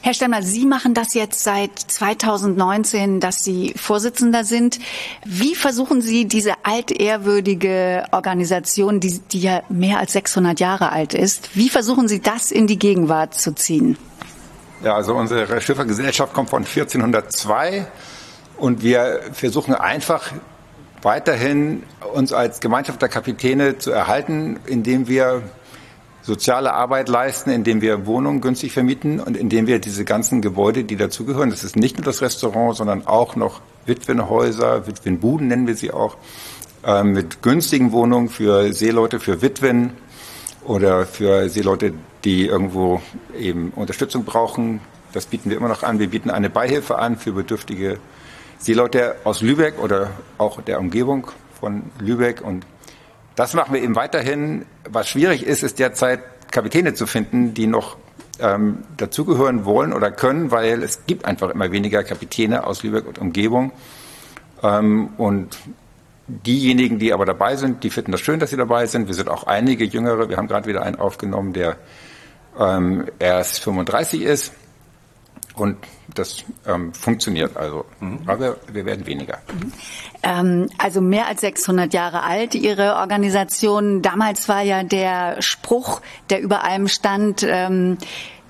Herr 0.00 0.14
Stemmler, 0.14 0.42
Sie 0.42 0.64
machen 0.64 0.94
das 0.94 1.14
jetzt 1.14 1.42
seit 1.42 1.76
2019, 1.76 3.18
dass 3.18 3.38
Sie 3.38 3.74
Vorsitzender 3.76 4.44
sind. 4.44 4.78
Wie 5.24 5.56
versuchen 5.56 6.02
Sie 6.02 6.26
diese 6.26 6.52
altehrwürdige 6.62 8.04
Organisation, 8.12 9.00
die, 9.00 9.18
die 9.18 9.40
ja 9.40 9.62
mehr 9.68 9.98
als 9.98 10.12
600 10.12 10.60
Jahre 10.60 10.92
alt 10.92 11.14
ist, 11.14 11.50
wie 11.54 11.68
versuchen 11.68 12.06
Sie 12.06 12.20
das 12.20 12.52
in 12.52 12.68
die 12.68 12.78
Gegenwart 12.78 13.34
zu 13.34 13.54
ziehen? 13.54 13.98
Ja, 14.84 14.94
also 14.94 15.14
unsere 15.14 15.60
Schiffergesellschaft 15.60 16.32
kommt 16.32 16.50
von 16.50 16.64
1402 16.64 17.86
und 18.56 18.82
wir 18.82 19.20
versuchen 19.32 19.74
einfach 19.74 20.32
weiterhin 21.02 21.82
uns 22.14 22.32
als 22.32 22.60
Gemeinschaft 22.60 23.02
der 23.02 23.08
Kapitäne 23.08 23.78
zu 23.78 23.90
erhalten, 23.90 24.60
indem 24.66 25.08
wir 25.08 25.42
soziale 26.28 26.74
Arbeit 26.74 27.08
leisten, 27.08 27.48
indem 27.48 27.80
wir 27.80 28.04
Wohnungen 28.04 28.42
günstig 28.42 28.72
vermieten 28.72 29.18
und 29.18 29.34
indem 29.34 29.66
wir 29.66 29.78
diese 29.78 30.04
ganzen 30.04 30.42
Gebäude, 30.42 30.84
die 30.84 30.96
dazugehören, 30.96 31.48
das 31.48 31.64
ist 31.64 31.74
nicht 31.74 31.96
nur 31.96 32.04
das 32.04 32.20
Restaurant, 32.20 32.76
sondern 32.76 33.06
auch 33.06 33.34
noch 33.34 33.62
Witwenhäuser, 33.86 34.86
Witwenbuden 34.86 35.48
nennen 35.48 35.66
wir 35.66 35.74
sie 35.74 35.90
auch, 35.90 36.18
äh, 36.84 37.02
mit 37.02 37.40
günstigen 37.40 37.92
Wohnungen 37.92 38.28
für 38.28 38.74
Seeleute, 38.74 39.20
für 39.20 39.40
Witwen 39.40 39.94
oder 40.66 41.06
für 41.06 41.48
Seeleute, 41.48 41.94
die 42.24 42.44
irgendwo 42.46 43.00
eben 43.34 43.70
Unterstützung 43.74 44.24
brauchen. 44.24 44.80
Das 45.14 45.24
bieten 45.24 45.48
wir 45.48 45.56
immer 45.56 45.68
noch 45.68 45.82
an. 45.82 45.98
Wir 45.98 46.08
bieten 46.08 46.28
eine 46.28 46.50
Beihilfe 46.50 46.98
an 46.98 47.16
für 47.16 47.32
bedürftige 47.32 47.98
Seeleute 48.58 49.16
aus 49.24 49.40
Lübeck 49.40 49.82
oder 49.82 50.10
auch 50.36 50.60
der 50.60 50.78
Umgebung 50.78 51.28
von 51.58 51.84
Lübeck 51.98 52.42
und 52.42 52.66
das 53.38 53.54
machen 53.54 53.72
wir 53.72 53.80
eben 53.80 53.94
weiterhin. 53.94 54.66
Was 54.88 55.08
schwierig 55.08 55.46
ist, 55.46 55.62
ist 55.62 55.78
derzeit 55.78 56.20
Kapitäne 56.50 56.94
zu 56.94 57.06
finden, 57.06 57.54
die 57.54 57.68
noch 57.68 57.96
ähm, 58.40 58.78
dazugehören 58.96 59.64
wollen 59.64 59.92
oder 59.92 60.10
können, 60.10 60.50
weil 60.50 60.82
es 60.82 61.06
gibt 61.06 61.24
einfach 61.24 61.50
immer 61.50 61.70
weniger 61.70 62.02
Kapitäne 62.02 62.66
aus 62.66 62.82
Lübeck 62.82 63.06
und 63.06 63.18
Umgebung. 63.18 63.70
Ähm, 64.62 65.10
und 65.18 65.56
diejenigen, 66.26 66.98
die 66.98 67.12
aber 67.12 67.26
dabei 67.26 67.54
sind, 67.54 67.84
die 67.84 67.90
finden 67.90 68.10
das 68.10 68.20
schön, 68.20 68.40
dass 68.40 68.50
sie 68.50 68.56
dabei 68.56 68.86
sind. 68.86 69.06
Wir 69.06 69.14
sind 69.14 69.28
auch 69.28 69.44
einige 69.44 69.84
Jüngere. 69.84 70.28
Wir 70.28 70.36
haben 70.36 70.48
gerade 70.48 70.66
wieder 70.66 70.82
einen 70.82 70.96
aufgenommen, 70.96 71.52
der 71.52 71.76
ähm, 72.58 73.06
erst 73.20 73.60
35 73.60 74.22
ist. 74.22 74.52
Und 75.58 75.76
das 76.14 76.44
ähm, 76.66 76.94
funktioniert 76.94 77.56
also. 77.56 77.84
Aber 78.26 78.56
wir 78.72 78.86
werden 78.86 79.06
weniger. 79.06 79.38
Ähm, 80.22 80.68
also 80.78 81.00
mehr 81.00 81.26
als 81.26 81.40
600 81.40 81.92
Jahre 81.92 82.22
alt, 82.22 82.54
Ihre 82.54 82.96
Organisation. 82.96 84.02
Damals 84.02 84.48
war 84.48 84.62
ja 84.62 84.82
der 84.82 85.42
Spruch, 85.42 86.00
der 86.30 86.40
über 86.40 86.64
allem 86.64 86.88
stand, 86.88 87.42
ähm, 87.42 87.98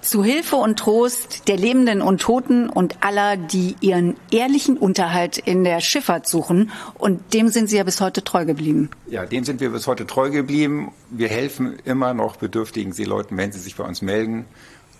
Zu 0.00 0.22
Hilfe 0.22 0.56
und 0.56 0.78
Trost 0.78 1.48
der 1.48 1.56
Lebenden 1.56 2.02
und 2.02 2.20
Toten 2.20 2.70
und 2.70 3.02
aller, 3.02 3.36
die 3.36 3.74
ihren 3.80 4.16
ehrlichen 4.30 4.76
Unterhalt 4.76 5.38
in 5.38 5.64
der 5.64 5.80
Schifffahrt 5.80 6.28
suchen. 6.28 6.70
Und 6.94 7.34
dem 7.34 7.48
sind 7.48 7.68
Sie 7.68 7.76
ja 7.76 7.82
bis 7.82 8.00
heute 8.00 8.22
treu 8.22 8.44
geblieben. 8.44 8.90
Ja, 9.08 9.26
dem 9.26 9.44
sind 9.44 9.60
wir 9.60 9.70
bis 9.70 9.88
heute 9.88 10.06
treu 10.06 10.30
geblieben. 10.30 10.92
Wir 11.10 11.28
helfen 11.28 11.78
immer 11.84 12.14
noch 12.14 12.36
bedürftigen 12.36 12.92
Seeleuten, 12.92 13.36
wenn 13.36 13.50
sie 13.50 13.58
sich 13.58 13.74
bei 13.74 13.84
uns 13.84 14.00
melden. 14.00 14.44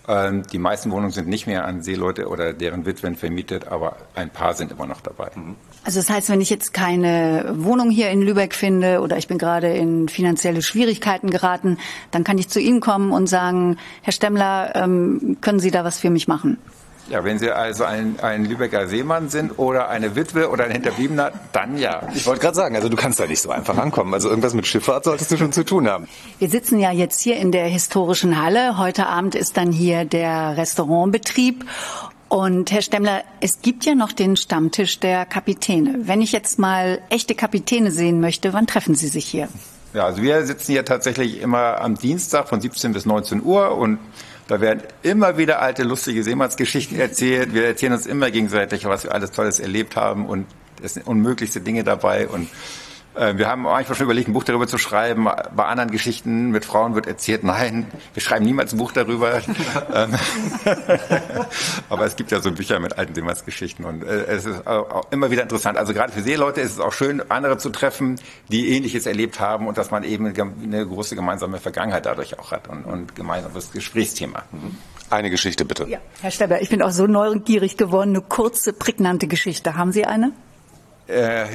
Ähm, 0.07 0.43
die 0.51 0.57
meisten 0.57 0.91
Wohnungen 0.91 1.11
sind 1.11 1.27
nicht 1.27 1.45
mehr 1.45 1.65
an 1.65 1.83
Seeleute 1.83 2.27
oder 2.27 2.53
deren 2.53 2.85
Witwen 2.85 3.15
vermietet, 3.15 3.67
aber 3.67 3.97
ein 4.15 4.29
paar 4.29 4.53
sind 4.53 4.71
immer 4.71 4.85
noch 4.85 5.01
dabei. 5.01 5.29
Mhm. 5.35 5.55
Also 5.83 5.99
das 5.99 6.09
heißt, 6.09 6.29
wenn 6.29 6.41
ich 6.41 6.49
jetzt 6.49 6.73
keine 6.73 7.53
Wohnung 7.55 7.89
hier 7.89 8.09
in 8.09 8.21
Lübeck 8.21 8.53
finde 8.53 9.01
oder 9.01 9.17
ich 9.17 9.27
bin 9.27 9.37
gerade 9.37 9.67
in 9.69 10.09
finanzielle 10.09 10.61
Schwierigkeiten 10.61 11.29
geraten, 11.29 11.77
dann 12.11 12.23
kann 12.23 12.37
ich 12.37 12.49
zu 12.49 12.59
Ihnen 12.59 12.79
kommen 12.81 13.11
und 13.11 13.27
sagen, 13.27 13.77
Herr 14.01 14.13
Stemmler, 14.13 14.75
ähm, 14.75 15.37
können 15.41 15.59
Sie 15.59 15.71
da 15.71 15.83
was 15.83 15.99
für 15.99 16.09
mich 16.09 16.27
machen? 16.27 16.57
Ja, 17.09 17.23
wenn 17.23 17.39
Sie 17.39 17.51
also 17.51 17.85
ein, 17.85 18.19
ein 18.21 18.45
Lübecker 18.45 18.87
Seemann 18.87 19.29
sind 19.29 19.57
oder 19.57 19.89
eine 19.89 20.15
Witwe 20.15 20.49
oder 20.49 20.65
ein 20.65 20.71
Hinterbliebener, 20.71 21.31
dann 21.51 21.77
ja. 21.77 22.07
Ich 22.13 22.27
wollte 22.27 22.41
gerade 22.41 22.55
sagen, 22.55 22.75
also 22.75 22.87
du 22.87 22.95
kannst 22.95 23.19
da 23.19 23.25
nicht 23.25 23.41
so 23.41 23.49
einfach 23.49 23.77
ankommen. 23.77 24.13
Also 24.13 24.29
irgendwas 24.29 24.53
mit 24.53 24.67
Schifffahrt 24.67 25.05
solltest 25.05 25.31
du 25.31 25.37
schon 25.37 25.51
zu 25.51 25.65
tun 25.65 25.87
haben. 25.87 26.07
Wir 26.37 26.49
sitzen 26.49 26.79
ja 26.79 26.91
jetzt 26.91 27.21
hier 27.21 27.37
in 27.37 27.51
der 27.51 27.65
historischen 27.65 28.39
Halle. 28.39 28.77
Heute 28.77 29.07
Abend 29.07 29.33
ist 29.33 29.57
dann 29.57 29.71
hier 29.71 30.05
der 30.05 30.55
Restaurantbetrieb. 30.55 31.65
Und 32.27 32.71
Herr 32.71 32.83
Stemmler, 32.83 33.23
es 33.41 33.63
gibt 33.63 33.85
ja 33.85 33.95
noch 33.95 34.11
den 34.11 34.37
Stammtisch 34.37 34.99
der 34.99 35.25
Kapitäne. 35.25 35.95
Wenn 36.03 36.21
ich 36.21 36.31
jetzt 36.31 36.59
mal 36.59 37.01
echte 37.09 37.33
Kapitäne 37.33 37.89
sehen 37.89 38.21
möchte, 38.21 38.53
wann 38.53 38.67
treffen 38.67 38.93
Sie 38.93 39.07
sich 39.07 39.25
hier? 39.25 39.49
Ja, 39.95 40.05
also 40.05 40.21
wir 40.21 40.45
sitzen 40.45 40.73
hier 40.73 40.85
tatsächlich 40.85 41.41
immer 41.41 41.81
am 41.81 41.95
Dienstag 41.95 42.47
von 42.47 42.61
17 42.61 42.93
bis 42.93 43.07
19 43.07 43.43
Uhr 43.43 43.75
und 43.75 43.97
da 44.49 44.59
werden 44.59 44.81
immer 45.03 45.37
wieder 45.37 45.61
alte, 45.61 45.83
lustige 45.83 46.23
Seemannsgeschichten 46.23 46.99
erzählt. 46.99 47.53
Wir 47.53 47.67
erzählen 47.67 47.93
uns 47.93 48.07
immer 48.07 48.31
gegenseitig, 48.31 48.83
was 48.85 49.03
wir 49.03 49.13
alles 49.13 49.29
Tolles 49.29 49.59
erlebt 49.59 49.95
haben 49.95 50.25
und 50.25 50.47
es 50.81 50.95
sind 50.95 51.05
unmöglichste 51.05 51.61
Dinge 51.61 51.83
dabei 51.83 52.27
und 52.27 52.49
wir 53.19 53.47
haben 53.47 53.67
eigentlich 53.67 53.97
schon 53.97 54.05
überlegt, 54.05 54.29
ein 54.29 54.33
Buch 54.33 54.43
darüber 54.43 54.67
zu 54.67 54.77
schreiben. 54.77 55.25
Bei 55.25 55.65
anderen 55.65 55.91
Geschichten 55.91 56.51
mit 56.51 56.65
Frauen 56.65 56.95
wird 56.95 57.05
erzählt, 57.05 57.43
nein, 57.43 57.87
wir 58.13 58.21
schreiben 58.21 58.45
niemals 58.45 58.73
ein 58.73 58.77
Buch 58.77 58.91
darüber. 58.91 59.41
Ähm, 59.91 60.13
aber 61.89 62.05
es 62.05 62.15
gibt 62.15 62.31
ja 62.31 62.39
so 62.39 62.51
Bücher 62.51 62.79
mit 62.79 62.97
alten 62.97 63.15
Seemannsgeschichten 63.15 63.85
und 63.85 64.03
äh, 64.03 64.25
es 64.25 64.45
ist 64.45 64.67
auch 64.67 65.07
immer 65.11 65.31
wieder 65.31 65.41
interessant. 65.41 65.77
Also 65.77 65.93
gerade 65.93 66.11
für 66.11 66.21
Seeleute 66.21 66.61
ist 66.61 66.73
es 66.73 66.79
auch 66.79 66.93
schön, 66.93 67.23
andere 67.29 67.57
zu 67.57 67.69
treffen, 67.69 68.19
die 68.49 68.75
Ähnliches 68.75 69.05
erlebt 69.05 69.39
haben 69.39 69.67
und 69.67 69.77
dass 69.77 69.89
man 69.89 70.03
eben 70.03 70.27
eine 70.27 70.85
große 70.85 71.15
gemeinsame 71.15 71.57
Vergangenheit 71.57 72.05
dadurch 72.05 72.37
auch 72.37 72.51
hat 72.51 72.67
und, 72.67 72.83
und 72.83 73.15
gemeinsames 73.15 73.71
Gesprächsthema. 73.71 74.43
Mhm. 74.51 74.77
Eine 75.09 75.29
Geschichte 75.29 75.65
bitte. 75.65 75.87
Ja, 75.87 75.99
Herr 76.21 76.31
Steber, 76.31 76.61
ich 76.61 76.69
bin 76.69 76.81
auch 76.81 76.91
so 76.91 77.07
neugierig 77.07 77.77
geworden. 77.77 78.11
Eine 78.11 78.21
kurze, 78.21 78.73
prägnante 78.73 79.27
Geschichte. 79.27 79.75
Haben 79.75 79.91
Sie 79.91 80.05
eine? 80.05 80.31
Äh, 81.07 81.45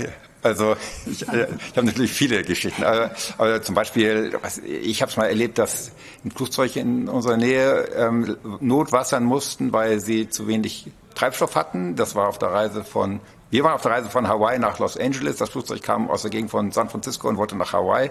also 0.45 0.77
ich, 1.07 1.27
äh, 1.29 1.49
ich 1.71 1.77
habe 1.77 1.87
natürlich 1.87 2.13
viele 2.13 2.43
Geschichten. 2.45 2.85
Aber, 2.85 3.11
aber 3.39 3.63
zum 3.63 3.75
Beispiel, 3.75 4.39
ich 4.65 5.01
habe 5.03 5.11
es 5.11 5.17
mal 5.17 5.27
erlebt, 5.27 5.59
dass 5.59 5.93
ein 6.25 6.31
Flugzeug 6.31 6.77
in 6.77 7.09
unserer 7.09 7.37
Nähe 7.37 7.89
ähm, 7.97 8.37
notwassern 8.61 9.25
mussten, 9.25 9.73
weil 9.73 10.01
sie 10.01 10.29
zu 10.29 10.47
wenig 10.47 10.91
Treibstoff 11.15 11.57
hatten. 11.57 11.97
Das 11.97 12.15
war 12.15 12.29
auf 12.29 12.39
der 12.39 12.51
Reise 12.51 12.85
von, 12.85 13.21
wir 13.51 13.65
waren 13.65 13.75
auf 13.75 13.83
der 13.83 13.93
Reise 13.93 14.11
von 14.11 14.29
Hawaii 14.29 14.59
nach 14.59 14.79
Los 14.79 14.99
Angeles. 14.99 15.37
Das 15.37 15.51
Flugzeug 15.51 15.83
kam 15.83 16.11
aus 16.11 16.23
der 16.23 16.31
Gegend 16.31 16.51
von 16.51 16.71
San 16.73 16.91
Francisco 16.91 17.29
und 17.29 17.39
wollte 17.39 17.57
nach 17.57 17.73
Hawaii. 17.73 18.11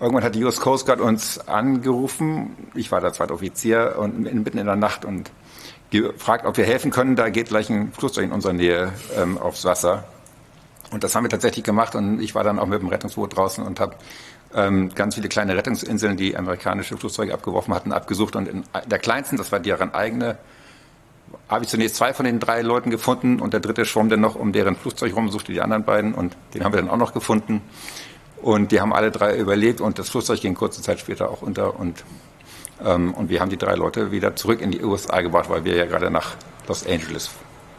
Irgendwann 0.00 0.24
hat 0.24 0.34
die 0.34 0.42
US 0.42 0.60
Coast 0.60 0.86
Guard 0.86 1.00
uns 1.00 1.38
angerufen. 1.46 2.56
Ich 2.74 2.90
war 2.90 3.00
der 3.00 3.12
zweite 3.12 3.34
Offizier 3.34 3.94
und 3.98 4.18
mitten 4.18 4.58
in 4.58 4.66
der 4.66 4.74
Nacht 4.74 5.04
und 5.04 5.30
gefragt, 5.90 6.44
ob 6.44 6.56
wir 6.56 6.64
helfen 6.64 6.90
können. 6.90 7.14
Da 7.14 7.28
geht 7.28 7.48
gleich 7.48 7.70
ein 7.70 7.92
Flugzeug 7.92 8.24
in 8.24 8.32
unserer 8.32 8.52
Nähe 8.52 8.92
ähm, 9.16 9.38
aufs 9.38 9.64
Wasser. 9.64 10.04
Und 10.92 11.04
das 11.04 11.14
haben 11.14 11.24
wir 11.24 11.30
tatsächlich 11.30 11.64
gemacht 11.64 11.94
und 11.94 12.20
ich 12.20 12.34
war 12.34 12.44
dann 12.44 12.58
auch 12.58 12.66
mit 12.66 12.80
dem 12.80 12.88
Rettungsboot 12.88 13.36
draußen 13.36 13.64
und 13.64 13.80
habe 13.80 13.96
ähm, 14.54 14.90
ganz 14.94 15.14
viele 15.14 15.28
kleine 15.28 15.56
Rettungsinseln, 15.56 16.16
die 16.16 16.36
amerikanische 16.36 16.96
Flugzeuge 16.96 17.32
abgeworfen 17.32 17.74
hatten, 17.74 17.92
abgesucht. 17.92 18.36
Und 18.36 18.48
in 18.48 18.64
der 18.86 18.98
kleinsten, 18.98 19.36
das 19.36 19.50
war 19.52 19.60
deren 19.60 19.94
eigene, 19.94 20.36
habe 21.48 21.64
ich 21.64 21.70
zunächst 21.70 21.96
zwei 21.96 22.12
von 22.12 22.26
den 22.26 22.40
drei 22.40 22.62
Leuten 22.62 22.90
gefunden 22.90 23.40
und 23.40 23.54
der 23.54 23.60
dritte 23.60 23.84
schwamm 23.84 24.08
dann 24.10 24.20
noch 24.20 24.34
um 24.34 24.52
deren 24.52 24.76
Flugzeug 24.76 25.16
rum, 25.16 25.30
suchte 25.30 25.52
die 25.52 25.60
anderen 25.60 25.84
beiden 25.84 26.14
und 26.14 26.36
den 26.54 26.64
haben 26.64 26.72
wir 26.72 26.80
dann 26.80 26.90
auch 26.90 26.96
noch 26.96 27.14
gefunden. 27.14 27.62
Und 28.42 28.72
die 28.72 28.80
haben 28.80 28.92
alle 28.92 29.10
drei 29.10 29.36
überlebt 29.36 29.80
und 29.80 29.98
das 29.98 30.10
Flugzeug 30.10 30.40
ging 30.40 30.54
kurze 30.54 30.82
Zeit 30.82 31.00
später 31.00 31.30
auch 31.30 31.42
unter 31.42 31.78
und, 31.78 32.04
ähm, 32.84 33.14
und 33.14 33.30
wir 33.30 33.40
haben 33.40 33.50
die 33.50 33.56
drei 33.56 33.76
Leute 33.76 34.10
wieder 34.10 34.34
zurück 34.36 34.60
in 34.60 34.72
die 34.72 34.82
USA 34.82 35.20
gebracht, 35.20 35.48
weil 35.48 35.64
wir 35.64 35.76
ja 35.76 35.86
gerade 35.86 36.10
nach 36.10 36.34
Los 36.68 36.84
Angeles 36.86 37.30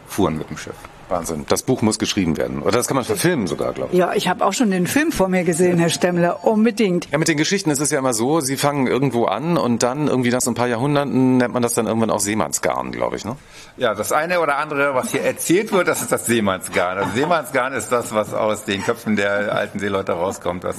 fuhren 0.07 0.37
mit 0.37 0.49
dem 0.49 0.57
Schiff. 0.57 0.75
Wahnsinn. 1.09 1.45
Das 1.49 1.63
Buch 1.63 1.81
muss 1.81 1.99
geschrieben 1.99 2.37
werden. 2.37 2.61
Oder 2.61 2.77
das 2.77 2.87
kann 2.87 2.95
man 2.95 3.05
verfilmen 3.05 3.47
sogar, 3.47 3.73
glaube 3.73 3.91
ich. 3.91 3.99
Ja, 3.99 4.13
ich 4.13 4.27
habe 4.27 4.45
auch 4.45 4.53
schon 4.53 4.71
den 4.71 4.87
Film 4.87 5.11
vor 5.11 5.27
mir 5.27 5.43
gesehen, 5.43 5.77
Herr 5.79 5.89
Stemmler. 5.89 6.43
Unbedingt. 6.43 7.09
Ja, 7.11 7.17
mit 7.17 7.27
den 7.27 7.37
Geschichten 7.37 7.69
ist 7.69 7.79
es 7.79 7.91
ja 7.91 7.99
immer 7.99 8.13
so, 8.13 8.39
sie 8.39 8.57
fangen 8.57 8.87
irgendwo 8.87 9.25
an 9.25 9.57
und 9.57 9.83
dann 9.83 10.07
irgendwie 10.07 10.29
nach 10.29 10.41
so 10.41 10.51
ein 10.51 10.55
paar 10.55 10.67
Jahrhunderten 10.67 11.37
nennt 11.37 11.53
man 11.53 11.61
das 11.61 11.73
dann 11.73 11.87
irgendwann 11.87 12.09
auch 12.09 12.19
Seemannsgarn, 12.19 12.91
glaube 12.91 13.15
ich, 13.15 13.25
ne? 13.25 13.35
Ja, 13.77 13.93
das 13.93 14.11
eine 14.11 14.39
oder 14.39 14.57
andere, 14.57 14.95
was 14.95 15.11
hier 15.11 15.21
erzählt 15.21 15.71
wird, 15.71 15.87
das 15.87 16.01
ist 16.01 16.11
das 16.11 16.25
Seemannsgarn. 16.25 16.97
Das 16.97 17.13
Seemannsgarn 17.13 17.73
ist 17.73 17.89
das, 17.89 18.13
was 18.13 18.33
aus 18.33 18.65
den 18.65 18.83
Köpfen 18.83 19.15
der 19.15 19.53
alten 19.55 19.79
Seeleute 19.79 20.13
rauskommt, 20.13 20.63
dass, 20.63 20.77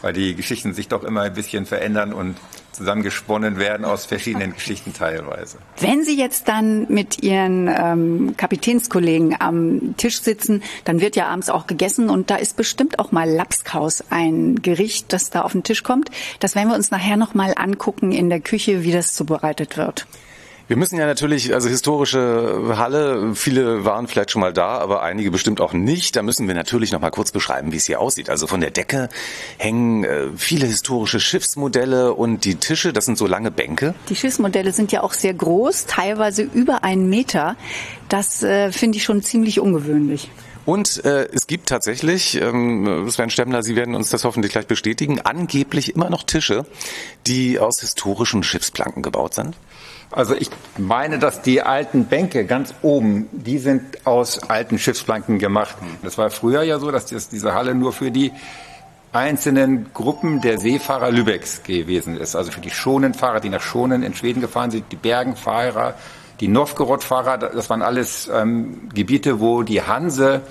weil 0.00 0.12
die 0.12 0.34
Geschichten 0.34 0.74
sich 0.74 0.88
doch 0.88 1.04
immer 1.04 1.22
ein 1.22 1.34
bisschen 1.34 1.66
verändern 1.66 2.12
und 2.12 2.36
zusammengesponnen 2.72 3.58
werden 3.58 3.84
aus 3.84 4.06
verschiedenen 4.06 4.54
Geschichten 4.54 4.92
teilweise. 4.92 5.58
Wenn 5.78 6.04
Sie 6.04 6.18
jetzt 6.18 6.48
dann 6.48 6.86
mit 6.88 7.22
Ihren 7.22 7.68
ähm, 7.68 8.34
Kapitänskollegen 8.36 9.36
am 9.40 9.94
Tisch 9.96 10.20
sitzen, 10.20 10.62
dann 10.84 11.00
wird 11.00 11.16
ja 11.16 11.28
abends 11.28 11.50
auch 11.50 11.66
gegessen 11.66 12.10
und 12.10 12.30
da 12.30 12.36
ist 12.36 12.56
bestimmt 12.56 12.98
auch 12.98 13.12
mal 13.12 13.28
Lapskaus 13.28 14.04
ein 14.10 14.62
Gericht, 14.62 15.12
das 15.12 15.30
da 15.30 15.42
auf 15.42 15.52
den 15.52 15.62
Tisch 15.62 15.82
kommt. 15.82 16.10
Das 16.40 16.54
werden 16.54 16.68
wir 16.68 16.76
uns 16.76 16.90
nachher 16.90 17.16
noch 17.16 17.34
mal 17.34 17.54
angucken 17.56 18.12
in 18.12 18.28
der 18.28 18.40
Küche, 18.40 18.82
wie 18.82 18.92
das 18.92 19.14
zubereitet 19.14 19.76
wird. 19.76 20.06
Wir 20.68 20.76
müssen 20.76 20.98
ja 20.98 21.06
natürlich, 21.06 21.52
also 21.52 21.68
historische 21.68 22.74
Halle, 22.76 23.34
viele 23.34 23.84
waren 23.84 24.06
vielleicht 24.06 24.30
schon 24.30 24.40
mal 24.40 24.52
da, 24.52 24.78
aber 24.78 25.02
einige 25.02 25.30
bestimmt 25.30 25.60
auch 25.60 25.72
nicht. 25.72 26.16
Da 26.16 26.22
müssen 26.22 26.46
wir 26.46 26.54
natürlich 26.54 26.92
noch 26.92 27.00
mal 27.00 27.10
kurz 27.10 27.32
beschreiben, 27.32 27.72
wie 27.72 27.76
es 27.76 27.86
hier 27.86 28.00
aussieht. 28.00 28.30
Also 28.30 28.46
von 28.46 28.60
der 28.60 28.70
Decke 28.70 29.08
hängen 29.58 30.04
äh, 30.04 30.28
viele 30.36 30.66
historische 30.66 31.20
Schiffsmodelle 31.20 32.14
und 32.14 32.44
die 32.44 32.54
Tische, 32.54 32.92
das 32.92 33.04
sind 33.04 33.18
so 33.18 33.26
lange 33.26 33.50
Bänke. 33.50 33.94
Die 34.08 34.16
Schiffsmodelle 34.16 34.72
sind 34.72 34.92
ja 34.92 35.02
auch 35.02 35.12
sehr 35.12 35.34
groß, 35.34 35.86
teilweise 35.86 36.42
über 36.42 36.84
einen 36.84 37.08
Meter. 37.08 37.56
Das 38.08 38.42
äh, 38.42 38.70
finde 38.72 38.98
ich 38.98 39.04
schon 39.04 39.22
ziemlich 39.22 39.60
ungewöhnlich. 39.60 40.30
Und 40.64 41.04
äh, 41.04 41.28
es 41.32 41.48
gibt 41.48 41.68
tatsächlich, 41.68 42.40
ähm, 42.40 43.08
Sven 43.10 43.30
Stemmler, 43.30 43.62
Sie 43.64 43.74
werden 43.74 43.96
uns 43.96 44.10
das 44.10 44.24
hoffentlich 44.24 44.52
gleich 44.52 44.68
bestätigen, 44.68 45.20
angeblich 45.20 45.94
immer 45.96 46.08
noch 46.08 46.22
Tische, 46.22 46.66
die 47.26 47.58
aus 47.58 47.80
historischen 47.80 48.44
Schiffsplanken 48.44 49.02
gebaut 49.02 49.34
sind. 49.34 49.56
Also 50.12 50.34
ich 50.34 50.50
meine, 50.76 51.18
dass 51.18 51.40
die 51.40 51.62
alten 51.62 52.04
Bänke 52.04 52.44
ganz 52.44 52.74
oben, 52.82 53.28
die 53.32 53.58
sind 53.58 54.06
aus 54.06 54.38
alten 54.50 54.78
Schiffsplanken 54.78 55.38
gemacht. 55.38 55.74
Das 56.02 56.18
war 56.18 56.30
früher 56.30 56.62
ja 56.62 56.78
so, 56.78 56.90
dass 56.90 57.06
das, 57.06 57.30
diese 57.30 57.54
Halle 57.54 57.74
nur 57.74 57.94
für 57.94 58.10
die 58.10 58.30
einzelnen 59.12 59.92
Gruppen 59.94 60.40
der 60.42 60.58
Seefahrer 60.58 61.10
Lübecks 61.10 61.62
gewesen 61.62 62.18
ist. 62.18 62.36
Also 62.36 62.50
für 62.50 62.60
die 62.60 62.70
Schonenfahrer, 62.70 63.40
die 63.40 63.48
nach 63.48 63.62
Schonen 63.62 64.02
in 64.02 64.14
Schweden 64.14 64.40
gefahren 64.40 64.70
sind, 64.70 64.84
die 64.92 64.96
Bergenfahrer, 64.96 65.94
die 66.40 66.48
Novgorod-Fahrer, 66.48 67.38
das 67.38 67.70
waren 67.70 67.82
alles 67.82 68.30
ähm, 68.32 68.88
Gebiete, 68.94 69.40
wo 69.40 69.62
die 69.62 69.82
Hanse 69.82 70.42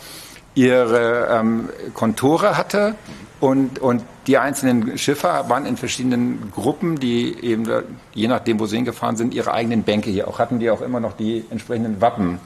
ihre 0.55 1.28
ähm, 1.32 1.70
Kontore 1.93 2.57
hatte 2.57 2.95
und, 3.41 3.79
und 3.79 4.03
die 4.27 4.37
einzelnen 4.37 4.97
Schiffe 4.99 5.27
waren 5.47 5.65
in 5.65 5.75
verschiedenen 5.75 6.51
Gruppen, 6.51 6.99
die 6.99 7.35
eben, 7.43 7.67
je 8.13 8.27
nachdem, 8.27 8.59
wo 8.59 8.67
sie 8.67 8.75
hingefahren 8.75 9.17
sind, 9.17 9.33
ihre 9.33 9.51
eigenen 9.51 9.81
Bänke 9.81 10.11
hier 10.11 10.27
auch 10.27 10.37
hatten, 10.37 10.59
die 10.59 10.69
auch 10.69 10.81
immer 10.81 10.99
noch 10.99 11.13
die 11.13 11.43
entsprechenden 11.49 11.99
Wappen 11.99 12.39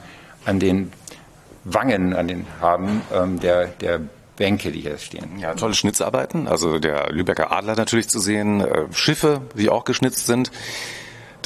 an 0.46 0.58
den 0.58 0.90
Wangen 1.64 2.14
an 2.14 2.28
den 2.28 2.46
haben 2.60 3.02
ähm, 3.12 3.40
der, 3.40 3.66
der 3.66 4.00
Bänke, 4.36 4.70
die 4.70 4.80
hier 4.80 4.96
stehen. 4.96 5.38
Ja, 5.38 5.54
tolle 5.54 5.74
Schnitzarbeiten. 5.74 6.48
Also 6.48 6.78
der 6.78 7.12
Lübecker 7.12 7.52
Adler 7.52 7.76
natürlich 7.76 8.08
zu 8.08 8.18
sehen, 8.18 8.60
äh, 8.60 8.84
Schiffe, 8.92 9.42
die 9.54 9.68
auch 9.68 9.84
geschnitzt 9.84 10.26
sind. 10.26 10.50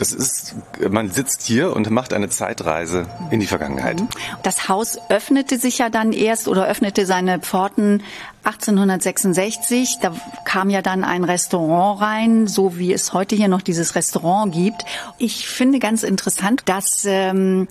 Das 0.00 0.12
ist, 0.12 0.54
man 0.90 1.10
sitzt 1.10 1.42
hier 1.42 1.76
und 1.76 1.90
macht 1.90 2.14
eine 2.14 2.30
Zeitreise 2.30 3.06
in 3.30 3.38
die 3.38 3.46
Vergangenheit. 3.46 4.00
Mhm. 4.00 4.08
Das 4.42 4.66
Haus 4.66 4.96
öffnete 5.10 5.58
sich 5.58 5.76
ja 5.76 5.90
dann 5.90 6.14
erst 6.14 6.48
oder 6.48 6.66
öffnete 6.66 7.04
seine 7.04 7.38
Pforten 7.38 8.02
1866. 8.44 9.98
Da 10.00 10.14
kam 10.46 10.70
ja 10.70 10.80
dann 10.80 11.04
ein 11.04 11.22
Restaurant 11.22 12.00
rein, 12.00 12.46
so 12.46 12.78
wie 12.78 12.94
es 12.94 13.12
heute 13.12 13.36
hier 13.36 13.48
noch 13.48 13.60
dieses 13.60 13.94
Restaurant 13.94 14.54
gibt. 14.54 14.86
Ich 15.18 15.46
finde 15.46 15.78
ganz 15.78 16.02
interessant, 16.02 16.62
dass 16.64 17.04
ähm, 17.04 17.68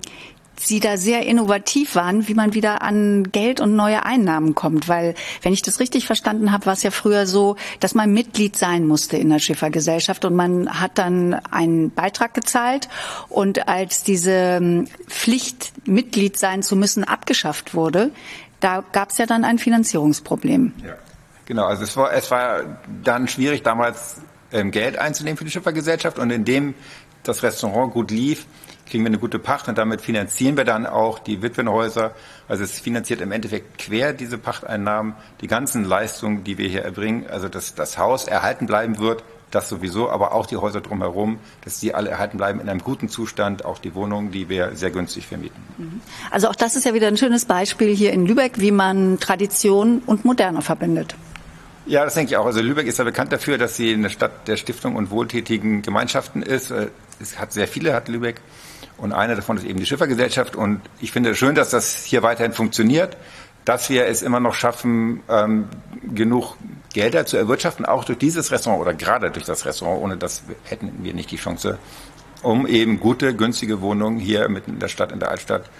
Sie 0.62 0.80
da 0.80 0.96
sehr 0.96 1.26
innovativ 1.26 1.94
waren, 1.94 2.28
wie 2.28 2.34
man 2.34 2.54
wieder 2.54 2.82
an 2.82 3.30
Geld 3.32 3.60
und 3.60 3.76
neue 3.76 4.04
Einnahmen 4.04 4.54
kommt. 4.54 4.88
Weil, 4.88 5.14
wenn 5.42 5.52
ich 5.52 5.62
das 5.62 5.80
richtig 5.80 6.06
verstanden 6.06 6.52
habe, 6.52 6.66
war 6.66 6.74
es 6.74 6.82
ja 6.82 6.90
früher 6.90 7.26
so, 7.26 7.56
dass 7.80 7.94
man 7.94 8.12
Mitglied 8.12 8.56
sein 8.56 8.86
musste 8.86 9.16
in 9.16 9.30
der 9.30 9.38
Schiffergesellschaft 9.38 10.24
und 10.24 10.34
man 10.34 10.80
hat 10.80 10.98
dann 10.98 11.34
einen 11.50 11.90
Beitrag 11.90 12.34
gezahlt 12.34 12.88
und 13.28 13.68
als 13.68 14.02
diese 14.02 14.32
ähm, 14.32 14.86
Pflicht, 15.06 15.72
Mitglied 15.86 16.38
sein 16.38 16.62
zu 16.62 16.76
müssen, 16.76 17.04
abgeschafft 17.04 17.74
wurde, 17.74 18.10
da 18.60 18.84
gab 18.92 19.10
es 19.10 19.18
ja 19.18 19.26
dann 19.26 19.44
ein 19.44 19.58
Finanzierungsproblem. 19.58 20.72
Ja. 20.84 20.94
Genau, 21.46 21.64
also 21.64 21.82
es 21.82 21.96
war, 21.96 22.12
es 22.12 22.30
war 22.30 22.78
dann 23.02 23.26
schwierig, 23.26 23.62
damals 23.62 24.20
ähm, 24.52 24.70
Geld 24.70 24.98
einzunehmen 24.98 25.36
für 25.36 25.44
die 25.44 25.50
Schiffergesellschaft 25.50 26.18
und 26.18 26.30
indem 26.30 26.74
das 27.24 27.42
Restaurant 27.42 27.92
gut 27.92 28.10
lief, 28.10 28.46
kriegen 28.90 29.04
wir 29.04 29.08
eine 29.08 29.18
gute 29.18 29.38
Pacht 29.38 29.68
und 29.68 29.78
damit 29.78 30.00
finanzieren 30.00 30.56
wir 30.56 30.64
dann 30.64 30.84
auch 30.84 31.18
die 31.18 31.42
Witwenhäuser. 31.42 32.12
Also 32.48 32.64
es 32.64 32.80
finanziert 32.80 33.20
im 33.20 33.32
Endeffekt 33.32 33.78
quer 33.78 34.12
diese 34.12 34.36
Pachteinnahmen, 34.36 35.14
die 35.40 35.46
ganzen 35.46 35.84
Leistungen, 35.84 36.44
die 36.44 36.58
wir 36.58 36.68
hier 36.68 36.82
erbringen, 36.82 37.26
also 37.30 37.48
dass 37.48 37.74
das 37.74 37.98
Haus 37.98 38.26
erhalten 38.26 38.66
bleiben 38.66 38.98
wird, 38.98 39.22
das 39.50 39.68
sowieso, 39.68 40.10
aber 40.10 40.32
auch 40.32 40.46
die 40.46 40.56
Häuser 40.56 40.80
drumherum, 40.80 41.38
dass 41.64 41.80
die 41.80 41.94
alle 41.94 42.10
erhalten 42.10 42.36
bleiben 42.36 42.60
in 42.60 42.68
einem 42.68 42.80
guten 42.80 43.08
Zustand, 43.08 43.64
auch 43.64 43.78
die 43.78 43.94
Wohnungen, 43.94 44.30
die 44.30 44.48
wir 44.48 44.76
sehr 44.76 44.90
günstig 44.90 45.26
vermieten. 45.26 45.60
Mhm. 45.78 46.00
Also 46.30 46.48
auch 46.48 46.56
das 46.56 46.76
ist 46.76 46.84
ja 46.84 46.94
wieder 46.94 47.08
ein 47.08 47.16
schönes 47.16 47.44
Beispiel 47.44 47.94
hier 47.94 48.12
in 48.12 48.26
Lübeck, 48.26 48.60
wie 48.60 48.70
man 48.70 49.18
Tradition 49.18 50.02
und 50.06 50.24
Moderne 50.24 50.62
verbindet. 50.62 51.14
Ja, 51.86 52.04
das 52.04 52.14
denke 52.14 52.30
ich 52.32 52.36
auch. 52.36 52.46
Also 52.46 52.60
Lübeck 52.60 52.86
ist 52.86 52.98
ja 52.98 53.04
bekannt 53.04 53.32
dafür, 53.32 53.58
dass 53.58 53.76
sie 53.76 53.92
eine 53.92 54.10
Stadt 54.10 54.46
der 54.46 54.56
Stiftung 54.56 54.96
und 54.96 55.10
wohltätigen 55.10 55.82
Gemeinschaften 55.82 56.42
ist. 56.42 56.70
Äh, 56.70 56.88
es 57.20 57.38
hat 57.38 57.52
sehr 57.52 57.66
viele, 57.66 57.94
hat 57.94 58.08
Lübeck. 58.08 58.40
Und 59.00 59.12
eine 59.12 59.34
davon 59.34 59.56
ist 59.56 59.64
eben 59.64 59.78
die 59.78 59.86
Schiffergesellschaft. 59.86 60.56
Und 60.56 60.80
ich 61.00 61.12
finde 61.12 61.30
es 61.30 61.38
schön, 61.38 61.54
dass 61.54 61.70
das 61.70 62.04
hier 62.04 62.22
weiterhin 62.22 62.52
funktioniert, 62.52 63.16
dass 63.64 63.88
wir 63.90 64.06
es 64.06 64.22
immer 64.22 64.40
noch 64.40 64.54
schaffen, 64.54 65.22
ähm, 65.28 65.68
genug 66.14 66.56
Gelder 66.92 67.24
zu 67.24 67.36
erwirtschaften, 67.36 67.86
auch 67.86 68.04
durch 68.04 68.18
dieses 68.18 68.50
Restaurant 68.50 68.82
oder 68.82 68.94
gerade 68.94 69.30
durch 69.30 69.44
das 69.44 69.64
Restaurant. 69.64 70.02
Ohne 70.02 70.16
das 70.16 70.42
hätten 70.64 70.92
wir 71.02 71.14
nicht 71.14 71.30
die 71.30 71.36
Chance, 71.36 71.78
um 72.42 72.66
eben 72.66 73.00
gute, 73.00 73.34
günstige 73.34 73.80
Wohnungen 73.80 74.18
hier 74.18 74.48
mitten 74.48 74.72
in 74.72 74.78
der 74.80 74.88
Stadt, 74.88 75.12
in 75.12 75.20
der 75.20 75.30
Altstadt, 75.30 75.70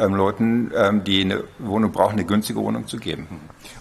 ähm, 0.00 0.14
Leuten, 0.14 0.72
ähm, 0.74 1.04
die 1.04 1.22
eine 1.22 1.44
Wohnung 1.58 1.92
brauchen, 1.92 2.12
eine 2.12 2.24
günstige 2.24 2.60
Wohnung 2.60 2.86
zu 2.86 2.96
geben. 2.96 3.26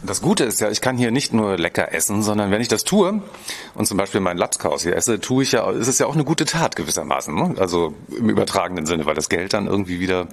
Und 0.01 0.09
das 0.09 0.21
Gute 0.21 0.43
ist 0.43 0.59
ja, 0.59 0.69
ich 0.69 0.81
kann 0.81 0.97
hier 0.97 1.11
nicht 1.11 1.33
nur 1.33 1.57
lecker 1.57 1.93
essen, 1.93 2.21
sondern 2.21 2.51
wenn 2.51 2.61
ich 2.61 2.67
das 2.67 2.83
tue 2.83 3.21
und 3.75 3.85
zum 3.85 3.97
Beispiel 3.97 4.21
mein 4.21 4.37
Lapskaus 4.37 4.83
hier 4.83 4.95
esse, 4.95 5.19
tue 5.19 5.43
ich 5.43 5.53
ja, 5.53 5.69
ist 5.71 5.87
es 5.87 5.99
ja 5.99 6.05
auch 6.05 6.15
eine 6.15 6.23
gute 6.23 6.45
Tat 6.45 6.75
gewissermaßen. 6.75 7.33
Ne? 7.33 7.55
Also 7.57 7.93
im 8.15 8.29
übertragenen 8.29 8.85
Sinne, 8.85 9.05
weil 9.05 9.15
das 9.15 9.29
Geld 9.29 9.53
dann 9.53 9.67
irgendwie 9.67 9.99
wieder 9.99 10.27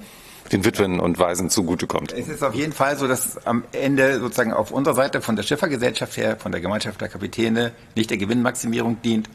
den 0.52 0.64
Witwen 0.64 1.00
und 1.00 1.18
Waisen 1.18 1.50
zugutekommt. 1.50 2.12
Es 2.12 2.28
ist 2.28 2.42
auf 2.42 2.54
jeden 2.54 2.72
Fall 2.72 2.96
so, 2.96 3.08
dass 3.08 3.46
am 3.46 3.64
Ende 3.72 4.20
sozusagen 4.20 4.52
auf 4.52 4.70
unserer 4.70 4.94
Seite 4.94 5.20
von 5.20 5.36
der 5.36 5.42
Schiffergesellschaft 5.42 6.16
her, 6.16 6.36
von 6.38 6.52
der 6.52 6.60
Gemeinschaft 6.60 7.00
der 7.00 7.08
Kapitäne, 7.08 7.72
nicht 7.94 8.10
der 8.10 8.16
Gewinnmaximierung 8.16 9.02
dient. 9.02 9.28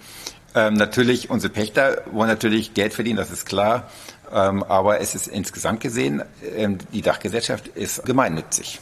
Ähm, 0.53 0.73
natürlich, 0.73 1.29
unsere 1.29 1.51
Pächter 1.51 2.03
wollen 2.11 2.29
natürlich 2.29 2.73
Geld 2.73 2.93
verdienen, 2.93 3.17
das 3.17 3.31
ist 3.31 3.45
klar. 3.45 3.89
Ähm, 4.33 4.63
aber 4.63 5.01
es 5.01 5.13
ist 5.13 5.27
insgesamt 5.27 5.81
gesehen, 5.81 6.23
ähm, 6.55 6.77
die 6.93 7.01
Dachgesellschaft 7.01 7.67
ist 7.67 8.05
gemeinnützig. 8.05 8.79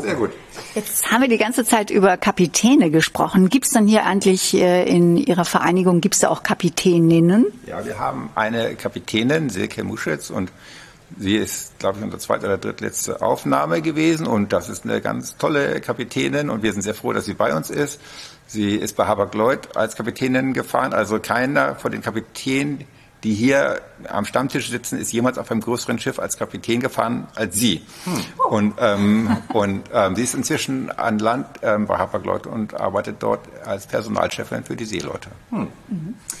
Sehr 0.00 0.14
gut. 0.14 0.30
Jetzt 0.74 1.10
haben 1.10 1.22
wir 1.22 1.28
die 1.28 1.38
ganze 1.38 1.64
Zeit 1.64 1.90
über 1.90 2.16
Kapitäne 2.16 2.90
gesprochen. 2.90 3.48
Gibt 3.48 3.66
es 3.66 3.72
dann 3.72 3.86
hier 3.86 4.04
eigentlich 4.04 4.54
äh, 4.54 4.84
in 4.84 5.16
Ihrer 5.16 5.44
Vereinigung, 5.44 6.00
gibt 6.00 6.14
es 6.14 6.20
da 6.20 6.28
auch 6.28 6.42
Kapitäninnen? 6.42 7.46
Ja, 7.66 7.84
wir 7.84 7.98
haben 7.98 8.30
eine 8.34 8.74
Kapitänin, 8.74 9.48
Silke 9.48 9.82
Muschitz, 9.82 10.30
und 10.30 10.52
sie 11.18 11.36
ist, 11.36 11.78
glaube 11.78 11.98
ich, 11.98 12.04
unsere 12.04 12.20
zweite 12.20 12.46
oder 12.46 12.58
drittletzte 12.58 13.22
Aufnahme 13.22 13.82
gewesen. 13.82 14.26
Und 14.26 14.52
das 14.52 14.68
ist 14.68 14.84
eine 14.84 15.00
ganz 15.00 15.36
tolle 15.36 15.80
Kapitänin 15.80 16.50
und 16.50 16.62
wir 16.62 16.72
sind 16.72 16.82
sehr 16.82 16.94
froh, 16.94 17.12
dass 17.12 17.24
sie 17.24 17.34
bei 17.34 17.54
uns 17.54 17.70
ist. 17.70 18.00
Sie 18.52 18.74
ist 18.74 18.98
bei 18.98 19.06
Habak-Lloyd 19.06 19.78
als 19.78 19.96
Kapitänin 19.96 20.52
gefahren, 20.52 20.92
also 20.92 21.18
keiner 21.18 21.74
von 21.76 21.90
den 21.90 22.02
Kapitänen, 22.02 22.84
die 23.24 23.32
hier 23.32 23.80
am 24.10 24.26
Stammtisch 24.26 24.68
sitzen, 24.68 24.98
ist 24.98 25.10
jemals 25.10 25.38
auf 25.38 25.50
einem 25.50 25.62
größeren 25.62 25.98
Schiff 25.98 26.18
als 26.18 26.36
Kapitän 26.36 26.80
gefahren 26.80 27.28
als 27.34 27.56
sie. 27.56 27.80
Hm. 28.04 28.12
Und, 28.50 28.74
ähm, 28.78 29.38
und 29.54 29.84
ähm, 29.94 30.16
sie 30.16 30.24
ist 30.24 30.34
inzwischen 30.34 30.90
an 30.90 31.18
Land 31.18 31.46
ähm, 31.62 31.86
bei 31.86 31.96
Hapag-Lloyd 31.96 32.46
und 32.46 32.78
arbeitet 32.78 33.16
dort 33.20 33.40
als 33.64 33.86
Personalchefin 33.86 34.64
für 34.64 34.76
die 34.76 34.84
Seeleute. 34.84 35.30
Hm. 35.48 35.68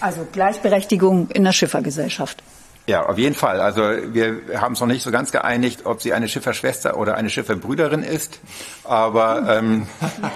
Also 0.00 0.26
Gleichberechtigung 0.30 1.30
in 1.30 1.44
der 1.44 1.52
Schiffergesellschaft. 1.52 2.42
Ja, 2.86 3.06
auf 3.06 3.16
jeden 3.16 3.36
Fall. 3.36 3.60
Also 3.60 3.82
wir 3.82 4.60
haben 4.60 4.72
es 4.72 4.80
noch 4.80 4.88
nicht 4.88 5.02
so 5.02 5.12
ganz 5.12 5.30
geeinigt, 5.30 5.82
ob 5.84 6.02
sie 6.02 6.12
eine 6.12 6.28
Schifferschwester 6.28 6.96
oder 6.96 7.16
eine 7.16 7.30
Schifferbrüderin 7.30 8.02
ist. 8.02 8.40
Aber 8.82 9.56
ähm, 9.56 9.86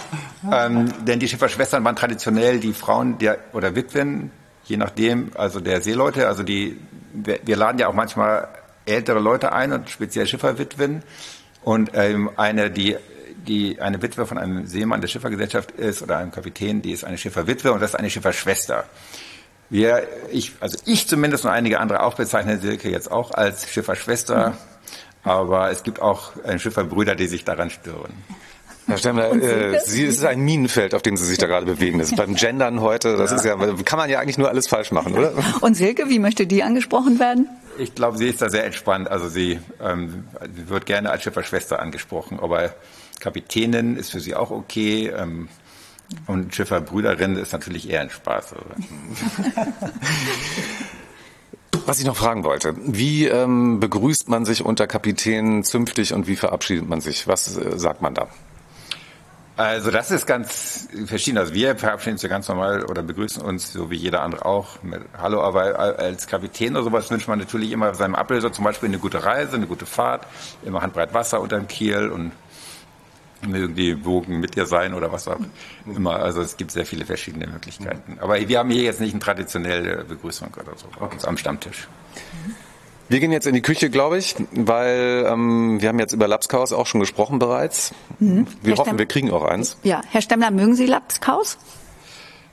ähm, 0.52 0.92
denn 1.04 1.18
die 1.18 1.28
Schifferschwestern 1.28 1.82
waren 1.84 1.96
traditionell 1.96 2.60
die 2.60 2.72
Frauen 2.72 3.18
der 3.18 3.38
oder 3.52 3.74
Witwen 3.74 4.30
je 4.66 4.76
nachdem, 4.76 5.30
also 5.34 5.60
der 5.60 5.80
Seeleute, 5.80 6.28
also 6.28 6.42
die, 6.42 6.78
wir, 7.12 7.40
wir 7.44 7.56
laden 7.56 7.78
ja 7.78 7.88
auch 7.88 7.94
manchmal 7.94 8.48
ältere 8.84 9.20
Leute 9.20 9.52
ein 9.52 9.72
und 9.72 9.90
speziell 9.90 10.26
Schifferwitwen 10.26 11.02
und 11.62 11.90
ähm, 11.94 12.30
eine, 12.36 12.70
die 12.70 12.96
die 13.46 13.80
eine 13.80 14.02
Witwe 14.02 14.26
von 14.26 14.38
einem 14.38 14.66
Seemann 14.66 15.00
der 15.00 15.06
Schiffergesellschaft 15.06 15.70
ist 15.70 16.02
oder 16.02 16.18
einem 16.18 16.32
Kapitän, 16.32 16.82
die 16.82 16.90
ist 16.90 17.04
eine 17.04 17.16
Schifferwitwe 17.16 17.72
und 17.72 17.80
das 17.80 17.90
ist 17.90 17.94
eine 17.96 18.10
Schifferschwester. 18.10 18.86
Wir, 19.68 20.06
ich, 20.30 20.52
also 20.60 20.78
ich 20.86 21.08
zumindest 21.08 21.44
und 21.44 21.50
einige 21.50 21.80
andere 21.80 22.02
auch 22.02 22.14
bezeichnen 22.14 22.60
Silke 22.60 22.88
jetzt 22.88 23.10
auch 23.10 23.32
als 23.32 23.68
Schifferschwester, 23.68 24.56
aber 25.24 25.70
es 25.70 25.82
gibt 25.82 26.00
auch 26.00 26.32
Schifferbrüder, 26.56 27.16
die 27.16 27.26
sich 27.26 27.44
daran 27.44 27.70
stören. 27.70 28.12
Herr 28.86 28.98
Stemmler, 28.98 29.32
äh, 29.32 29.80
Sie, 29.84 30.04
es 30.04 30.18
ist 30.18 30.24
ein 30.24 30.40
Minenfeld, 30.40 30.94
auf 30.94 31.02
dem 31.02 31.16
Sie 31.16 31.24
sich 31.24 31.38
da 31.38 31.46
gerade 31.46 31.66
bewegen. 31.66 31.98
Das 31.98 32.10
ist 32.10 32.16
beim 32.16 32.36
Gendern 32.36 32.80
heute, 32.80 33.16
das 33.16 33.32
ja. 33.32 33.36
ist 33.36 33.44
ja, 33.44 33.56
kann 33.84 33.98
man 33.98 34.08
ja 34.08 34.20
eigentlich 34.20 34.38
nur 34.38 34.48
alles 34.48 34.68
falsch 34.68 34.92
machen, 34.92 35.14
oder? 35.14 35.32
Und 35.60 35.74
Silke, 35.74 36.08
wie 36.08 36.20
möchte 36.20 36.46
die 36.46 36.62
angesprochen 36.62 37.18
werden? 37.18 37.48
Ich 37.78 37.94
glaube, 37.94 38.16
sie 38.16 38.28
ist 38.28 38.40
da 38.40 38.48
sehr 38.48 38.64
entspannt. 38.64 39.10
Also 39.10 39.28
sie, 39.28 39.58
ähm, 39.82 40.24
wird 40.68 40.86
gerne 40.86 41.10
als 41.10 41.24
Schifferschwester 41.24 41.80
angesprochen, 41.80 42.38
aber 42.40 42.74
Kapitänin 43.18 43.96
ist 43.96 44.12
für 44.12 44.20
sie 44.20 44.36
auch 44.36 44.50
okay. 44.52 45.08
Ähm, 45.08 45.48
und 46.26 46.54
Schifferbrüderin 46.54 47.36
ist 47.36 47.52
natürlich 47.52 47.88
eher 47.90 48.00
ein 48.02 48.10
Spaß. 48.10 48.54
Was 51.86 52.00
ich 52.00 52.04
noch 52.06 52.16
fragen 52.16 52.42
wollte, 52.42 52.74
wie 52.76 53.26
ähm, 53.26 53.78
begrüßt 53.78 54.28
man 54.28 54.44
sich 54.44 54.64
unter 54.64 54.88
Kapitänen 54.88 55.62
zünftig 55.62 56.12
und 56.12 56.26
wie 56.26 56.34
verabschiedet 56.34 56.88
man 56.88 57.00
sich? 57.00 57.28
Was 57.28 57.56
äh, 57.56 57.78
sagt 57.78 58.02
man 58.02 58.12
da? 58.12 58.26
Also 59.56 59.90
das 59.90 60.10
ist 60.10 60.26
ganz 60.26 60.88
verschieden. 61.06 61.38
Also 61.38 61.54
wir 61.54 61.76
verabschieden 61.76 62.14
uns 62.14 62.22
ja 62.22 62.28
ganz 62.28 62.46
normal 62.48 62.84
oder 62.84 63.02
begrüßen 63.02 63.40
uns, 63.40 63.72
so 63.72 63.90
wie 63.90 63.96
jeder 63.96 64.22
andere 64.22 64.44
auch, 64.44 64.82
mit 64.82 65.00
Hallo, 65.16 65.40
aber 65.40 65.78
als 65.78 66.26
Kapitän 66.26 66.74
oder 66.76 66.84
sowas 66.84 67.10
wünscht 67.10 67.26
man 67.26 67.38
natürlich 67.38 67.72
immer 67.72 67.94
seinem 67.94 68.16
Ablöser 68.16 68.52
zum 68.52 68.64
Beispiel 68.64 68.90
eine 68.90 68.98
gute 68.98 69.24
Reise, 69.24 69.56
eine 69.56 69.66
gute 69.66 69.86
Fahrt, 69.86 70.26
immer 70.62 70.82
handbreit 70.82 71.14
Wasser 71.14 71.40
unter 71.40 71.56
dem 71.56 71.68
Kiel 71.68 72.10
und 72.10 72.32
mögen 73.42 73.74
die 73.74 74.04
Wogen 74.04 74.40
mit 74.40 74.56
dir 74.56 74.66
sein 74.66 74.94
oder 74.94 75.12
was 75.12 75.28
auch 75.28 75.38
immer. 75.86 76.16
Also 76.16 76.40
es 76.40 76.56
gibt 76.56 76.70
sehr 76.70 76.86
viele 76.86 77.04
verschiedene 77.04 77.46
Möglichkeiten. 77.46 78.18
Aber 78.20 78.36
wir 78.36 78.58
haben 78.58 78.70
hier 78.70 78.82
jetzt 78.82 79.00
nicht 79.00 79.12
eine 79.12 79.20
traditionelle 79.20 80.04
Begrüßung 80.04 80.48
oder 80.54 80.76
so 80.76 80.86
okay. 81.00 81.18
am 81.26 81.36
Stammtisch. 81.36 81.88
Wir 83.08 83.20
gehen 83.20 83.30
jetzt 83.30 83.46
in 83.46 83.54
die 83.54 83.62
Küche, 83.62 83.88
glaube 83.88 84.18
ich, 84.18 84.34
weil 84.50 85.26
ähm, 85.28 85.80
wir 85.80 85.88
haben 85.88 85.98
jetzt 86.00 86.12
über 86.12 86.26
Lapskaus 86.26 86.72
auch 86.72 86.86
schon 86.86 87.00
gesprochen 87.00 87.38
bereits. 87.38 87.94
Mhm. 88.18 88.46
Wir 88.62 88.72
Herr 88.72 88.78
hoffen, 88.78 88.88
Stemm 88.88 88.98
wir 88.98 89.06
kriegen 89.06 89.30
auch 89.30 89.44
eins. 89.44 89.78
Ja, 89.84 90.02
Herr 90.10 90.22
Stemmler, 90.22 90.50
mögen 90.50 90.74
Sie 90.74 90.86
Lapskaus? 90.86 91.56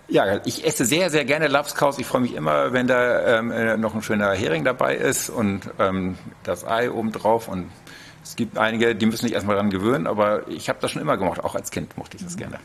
Ja, 0.09 0.41
ich 0.45 0.65
esse 0.65 0.86
sehr, 0.86 1.09
sehr 1.09 1.25
gerne 1.25 1.47
Lapskaus. 1.47 1.97
Ich 1.97 2.05
freue 2.05 2.21
mich 2.21 2.36
immer, 2.36 2.71
wenn 2.71 2.88
da 2.88 3.39
ähm, 3.39 3.51
äh, 3.51 3.77
noch 3.77 3.95
ein 3.95 4.03
schöner 4.03 4.31
Hering 4.34 4.63
dabei 4.63 4.95
ist 4.95 5.29
und 5.29 5.61
ähm, 5.79 6.17
das 6.43 6.65
Ei 6.65 6.91
oben 6.91 7.11
drauf. 7.11 7.47
Und 7.47 7.69
es 8.24 8.38
gibt 8.38 8.57
einige, 8.57 8.95
die 8.95 9.05
müssen 9.05 9.26
sich 9.26 9.34
erstmal 9.34 9.55
daran 9.55 9.69
gewöhnen, 9.69 10.07
aber 10.07 10.47
ich 10.47 10.69
habe 10.69 10.80
das 10.82 10.91
schon 10.91 11.01
immer 11.01 11.17
gemacht. 11.17 11.43
Auch 11.43 11.55
als 11.55 11.71
Kind 11.71 11.97
mochte 11.97 12.15
ich 12.15 12.24
das 12.24 12.38
gerne. 12.38 12.57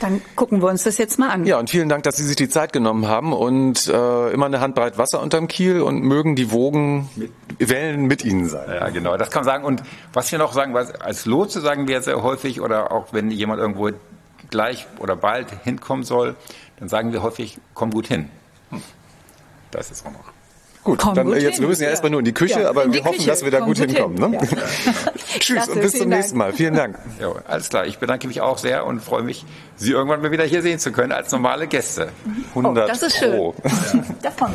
Dann 0.00 0.22
gucken 0.36 0.62
wir 0.62 0.68
uns 0.68 0.84
das 0.84 0.96
jetzt 0.98 1.18
mal 1.18 1.30
an. 1.30 1.44
Ja, 1.44 1.58
und 1.58 1.70
vielen 1.70 1.88
Dank, 1.88 2.04
dass 2.04 2.16
Sie 2.16 2.24
sich 2.24 2.36
die 2.36 2.48
Zeit 2.48 2.72
genommen 2.72 3.08
haben 3.08 3.32
und 3.32 3.88
äh, 3.88 4.30
immer 4.30 4.46
eine 4.46 4.60
Handbreit 4.60 4.98
Wasser 4.98 5.20
unterm 5.20 5.48
Kiel 5.48 5.80
und 5.80 6.02
mögen 6.02 6.36
die 6.36 6.52
Wogen 6.52 7.10
mit, 7.16 7.32
Wellen 7.58 8.06
mit 8.06 8.24
Ihnen 8.24 8.48
sein. 8.48 8.68
Ja, 8.68 8.90
genau, 8.90 9.16
das 9.16 9.30
kann 9.30 9.40
man 9.40 9.52
sagen. 9.52 9.64
Und 9.64 9.82
was 10.12 10.30
wir 10.30 10.38
noch 10.38 10.52
sagen, 10.52 10.72
was 10.72 10.94
als 10.94 11.26
Lotse 11.26 11.60
sagen 11.60 11.88
wir 11.88 12.00
sehr 12.02 12.22
häufig 12.22 12.60
oder 12.60 12.92
auch 12.92 13.12
wenn 13.12 13.30
jemand 13.30 13.60
irgendwo 13.60 13.90
gleich 14.50 14.86
oder 14.98 15.16
bald 15.16 15.48
hinkommen 15.64 16.04
soll, 16.04 16.36
dann 16.78 16.88
sagen 16.88 17.12
wir 17.12 17.22
häufig, 17.22 17.58
komm 17.74 17.90
gut 17.90 18.06
hin. 18.06 18.28
Das 19.72 19.90
ist 19.90 20.06
auch 20.06 20.12
noch. 20.12 20.31
Gut, 20.84 20.98
Komm 20.98 21.14
dann 21.14 21.26
gut 21.26 21.36
jetzt, 21.36 21.54
hin. 21.54 21.60
wir 21.62 21.68
müssen 21.68 21.82
ja, 21.82 21.86
ja. 21.86 21.90
erstmal 21.92 22.10
nur 22.10 22.18
in 22.18 22.24
die 22.24 22.32
Küche, 22.32 22.60
ja, 22.62 22.68
aber 22.68 22.92
wir 22.92 23.04
hoffen, 23.04 23.16
Küche. 23.16 23.28
dass 23.28 23.44
wir 23.44 23.52
da 23.52 23.60
gut, 23.60 23.78
gut 23.78 23.86
hinkommen. 23.88 24.18
Hin. 24.18 24.30
Ne? 24.32 24.38
Ja. 24.50 24.92
Tschüss 25.38 25.56
Klasse, 25.56 25.72
und 25.72 25.80
bis 25.80 25.92
zum 25.92 26.08
nächsten 26.08 26.36
Mal. 26.36 26.52
Vielen 26.52 26.74
Dank. 26.74 26.98
Ja, 27.20 27.32
alles 27.46 27.68
klar, 27.68 27.86
ich 27.86 27.98
bedanke 27.98 28.26
mich 28.26 28.40
auch 28.40 28.58
sehr 28.58 28.84
und 28.84 29.00
freue 29.00 29.22
mich, 29.22 29.44
Sie 29.76 29.92
irgendwann 29.92 30.22
mal 30.22 30.32
wieder 30.32 30.44
hier 30.44 30.60
sehen 30.62 30.80
zu 30.80 30.90
können 30.90 31.12
als 31.12 31.30
normale 31.30 31.68
Gäste. 31.68 32.08
100 32.48 32.84
oh, 32.84 32.88
das 32.88 33.02
ist 33.02 33.20
Pro. 33.20 33.54
schön. 33.60 34.02
Ja. 34.22 34.30
Davon. 34.30 34.54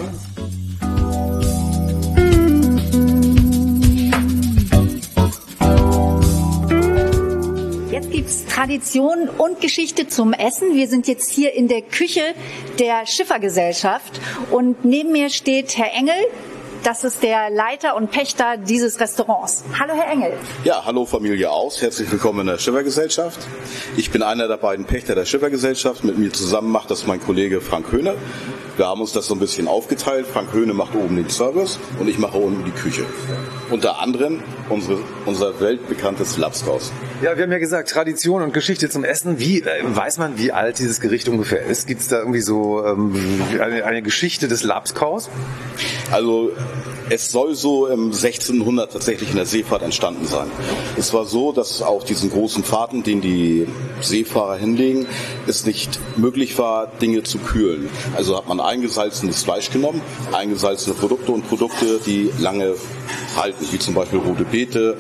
Gibt's 8.02 8.45
Tradition 8.45 9.30
und 9.30 9.60
Geschichte 9.60 10.08
zum 10.08 10.34
Essen. 10.34 10.76
Wir 10.76 10.88
sind 10.88 11.08
jetzt 11.08 11.32
hier 11.32 11.54
in 11.54 11.68
der 11.68 11.82
Küche 11.82 12.22
der 12.80 13.06
Schiffergesellschaft 13.06 14.22
und 14.52 14.86
neben 14.86 15.12
mir 15.12 15.30
steht 15.30 15.78
Herr 15.78 15.93
Engel. 15.93 16.16
Das 16.84 17.04
ist 17.04 17.24
der 17.24 17.50
Leiter 17.50 17.95
und 17.95 18.12
Pächter 18.12 18.58
dieses 18.58 19.00
Restaurants. 19.00 19.64
Hallo, 19.80 19.93
Herr 19.93 20.12
Engel. 20.12 20.34
Ja, 20.64 20.86
hallo 20.86 21.06
Familie 21.06 21.50
Aus. 21.52 21.82
Herzlich 21.82 22.12
willkommen 22.12 22.41
in 22.41 22.48
der 22.48 22.60
Schiffergesellschaft. 22.60 23.39
Ich 23.98 24.12
bin 24.12 24.22
einer 24.22 24.48
der 24.48 24.58
beiden 24.58 24.86
Pächter 24.86 25.16
der 25.16 25.26
Schiffergesellschaft. 25.26 26.04
Mit 26.04 26.18
mir 26.18 26.32
zusammen 26.32 26.72
macht 26.72 26.91
das 26.91 27.08
mein 27.08 27.20
Kollege 27.20 27.62
Frank 27.62 27.91
Höhne. 27.91 28.16
Wir 28.78 28.86
haben 28.86 29.02
uns 29.02 29.12
das 29.12 29.26
so 29.26 29.34
ein 29.34 29.40
bisschen 29.40 29.68
aufgeteilt. 29.68 30.28
Frank 30.28 30.54
Höhne 30.54 30.76
macht 30.76 30.94
oben 30.94 31.16
den 31.16 31.32
Service 31.32 31.80
und 32.00 32.08
ich 32.08 32.20
mache 32.20 32.38
unten 32.38 32.64
die 32.64 32.72
Küche. 32.72 33.06
Unter 33.72 34.00
anderem 34.00 34.44
unsere, 34.70 35.00
unser 35.26 35.60
weltbekanntes 35.60 36.38
Lapskaus. 36.38 36.92
Ja, 37.24 37.36
wir 37.36 37.44
haben 37.44 37.52
ja 37.52 37.58
gesagt, 37.58 37.90
Tradition 37.90 38.44
und 38.44 38.54
Geschichte 38.54 38.88
zum 38.88 39.04
Essen. 39.04 39.40
Wie 39.40 39.62
äh, 39.62 39.84
weiß 39.84 40.20
man, 40.20 40.38
wie 40.38 40.52
alt 40.52 40.78
dieses 40.78 41.02
Gericht 41.02 41.28
ungefähr 41.28 41.66
ist? 41.66 41.88
Gibt 41.88 42.02
es 42.02 42.08
da 42.08 42.20
irgendwie 42.20 42.42
so 42.42 42.86
ähm, 42.86 43.16
eine, 43.60 43.84
eine 43.84 44.04
Geschichte 44.04 44.48
des 44.48 44.62
Lapskaus? 44.62 45.32
Also 46.12 46.52
es 47.10 47.32
soll 47.32 47.56
so 47.56 47.88
im 47.88 48.08
1600 48.08 48.92
tatsächlich 48.92 49.30
in 49.30 49.38
der 49.38 49.46
Seefahrt 49.46 49.82
entstanden 49.82 50.28
sein. 50.28 50.48
Es 50.98 51.14
war 51.14 51.26
so, 51.26 51.52
dass 51.52 51.82
auf 51.82 52.04
diesen 52.04 52.30
großen 52.30 52.64
Fahrten, 52.64 53.04
den 53.04 53.22
die 53.22 53.68
Seefahrer 54.02 54.58
hinlegen, 54.58 55.08
es 55.48 55.66
nicht 55.66 56.00
möglich 56.18 56.58
war, 56.58 56.88
Dinge 56.88 57.24
zu 57.24 57.40
kühlen. 57.40 57.90
Also 58.16 58.38
hat 58.38 58.48
man 58.48 58.60
eingesalzenes 58.68 59.43
Fleisch 59.43 59.72
genommen, 59.72 60.01
eingesalzene 60.34 60.93
Produkte 60.95 61.32
und 61.32 61.47
Produkte, 61.47 61.99
die 62.05 62.32
lange 62.39 62.76
halten, 63.36 63.66
wie 63.72 63.80
zum 63.80 63.93
Beispiel 63.93 64.20
rote 64.20 64.43
Beete, 64.43 64.97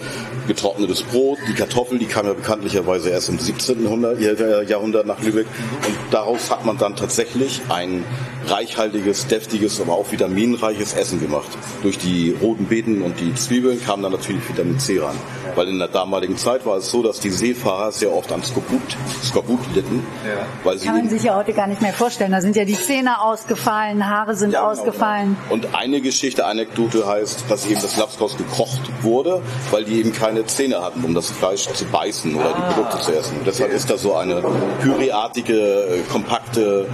getrocknetes 0.47 1.03
Brot, 1.03 1.37
die 1.47 1.53
Kartoffel, 1.53 1.99
die 1.99 2.05
kam 2.05 2.25
ja 2.25 2.33
bekanntlicherweise 2.33 3.09
erst 3.09 3.29
im 3.29 3.39
17. 3.39 3.83
Jahrhundert 3.83 5.05
nach 5.05 5.21
Lübeck. 5.21 5.47
Und 5.85 5.95
daraus 6.11 6.49
hat 6.51 6.65
man 6.65 6.77
dann 6.77 6.95
tatsächlich 6.95 7.61
ein 7.69 8.03
reichhaltiges, 8.47 9.27
deftiges, 9.27 9.81
aber 9.81 9.93
auch 9.93 10.11
vitaminreiches 10.11 10.93
Essen 10.93 11.19
gemacht. 11.19 11.49
Durch 11.83 11.97
die 11.97 12.35
roten 12.41 12.65
Beeten 12.65 13.01
und 13.01 13.19
die 13.19 13.33
Zwiebeln 13.35 13.81
kam 13.83 14.01
dann 14.01 14.11
natürlich 14.11 14.47
Vitamin 14.47 14.79
C 14.79 14.99
ran. 14.99 15.15
Weil 15.55 15.67
in 15.69 15.79
der 15.79 15.87
damaligen 15.87 16.37
Zeit 16.37 16.65
war 16.65 16.77
es 16.77 16.89
so, 16.89 17.03
dass 17.03 17.19
die 17.19 17.29
Seefahrer 17.29 17.91
sehr 17.91 18.13
oft 18.13 18.31
an 18.31 18.43
Skorbut, 18.43 18.97
Skorbut 19.23 19.59
litten. 19.75 20.05
Ja. 20.25 20.45
Weil 20.63 20.77
sie 20.77 20.85
Kann 20.85 20.97
man 20.97 21.09
sich 21.09 21.23
ja 21.23 21.35
heute 21.35 21.53
gar 21.53 21.67
nicht 21.67 21.81
mehr 21.81 21.93
vorstellen. 21.93 22.31
Da 22.31 22.41
sind 22.41 22.55
ja 22.55 22.65
die 22.65 22.75
Zähne 22.75 23.21
ausgefallen, 23.21 24.07
Haare 24.07 24.35
sind 24.35 24.51
ja, 24.51 24.61
genau. 24.61 24.71
ausgefallen. 24.71 25.37
Und 25.49 25.75
eine 25.75 26.01
Geschichte, 26.01 26.45
Anekdote 26.45 27.07
heißt, 27.07 27.45
dass 27.49 27.65
eben 27.65 27.81
das 27.81 27.96
Lapskaus 27.97 28.37
gekocht 28.37 28.81
wurde, 29.01 29.41
weil 29.71 29.85
die 29.85 29.99
eben 29.99 30.13
keine 30.13 30.45
Zähne 30.45 30.81
hatten, 30.81 31.03
um 31.03 31.13
das 31.13 31.29
Fleisch 31.29 31.67
zu 31.67 31.85
beißen 31.85 32.35
oder 32.35 32.55
ah. 32.55 32.57
die 32.57 32.73
Produkte 32.73 32.99
zu 33.03 33.15
essen. 33.15 33.37
Und 33.39 33.47
deshalb 33.47 33.71
ist 33.71 33.89
da 33.89 33.97
so 33.97 34.15
eine 34.15 34.43
püreartige, 34.81 36.03
kompakte, 36.11 36.87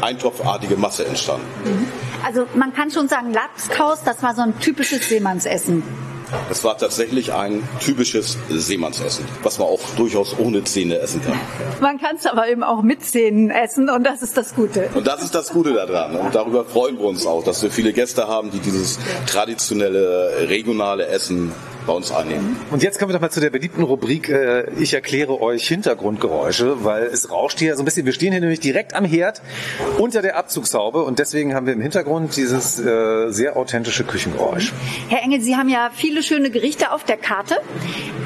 eintopfartige 0.00 0.76
Masse 0.76 1.06
entstanden. 1.06 1.46
Mhm. 1.64 1.86
Also 2.24 2.46
man 2.54 2.72
kann 2.72 2.90
schon 2.90 3.08
sagen, 3.08 3.32
Lapskaus, 3.32 4.02
das 4.04 4.22
war 4.22 4.34
so 4.34 4.42
ein 4.42 4.58
typisches 4.58 5.08
Seemannsessen. 5.08 5.82
Das 6.48 6.64
war 6.64 6.76
tatsächlich 6.76 7.32
ein 7.32 7.66
typisches 7.80 8.38
Seemannsessen, 8.50 9.24
was 9.42 9.58
man 9.58 9.68
auch 9.68 9.80
durchaus 9.96 10.38
ohne 10.38 10.64
Zähne 10.64 10.98
essen 10.98 11.22
kann. 11.24 11.38
Man 11.80 11.98
kann 11.98 12.16
es 12.16 12.26
aber 12.26 12.48
eben 12.48 12.62
auch 12.62 12.82
mit 12.82 13.04
Zähnen 13.04 13.50
essen 13.50 13.88
und 13.88 14.04
das 14.04 14.22
ist 14.22 14.36
das 14.36 14.54
Gute. 14.54 14.88
Und 14.94 15.06
das 15.06 15.22
ist 15.22 15.34
das 15.34 15.50
Gute 15.50 15.74
daran. 15.74 16.16
Und 16.16 16.34
darüber 16.34 16.64
freuen 16.64 16.98
wir 16.98 17.04
uns 17.04 17.26
auch, 17.26 17.44
dass 17.44 17.62
wir 17.62 17.70
viele 17.70 17.92
Gäste 17.92 18.28
haben, 18.28 18.50
die 18.50 18.60
dieses 18.60 18.98
traditionelle, 19.26 20.48
regionale 20.48 21.06
Essen 21.06 21.52
bei 21.86 21.92
uns 21.92 22.10
einnehmen. 22.12 22.56
Und 22.70 22.82
jetzt 22.82 22.98
kommen 22.98 23.10
wir 23.10 23.14
doch 23.14 23.20
mal 23.20 23.30
zu 23.30 23.40
der 23.40 23.50
beliebten 23.50 23.82
Rubrik, 23.82 24.28
äh, 24.28 24.70
ich 24.78 24.94
erkläre 24.94 25.40
euch 25.40 25.66
Hintergrundgeräusche, 25.68 26.84
weil 26.84 27.04
es 27.04 27.30
rauscht 27.30 27.58
hier 27.58 27.76
so 27.76 27.82
ein 27.82 27.84
bisschen. 27.84 28.06
Wir 28.06 28.12
stehen 28.12 28.32
hier 28.32 28.40
nämlich 28.40 28.60
direkt 28.60 28.94
am 28.94 29.04
Herd 29.04 29.42
unter 29.98 30.22
der 30.22 30.36
Abzugshaube 30.36 31.02
und 31.02 31.18
deswegen 31.18 31.54
haben 31.54 31.66
wir 31.66 31.74
im 31.74 31.80
Hintergrund 31.80 32.36
dieses 32.36 32.78
äh, 32.78 33.30
sehr 33.30 33.56
authentische 33.56 34.04
Küchengeräusch. 34.04 34.72
Herr 35.08 35.22
Engel, 35.22 35.40
Sie 35.40 35.56
haben 35.56 35.68
ja 35.68 35.90
viele 35.94 36.22
schöne 36.22 36.50
Gerichte 36.50 36.92
auf 36.92 37.04
der 37.04 37.16
Karte, 37.16 37.56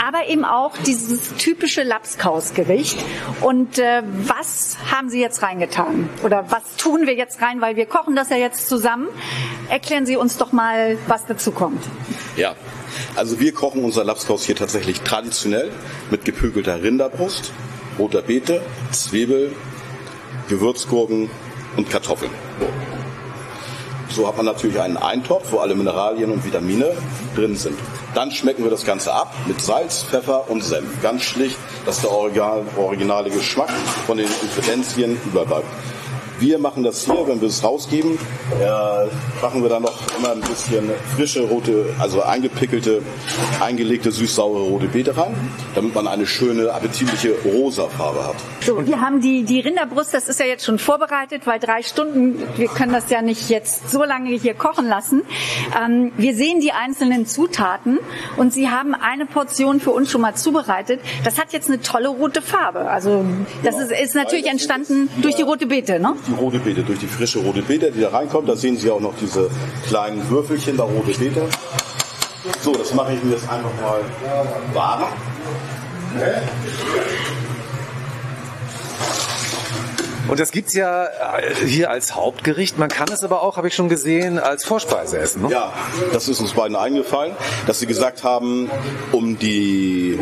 aber 0.07 0.29
eben 0.29 0.45
auch 0.45 0.77
dieses 0.87 1.35
typische 1.37 1.83
Lapskausgericht. 1.83 2.99
Und 3.41 3.79
äh, 3.79 4.03
was 4.25 4.77
haben 4.91 5.11
Sie 5.11 5.21
jetzt 5.21 5.43
reingetan? 5.43 6.09
Oder 6.23 6.47
was 6.51 6.77
tun 6.77 7.07
wir 7.07 7.15
jetzt 7.15 7.43
rein? 7.43 7.61
Weil 7.61 7.77
wir 7.77 7.87
kochen 7.87 8.17
das 8.17 8.31
ja 8.31 8.37
jetzt 8.37 8.69
zusammen. 8.69 9.09
Erklären 9.69 10.07
Sie 10.07 10.17
uns 10.17 10.37
doch 10.37 10.53
mal, 10.53 10.97
was 11.07 11.27
dazu 11.27 11.51
kommt. 11.51 11.83
Ja, 12.37 12.55
also 13.15 13.41
wir 13.41 13.53
kochen 13.53 13.85
unser 13.85 14.05
Lapskaus 14.05 14.45
hier 14.45 14.57
tatsächlich 14.57 15.01
traditionell 15.03 15.71
mit 16.11 16.25
gepökelter 16.25 16.83
Rinderbrust, 16.83 17.53
roter 17.99 18.23
Beete, 18.23 18.61
Zwiebel, 18.93 19.53
Gewürzgurken 20.49 21.31
und 21.77 21.91
Kartoffeln. 21.91 22.33
So 24.11 24.27
hat 24.27 24.37
man 24.37 24.47
natürlich 24.47 24.81
einen 24.81 24.97
Eintopf, 24.97 25.53
wo 25.53 25.59
alle 25.59 25.75
Mineralien 25.75 26.33
und 26.33 26.45
Vitamine 26.45 26.97
drin 27.37 27.57
sind. 27.57 27.79
Dann 28.15 28.31
schmecken 28.31 28.65
wir 28.65 28.71
das 28.71 28.85
Ganze 28.85 29.13
ab 29.13 29.35
mit 29.47 29.61
Salz, 29.61 30.03
Pfeffer 30.03 30.51
und 30.51 30.65
Senf. 30.65 31.03
Ganz 31.03 31.23
schlicht, 31.25 31.59
dass 31.85 32.01
der 32.01 32.11
originale 32.11 33.31
Geschmack 33.31 33.71
von 34.07 34.17
den 34.17 34.29
Ingredienzien 34.43 35.21
überbleibt. 35.27 35.67
Wir 36.41 36.59
machen 36.61 36.85
das 36.85 37.05
hier, 37.05 37.27
wenn 37.27 37.41
wir 37.41 37.49
es 37.49 37.65
rausgeben, 37.65 38.13
äh, 38.13 39.43
machen 39.43 39.61
wir 39.61 39.69
dann 39.69 39.83
noch 39.83 39.99
immer 40.17 40.33
ein 40.33 40.41
bisschen 40.41 40.89
frische 41.17 41.43
rote, 41.43 41.87
also 41.99 42.23
eingepickelte, 42.23 43.03
eingelegte 43.61 44.13
süß-saure 44.13 44.61
rote 44.61 44.87
Beete 44.87 45.17
rein, 45.17 45.35
damit 45.75 45.97
man 45.97 46.07
eine 46.07 46.27
schöne, 46.27 46.73
appetitliche 46.73 47.35
rosa 47.45 47.89
Farbe 47.89 48.25
hat. 48.25 48.37
So, 48.61 48.87
wir 48.87 49.01
haben 49.01 49.21
die, 49.21 49.43
die 49.43 49.59
Rinderbrust, 49.59 50.15
das 50.15 50.29
ist 50.29 50.39
ja 50.39 50.47
jetzt 50.47 50.65
schon 50.65 50.79
vorbereitet, 50.79 51.43
weil 51.45 51.59
drei 51.59 51.83
Stunden, 51.83 52.41
wir 52.57 52.69
können 52.69 52.93
das 52.93 53.11
ja 53.11 53.21
nicht 53.21 53.51
jetzt 53.51 53.91
so 53.91 54.05
lange 54.05 54.31
hier 54.31 54.55
kochen 54.55 54.87
lassen. 54.87 55.23
Ähm, 55.77 56.13
wir 56.17 56.37
sehen 56.37 56.61
die 56.61 56.71
einzelnen 56.71 57.27
Zutaten 57.27 57.99
und 58.37 58.53
Sie 58.53 58.69
haben 58.69 58.95
eine 58.95 59.27
Portion 59.27 59.81
für 59.81 59.91
uns 59.91 60.11
schon 60.11 60.21
mal 60.21 60.37
zubereitet. 60.37 61.01
Das 61.25 61.39
hat 61.39 61.53
jetzt 61.53 61.69
eine 61.69 61.83
tolle 61.83 62.09
rote 62.09 62.43
Farbe. 62.43 62.89
Also 62.89 63.25
das 63.65 63.77
ja, 63.77 63.83
ist, 63.83 63.91
ist 63.91 64.15
natürlich 64.15 64.47
entstanden 64.47 65.09
durch 65.21 65.35
die 65.35 65.43
rote 65.43 65.67
Beete, 65.67 65.99
ne? 65.99 66.15
Die 66.29 66.35
rote 66.35 66.59
Beete, 66.59 66.83
durch 66.83 66.99
die 66.99 67.07
frische 67.07 67.39
rote 67.41 67.63
Beete, 67.63 67.91
die 67.91 68.01
da 68.01 68.11
reinkommt. 68.11 68.49
Da 68.49 68.57
sehen 68.57 68.77
Sie 68.77 68.91
auch 68.91 69.01
noch 69.01 69.15
diese 69.21 69.51
kleinen 69.87 70.29
Würfelchen, 70.29 70.77
da 70.77 70.85
rote 70.85 71.13
Beete. 71.19 71.49
So, 72.63 72.73
das 72.73 72.95
mache 72.95 73.15
ich 73.15 73.23
mir 73.23 73.33
jetzt 73.33 73.49
einfach 73.49 73.71
mal 73.81 74.01
warm. 74.75 75.05
Und 80.29 80.39
das 80.39 80.51
gibt 80.51 80.69
es 80.69 80.75
ja 80.75 81.07
äh, 81.07 81.55
hier 81.67 81.91
als 81.91 82.15
Hauptgericht. 82.15 82.79
Man 82.79 82.91
kann 82.91 83.09
es 83.11 83.25
aber 83.25 83.43
auch, 83.43 83.57
habe 83.57 83.69
ich 83.69 83.75
schon 83.75 83.89
gesehen, 83.89 84.39
als 84.39 84.65
Vorspeise 84.65 85.19
essen. 85.19 85.43
Ne? 85.43 85.51
Ja, 85.51 85.73
das 86.13 86.29
ist 86.29 86.41
uns 86.41 86.53
beiden 86.53 86.77
eingefallen, 86.77 87.35
dass 87.67 87.79
sie 87.79 87.87
gesagt 87.87 88.25
haben, 88.25 88.71
um 89.13 89.39
die 89.39 90.19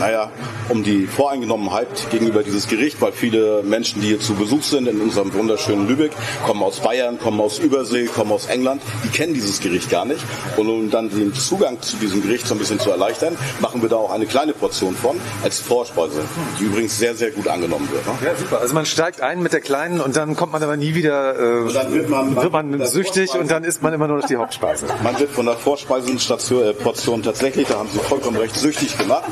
naja, 0.00 0.30
um 0.70 0.82
die 0.82 1.06
Voreingenommenheit 1.06 2.10
gegenüber 2.10 2.42
dieses 2.42 2.66
Gericht, 2.66 3.00
weil 3.02 3.12
viele 3.12 3.62
Menschen, 3.62 4.00
die 4.00 4.08
hier 4.08 4.20
zu 4.20 4.34
Besuch 4.34 4.62
sind 4.62 4.88
in 4.88 5.00
unserem 5.00 5.32
wunderschönen 5.34 5.86
Lübeck, 5.86 6.12
kommen 6.46 6.62
aus 6.62 6.80
Bayern, 6.80 7.18
kommen 7.18 7.38
aus 7.38 7.58
Übersee, 7.58 8.06
kommen 8.06 8.32
aus 8.32 8.46
England, 8.46 8.82
die 9.04 9.08
kennen 9.08 9.34
dieses 9.34 9.60
Gericht 9.60 9.90
gar 9.90 10.06
nicht. 10.06 10.20
Und 10.56 10.68
um 10.68 10.90
dann 10.90 11.10
den 11.10 11.34
Zugang 11.34 11.80
zu 11.82 11.96
diesem 11.98 12.22
Gericht 12.22 12.46
so 12.46 12.54
ein 12.54 12.58
bisschen 12.58 12.80
zu 12.80 12.90
erleichtern, 12.90 13.36
machen 13.60 13.82
wir 13.82 13.90
da 13.90 13.96
auch 13.96 14.10
eine 14.10 14.24
kleine 14.24 14.54
Portion 14.54 14.96
von 14.96 15.20
als 15.42 15.60
Vorspeise, 15.60 16.22
die 16.58 16.64
übrigens 16.64 16.98
sehr, 16.98 17.14
sehr 17.14 17.30
gut 17.30 17.46
angenommen 17.46 17.88
wird. 17.92 18.06
Ne? 18.06 18.12
Ja, 18.24 18.34
super. 18.34 18.60
Also 18.60 18.72
man 18.72 18.86
steigt 18.86 19.20
ein 19.20 19.42
mit 19.42 19.52
der 19.52 19.60
kleinen 19.60 20.00
und 20.00 20.16
dann 20.16 20.34
kommt 20.34 20.52
man 20.52 20.62
aber 20.62 20.78
nie 20.78 20.94
wieder, 20.94 21.66
äh, 21.66 21.72
dann 21.72 21.92
wird 21.92 22.08
man, 22.08 22.36
wird 22.36 22.52
man 22.52 22.86
süchtig 22.86 23.34
und 23.34 23.50
dann 23.50 23.64
isst 23.64 23.82
man 23.82 23.92
immer 23.92 24.08
nur 24.08 24.16
noch 24.18 24.26
die 24.26 24.36
Hauptspeise. 24.36 24.86
Man 25.02 25.18
wird 25.18 25.30
von 25.30 25.44
der 25.44 25.56
Vorspeisenportion 25.56 27.20
äh, 27.20 27.22
tatsächlich, 27.22 27.68
da 27.68 27.74
haben 27.74 27.90
Sie 27.92 27.98
vollkommen 27.98 28.38
recht, 28.38 28.56
süchtig 28.56 28.96
gemacht 28.96 29.24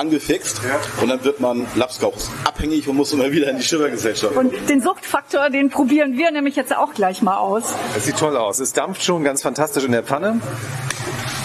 angefixt 0.00 0.60
und 1.00 1.08
dann 1.08 1.22
wird 1.24 1.40
man 1.40 1.66
Lapskaus 1.76 2.30
abhängig 2.44 2.88
und 2.88 2.96
muss 2.96 3.12
immer 3.12 3.30
wieder 3.30 3.50
in 3.50 3.58
die 3.58 3.62
Schimmergesellschaft. 3.62 4.34
Und 4.34 4.52
den 4.68 4.80
Suchtfaktor, 4.82 5.50
den 5.50 5.70
probieren 5.70 6.16
wir 6.16 6.30
nämlich 6.30 6.56
jetzt 6.56 6.74
auch 6.74 6.94
gleich 6.94 7.22
mal 7.22 7.36
aus. 7.36 7.64
Es 7.96 8.06
sieht 8.06 8.16
toll 8.16 8.36
aus. 8.36 8.58
Es 8.58 8.72
dampft 8.72 9.02
schon 9.04 9.22
ganz 9.22 9.42
fantastisch 9.42 9.84
in 9.84 9.92
der 9.92 10.02
Pfanne. 10.02 10.40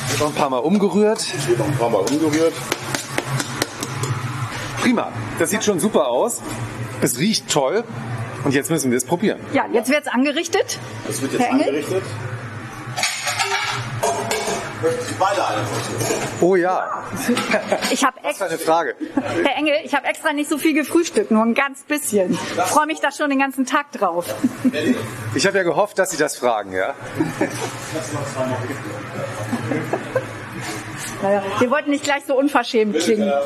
Wird 0.09 0.19
noch 0.19 0.27
ein 0.27 0.35
paar 0.35 0.49
Mal 0.49 0.59
umgerührt. 0.59 1.25
Wird 1.47 1.59
noch 1.59 1.67
ein 1.67 1.77
paar 1.77 1.89
Mal 1.89 1.99
umgerührt. 1.99 2.53
Prima. 4.81 5.11
Das 5.39 5.49
sieht 5.49 5.63
schon 5.63 5.79
super 5.79 6.07
aus. 6.07 6.41
Es 7.01 7.19
riecht 7.19 7.49
toll. 7.49 7.83
Und 8.45 8.53
jetzt 8.53 8.69
müssen 8.69 8.91
wir 8.91 8.97
es 8.97 9.05
probieren. 9.05 9.39
Ja, 9.53 9.65
jetzt 9.73 9.89
wird 9.89 10.03
es 10.03 10.07
angerichtet. 10.07 10.77
Es 11.09 11.21
wird 11.21 11.33
jetzt 11.33 11.41
Herr 11.41 11.51
angerichtet. 11.51 12.03
Sie 14.81 15.15
beide 15.17 15.45
eine 15.47 15.61
Oh 16.41 16.55
ja. 16.55 17.03
Ich 17.91 18.03
habe 18.03 18.23
extra. 18.23 18.45
eine 18.45 18.57
Frage. 18.57 18.95
Herr 19.15 19.55
Engel, 19.55 19.75
ich 19.83 19.95
habe 19.95 20.05
extra 20.07 20.33
nicht 20.33 20.49
so 20.49 20.57
viel 20.57 20.73
gefrühstückt, 20.73 21.31
nur 21.31 21.43
ein 21.43 21.53
ganz 21.53 21.83
bisschen. 21.83 22.33
Ich 22.33 22.61
freue 22.63 22.85
mich 22.85 22.99
da 22.99 23.11
schon 23.11 23.29
den 23.29 23.39
ganzen 23.39 23.65
Tag 23.65 23.91
drauf. 23.93 24.25
Ich 25.33 25.47
habe 25.47 25.57
ja 25.57 25.63
gehofft, 25.63 25.97
dass 25.97 26.11
Sie 26.11 26.17
das 26.17 26.37
fragen, 26.37 26.73
ja. 26.73 26.93
Naja, 31.21 31.43
wir 31.59 31.71
wollten 31.71 31.89
nicht 31.91 32.03
gleich 32.03 32.23
so 32.27 32.37
unverschämt 32.37 32.99
klingen. 32.99 33.31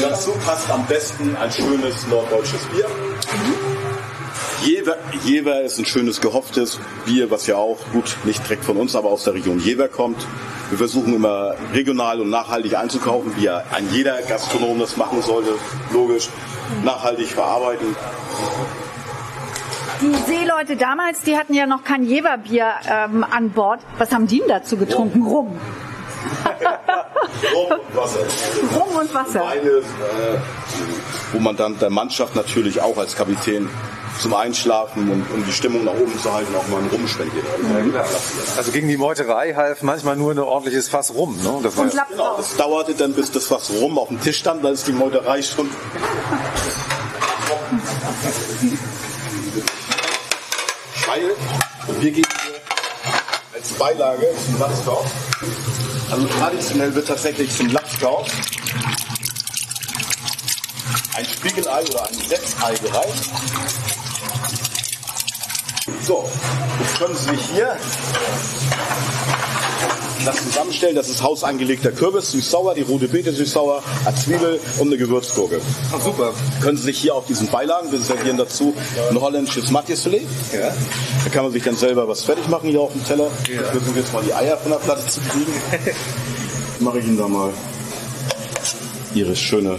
Dazu 0.00 0.32
passt 0.44 0.70
am 0.70 0.86
besten 0.86 1.36
ein 1.36 1.50
schönes 1.50 2.06
norddeutsches 2.06 2.64
Bier. 2.66 2.86
Jever, 4.64 4.96
Jever 5.24 5.60
ist 5.60 5.78
ein 5.78 5.84
schönes 5.84 6.22
gehofftes 6.22 6.80
Bier, 7.04 7.30
was 7.30 7.46
ja 7.46 7.56
auch 7.56 7.78
gut 7.92 8.16
nicht 8.24 8.42
direkt 8.44 8.64
von 8.64 8.78
uns, 8.78 8.96
aber 8.96 9.10
aus 9.10 9.24
der 9.24 9.34
Region 9.34 9.58
Jever 9.58 9.88
kommt. 9.88 10.26
Wir 10.70 10.78
versuchen 10.78 11.14
immer 11.14 11.54
regional 11.74 12.18
und 12.20 12.30
nachhaltig 12.30 12.74
einzukaufen, 12.74 13.36
wie 13.36 13.44
ja 13.44 13.62
ein 13.72 13.86
jeder 13.92 14.22
Gastronom 14.22 14.78
das 14.78 14.96
machen 14.96 15.20
sollte. 15.20 15.50
Logisch, 15.92 16.30
nachhaltig 16.82 17.28
verarbeiten. 17.28 17.94
Die 20.00 20.14
Seeleute 20.32 20.76
damals, 20.76 21.20
die 21.20 21.36
hatten 21.36 21.52
ja 21.52 21.66
noch 21.66 21.84
kein 21.84 22.02
Jeverbier 22.04 22.72
ähm, 22.88 23.22
an 23.22 23.50
Bord. 23.50 23.80
Was 23.98 24.12
haben 24.12 24.26
die 24.26 24.38
denn 24.38 24.48
dazu 24.48 24.78
getrunken? 24.78 25.22
Rum. 25.22 25.58
Rum 27.54 27.66
und 27.70 27.96
Wasser. 27.96 28.20
Rum 28.74 28.96
und 28.96 29.14
Wasser. 29.14 29.40
Weine, 29.40 29.68
äh, 29.68 29.82
wo 31.32 31.38
man 31.38 31.54
dann 31.54 31.78
der 31.78 31.90
Mannschaft 31.90 32.34
natürlich 32.34 32.80
auch 32.80 32.96
als 32.96 33.14
Kapitän 33.14 33.68
zum 34.20 34.34
Einschlafen 34.34 35.10
und 35.10 35.30
um 35.32 35.44
die 35.44 35.52
Stimmung 35.52 35.84
nach 35.84 35.92
oben 35.94 36.18
zu 36.20 36.32
halten, 36.32 36.54
auch 36.54 36.66
mal 36.68 36.78
einen 36.78 36.88
Rum 36.88 37.06
spendiert. 37.08 37.44
Also 38.56 38.70
gegen 38.72 38.88
die 38.88 38.96
Meuterei 38.96 39.54
half 39.54 39.82
manchmal 39.82 40.16
nur 40.16 40.30
ein 40.32 40.38
ordentliches 40.38 40.88
Fass 40.88 41.12
rum. 41.14 41.36
Ne? 41.42 41.60
Das 41.62 41.76
war 41.76 41.84
Und 41.84 41.90
Genau, 41.90 42.02
Lapskaus. 42.02 42.36
das 42.38 42.56
dauerte 42.56 42.94
dann, 42.94 43.12
bis 43.12 43.30
das 43.32 43.50
was 43.50 43.70
rum 43.70 43.98
auf 43.98 44.08
dem 44.08 44.20
Tisch 44.22 44.38
stand, 44.38 44.64
dann 44.64 44.74
ist 44.74 44.86
die 44.86 44.92
Meuterei 44.92 45.42
schon. 45.42 45.68
Weil, 51.06 51.30
und 51.88 52.02
wir 52.02 52.10
geben 52.10 52.28
hier 52.42 53.60
als 53.60 53.72
Beilage 53.74 54.26
zum 54.46 54.58
Lapskaus. 54.58 55.06
Also 56.10 56.26
traditionell 56.26 56.94
wird 56.94 57.08
tatsächlich 57.08 57.54
zum 57.56 57.68
Lapskaus 57.70 58.28
ein 61.16 61.24
Spiegelei 61.24 61.82
oder 61.82 62.08
ein 62.08 62.14
Setzei 62.28 62.74
gereicht. 62.74 63.30
So, 65.84 66.24
jetzt 66.80 66.98
können 66.98 67.14
Sie 67.14 67.28
sich 67.28 67.40
hier 67.52 67.76
das 70.24 70.36
zusammenstellen. 70.42 70.96
Das 70.96 71.10
ist 71.10 71.22
hausangelegter 71.22 71.92
Kürbis, 71.92 72.32
süß-sauer, 72.32 72.74
die 72.74 72.80
rote 72.80 73.06
Beete 73.06 73.32
süß-sauer, 73.32 73.82
eine 74.06 74.16
Zwiebel 74.16 74.60
und 74.78 74.86
eine 74.86 74.96
Gewürzgurke. 74.96 75.60
Ach, 75.92 76.00
super. 76.00 76.32
Können 76.62 76.78
Sie 76.78 76.84
sich 76.84 76.98
hier 76.98 77.14
auf 77.14 77.26
diesen 77.26 77.48
Beilagen, 77.48 77.92
wir 77.92 77.98
servieren 77.98 78.38
dazu 78.38 78.74
ein 79.10 79.20
holländisches 79.20 79.70
Matjesfilet. 79.70 80.26
Ja. 80.54 80.72
Da 81.22 81.30
kann 81.30 81.44
man 81.44 81.52
sich 81.52 81.62
dann 81.62 81.76
selber 81.76 82.08
was 82.08 82.24
fertig 82.24 82.48
machen 82.48 82.70
hier 82.70 82.80
auf 82.80 82.92
dem 82.92 83.04
Teller. 83.04 83.28
Wir 83.44 83.62
versuchen 83.64 83.96
jetzt 83.96 84.12
mal 84.14 84.22
die 84.22 84.32
Eier 84.32 84.56
von 84.56 84.70
der 84.70 84.78
Platte 84.78 85.06
zu 85.06 85.20
kriegen. 85.20 85.52
Mache 86.80 87.00
ich 87.00 87.04
Ihnen 87.04 87.18
da 87.18 87.28
mal 87.28 87.52
Ihre 89.14 89.36
schöne 89.36 89.78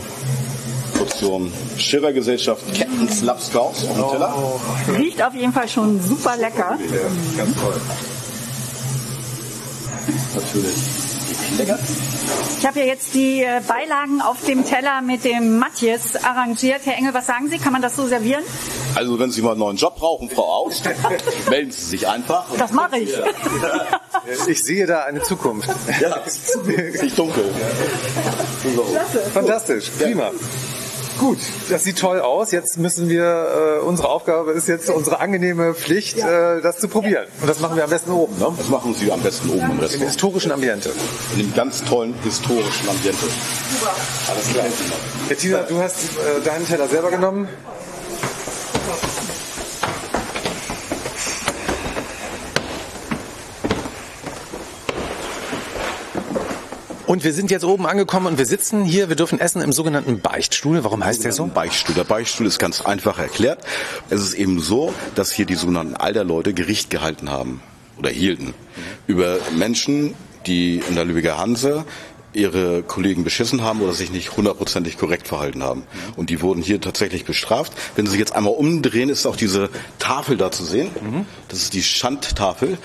Portion 1.06 1.54
Schirrer-Gesellschaft 1.78 2.64
Captain's 2.74 3.22
Lapskaus 3.22 3.86
auf 3.86 3.96
dem 3.96 4.10
Teller. 4.12 4.34
Riecht 4.98 5.22
auf 5.22 5.34
jeden 5.36 5.54
Fall 5.54 5.68
schon 5.70 6.02
super 6.02 6.36
lecker. 6.38 6.78
Ganz 7.38 7.56
toll. 7.62 7.82
Natürlich. 10.36 10.76
Lecker. 11.58 11.80
Ich 12.60 12.66
habe 12.66 12.80
ja 12.80 12.86
jetzt 12.86 13.14
die 13.14 13.44
äh, 13.44 13.62
Beilagen 13.68 14.22
auf 14.22 14.44
dem 14.46 14.66
Teller 14.66 15.02
mit 15.02 15.24
dem 15.24 15.60
Matjes 15.60 16.16
arrangiert. 16.24 16.82
Herr 16.86 16.98
Engel, 16.98 17.14
was 17.14 17.28
sagen 17.28 17.50
Sie? 17.50 17.60
Kann 17.60 17.74
man 17.74 17.82
das 17.84 17.96
so 17.96 18.08
servieren? 18.08 18.44
Also 18.96 19.20
wenn 19.20 19.30
Sie 19.30 19.42
mal 19.44 19.52
einen 19.52 19.60
neuen 19.60 19.78
Job 19.78 19.98
brauchen, 19.98 20.30
Frau 20.30 20.52
Aust, 20.52 20.90
melden 21.50 21.72
Sie 21.72 21.86
sich 21.86 22.08
einfach. 22.08 22.46
Das 22.58 22.72
mache 22.72 22.98
ich. 23.00 23.12
Ich 24.48 24.64
sehe 24.64 24.88
da 24.88 25.04
eine 25.04 25.22
Zukunft. 25.22 25.70
Ja, 26.02 26.16
ist 26.16 26.58
nicht 27.04 27.20
dunkel. 27.20 27.44
Fantastisch, 29.34 29.92
prima. 30.00 30.32
Gut, 31.20 31.38
das 31.70 31.84
sieht 31.84 31.98
toll 31.98 32.20
aus. 32.20 32.52
Jetzt 32.52 32.78
müssen 32.78 33.08
wir, 33.10 33.80
äh, 33.82 33.86
unsere 33.86 34.10
Aufgabe 34.10 34.52
ist 34.52 34.68
jetzt 34.68 34.90
unsere 34.90 35.20
angenehme 35.20 35.74
Pflicht, 35.74 36.18
äh, 36.18 36.62
das 36.62 36.78
zu 36.78 36.88
probieren. 36.88 37.26
Und 37.42 37.50
das 37.50 37.60
machen 37.60 37.78
wir 37.78 37.84
am 37.86 37.90
besten 37.90 38.12
oben, 38.12 38.38
ne? 38.38 38.54
Das 38.58 38.70
machen 38.70 38.94
Sie 38.94 39.12
am 39.12 39.22
besten 39.22 39.50
oben 39.50 39.62
im 39.62 39.72
Im 39.72 39.80
Restaurant. 39.80 40.10
historischen 40.10 40.52
Ambiente. 40.52 40.92
In 41.34 41.40
dem 41.40 41.54
ganz 41.54 41.84
tollen 41.84 42.14
historischen 42.24 42.90
Ambiente. 42.90 43.26
Alles 44.30 44.50
klar. 44.50 44.66
Bettina, 45.30 45.64
du 45.64 45.78
hast 45.82 45.96
äh, 46.04 46.44
deinen 46.44 46.68
Teller 46.68 46.88
selber 46.88 47.10
genommen. 47.12 47.48
Und 57.16 57.24
wir 57.24 57.32
sind 57.32 57.50
jetzt 57.50 57.64
oben 57.64 57.88
angekommen 57.88 58.28
und 58.28 58.38
wir 58.38 58.46
sitzen 58.46 58.84
hier, 58.84 59.08
wir 59.08 59.16
dürfen 59.16 59.40
essen 59.40 59.62
im 59.62 59.72
sogenannten 59.72 60.20
Beichtstuhl. 60.20 60.84
Warum 60.84 61.02
heißt 61.02 61.24
der 61.24 61.32
so? 61.32 61.46
Beichtstuhl. 61.46 61.96
Der 61.96 62.04
Beichtstuhl 62.04 62.46
ist 62.46 62.60
ganz 62.60 62.82
einfach 62.82 63.20
erklärt. 63.20 63.64
Es 64.10 64.20
ist 64.20 64.34
eben 64.34 64.62
so, 64.62 64.94
dass 65.16 65.32
hier 65.32 65.46
die 65.46 65.56
sogenannten 65.56 65.96
Alderleute 65.96 66.54
Gericht 66.54 66.90
gehalten 66.90 67.30
haben 67.30 67.62
oder 67.98 68.10
hielten 68.10 68.54
über 69.08 69.38
Menschen, 69.56 70.14
die 70.46 70.84
in 70.90 70.96
der 70.96 71.06
Lübecker 71.06 71.38
Hanse 71.38 71.86
ihre 72.34 72.84
Kollegen 72.84 73.24
beschissen 73.24 73.62
haben 73.62 73.80
oder 73.80 73.94
sich 73.94 74.12
nicht 74.12 74.36
hundertprozentig 74.36 74.98
korrekt 74.98 75.30
verhalten 75.30 75.64
haben. 75.64 75.84
Und 76.18 76.30
die 76.30 76.42
wurden 76.42 76.62
hier 76.62 76.82
tatsächlich 76.82 77.24
bestraft. 77.24 77.72
Wenn 77.96 78.08
Sie 78.08 78.12
sich 78.12 78.20
jetzt 78.20 78.36
einmal 78.36 78.52
umdrehen, 78.52 79.08
ist 79.08 79.26
auch 79.26 79.38
diese 79.38 79.70
Tafel 80.00 80.36
da 80.36 80.52
zu 80.52 80.66
sehen. 80.66 80.90
Das 81.48 81.60
ist 81.60 81.74
die 81.76 81.82
Schandtafel. 81.82 82.78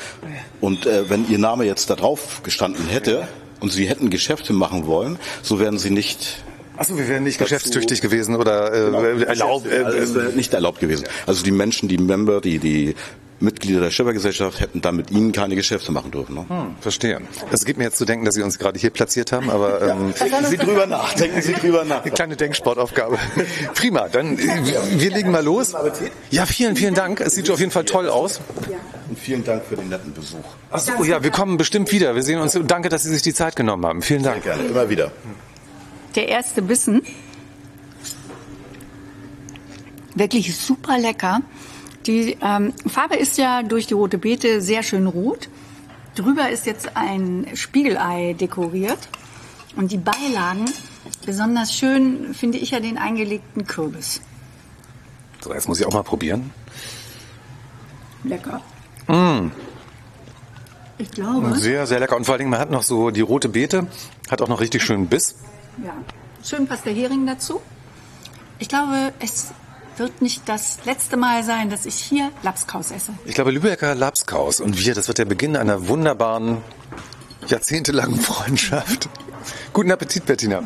Und 0.61 0.87
äh, 0.87 1.11
wenn 1.11 1.29
Ihr 1.29 1.39
Name 1.39 1.65
jetzt 1.65 1.91
da 1.91 1.97
drauf 1.97 2.45
gestanden 2.45 2.87
hätte 2.87 3.27
und 3.61 3.73
Sie 3.73 3.89
hätten 3.89 4.11
Geschäfte 4.11 4.53
machen 4.53 4.87
wollen, 4.87 5.19
so 5.43 5.61
wären 5.61 5.79
Sie 5.79 5.91
nicht 5.91 6.43
Achso, 6.77 6.97
wir 6.97 7.09
wären 7.09 7.25
nicht 7.25 7.39
geschäftstüchtig 7.39 8.01
gewesen 8.01 8.37
oder 8.37 8.73
äh, 8.73 9.23
erlaubt. 9.25 9.67
Äh, 9.67 9.85
also 9.85 10.21
nicht 10.35 10.55
erlaubt 10.55 10.81
gewesen. 10.81 11.05
Also 11.27 11.45
die 11.45 11.51
Menschen, 11.51 11.91
die 11.91 11.99
Member, 11.99 12.41
die, 12.41 12.59
die 12.59 12.95
Mitglieder 13.41 13.81
der 13.81 13.91
Schiffergesellschaft 13.91 14.61
hätten 14.61 14.81
dann 14.83 14.97
mit 14.97 15.11
ihnen 15.11 15.33
keine 15.33 15.57
Geschäfte 15.57 15.93
machen 15.93 16.11
dürfen. 16.11 16.35
Ne? 16.35 16.45
hm, 16.49 16.77
verstehe. 16.81 17.21
Es 17.51 17.65
gibt 17.65 17.79
mir 17.79 17.85
jetzt 17.85 17.97
zu 17.97 18.05
denken, 18.05 18.25
dass 18.25 18.35
Sie 18.35 18.43
uns 18.43 18.59
gerade 18.59 18.79
hier 18.79 18.91
platziert 18.91 19.33
haben, 19.33 19.51
aber 19.51 19.81
ähm, 19.83 20.15
Denken 20.19 20.45
Sie 20.47 20.57
drüber 20.59 20.87
nach. 20.87 21.15
Denken 21.15 21.41
Sie 21.41 21.53
drüber 21.55 21.85
nach. 21.85 22.03
Eine 22.03 22.13
kleine 22.13 22.37
Denksportaufgabe. 22.37 23.19
Prima, 23.75 24.09
dann 24.09 24.39
äh, 24.39 25.01
wir 25.01 25.11
legen 25.11 25.31
mal 25.31 25.43
los. 25.43 25.75
Ja, 26.31 26.45
vielen, 26.47 26.77
vielen 26.77 26.95
Dank. 26.95 27.21
Es 27.21 27.35
sieht 27.35 27.51
auf 27.51 27.59
jeden 27.59 27.73
Fall 27.73 27.85
toll 27.85 28.09
aus. 28.09 28.41
Und 29.09 29.19
vielen 29.19 29.45
Dank 29.45 29.65
für 29.65 29.77
den 29.77 29.89
netten 29.89 30.13
Besuch. 30.13 30.45
Ach 30.71 30.79
so, 30.79 31.03
ja, 31.05 31.23
wir 31.23 31.31
kommen 31.31 31.57
bestimmt 31.57 31.91
wieder. 31.93 32.15
Wir 32.15 32.23
sehen 32.23 32.41
uns. 32.41 32.55
und 32.57 32.71
Danke, 32.71 32.91
dass 32.91 33.03
Sie 33.03 33.11
sich 33.11 33.23
die 33.23 33.35
Zeit 33.35 33.57
genommen 33.57 33.85
haben. 33.87 34.03
Vielen 34.03 34.23
Dank. 34.23 34.43
Gerne, 34.43 34.65
immer 34.65 34.89
wieder. 34.89 35.11
Der 36.15 36.29
erste 36.29 36.61
Bissen. 36.63 37.03
Wirklich 40.15 40.57
super 40.57 40.99
lecker. 40.99 41.41
Die 42.07 42.37
ähm, 42.41 42.73
Farbe 42.87 43.17
ist 43.17 43.39
ja 43.39 43.63
durch 43.63 43.87
die 43.87 43.95
rote 43.95 44.19
Beete 44.19 44.61
sehr 44.61 44.83
schön 44.83 45.07
rot. 45.07 45.49
Drüber 46.15 46.51
ist 46.51 46.67
jetzt 46.67 46.97
ein 46.97 47.47
Spiegelei 47.55 48.35
dekoriert. 48.39 48.99
Und 49.77 49.93
die 49.93 49.99
Beilagen, 49.99 50.65
besonders 51.25 51.73
schön 51.73 52.35
finde 52.35 52.59
ich 52.59 52.73
ja 52.73 52.81
den 52.81 52.99
eingelegten 52.99 53.67
Kürbis. 53.67 54.21
So, 55.41 55.55
jetzt 55.55 55.69
muss 55.69 55.79
ich 55.81 55.87
auch 55.87 55.93
mal 55.93 56.03
probieren. 56.03 56.51
Lecker. 58.25 58.61
Mm. 59.07 59.51
Ich 60.99 61.11
glaube, 61.13 61.55
Sehr, 61.57 61.87
sehr 61.87 62.01
lecker. 62.01 62.17
Und 62.17 62.25
vor 62.25 62.35
allen 62.35 62.41
Dingen, 62.41 62.51
man 62.51 62.61
hat 62.61 62.71
noch 62.71 62.83
so 62.83 63.11
die 63.11 63.23
rote 63.23 63.49
Beete, 63.49 63.87
hat 64.31 64.43
auch 64.43 64.49
noch 64.49 64.61
richtig 64.61 64.83
schönen 64.83 65.07
Biss. 65.07 65.37
ja. 65.85 65.95
Schön 66.43 66.67
passt 66.67 66.87
der 66.87 66.95
Hering 66.95 67.27
dazu. 67.27 67.61
Ich 68.59 68.69
glaube, 68.69 69.13
es 69.21 69.53
wird 70.01 70.23
nicht 70.23 70.49
das 70.49 70.79
letzte 70.87 71.17
Mal 71.17 71.45
sein, 71.45 71.71
dass 71.71 71.87
ich 71.87 71.95
hier 71.95 72.33
Lapskaus 72.43 72.91
esse. 72.91 73.13
Ich 73.27 73.35
glaube, 73.35 73.53
Lübecker 73.53 73.95
Lapskaus 73.95 74.61
und 74.61 74.79
wir, 74.79 74.95
das 74.95 75.07
wird 75.07 75.19
der 75.19 75.27
Beginn 75.27 75.57
einer 75.57 75.87
wunderbaren, 75.89 76.59
jahrzehntelangen 77.47 78.19
Freundschaft. 78.21 79.09
Guten 79.73 79.93
Appetit, 79.93 80.27
Bettina. 80.27 80.63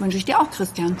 Wünsche 0.00 0.18
ich 0.18 0.24
dir 0.24 0.40
auch, 0.40 0.50
Christian. 0.50 0.98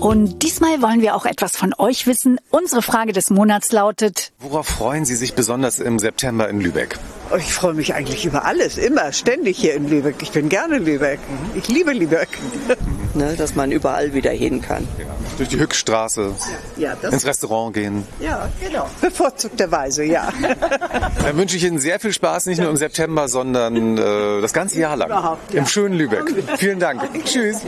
Und 0.00 0.42
diesmal 0.42 0.80
wollen 0.80 1.02
wir 1.02 1.14
auch 1.14 1.26
etwas 1.26 1.54
von 1.54 1.74
euch 1.76 2.06
wissen. 2.06 2.40
Unsere 2.48 2.80
Frage 2.80 3.12
des 3.12 3.28
Monats 3.28 3.70
lautet, 3.72 4.32
Worauf 4.38 4.66
freuen 4.66 5.04
Sie 5.04 5.14
sich 5.14 5.34
besonders 5.34 5.80
im 5.80 5.98
September 5.98 6.48
in 6.48 6.62
Lübeck? 6.62 6.98
Oh, 7.30 7.36
Ich 7.36 7.52
freue 7.52 7.74
mich 7.74 7.94
eigentlich 7.94 8.24
über 8.24 8.44
alles, 8.44 8.78
immer, 8.78 9.12
ständig 9.12 9.58
hier 9.58 9.74
in 9.74 9.88
Lübeck. 9.88 10.16
Ich 10.22 10.32
bin 10.32 10.48
gerne 10.48 10.78
Lübeck. 10.78 11.20
Ich 11.54 11.68
liebe 11.68 11.92
Lübeck. 11.92 12.28
ne? 13.18 13.34
dass 13.36 13.54
man 13.54 13.70
überall 13.70 14.14
wieder 14.14 14.30
hin 14.30 14.62
kann. 14.62 14.88
Ja. 14.98 15.04
Durch 15.36 15.50
die 15.50 15.58
Hückstraße, 15.58 16.34
ja, 16.76 16.94
ins 16.94 17.26
Restaurant 17.26 17.74
gehen. 17.74 18.06
Ja, 18.20 18.48
genau. 18.60 18.88
Bevorzugterweise, 19.00 20.04
ja. 20.04 20.32
Dann 21.22 21.36
wünsche 21.36 21.56
ich 21.56 21.64
Ihnen 21.64 21.78
sehr 21.78 22.00
viel 22.00 22.12
Spaß, 22.12 22.46
nicht 22.46 22.60
nur 22.60 22.70
im 22.70 22.76
September, 22.76 23.28
sondern 23.28 23.98
äh, 23.98 24.40
das 24.40 24.52
ganze 24.52 24.80
Jahr 24.80 24.96
lang. 24.96 25.08
Überhaupt, 25.08 25.52
ja. 25.52 25.60
Im 25.60 25.66
schönen 25.66 25.94
Lübeck. 25.96 26.32
Vielen 26.56 26.80
Dank. 26.80 27.02
Tschüss. 27.24 27.60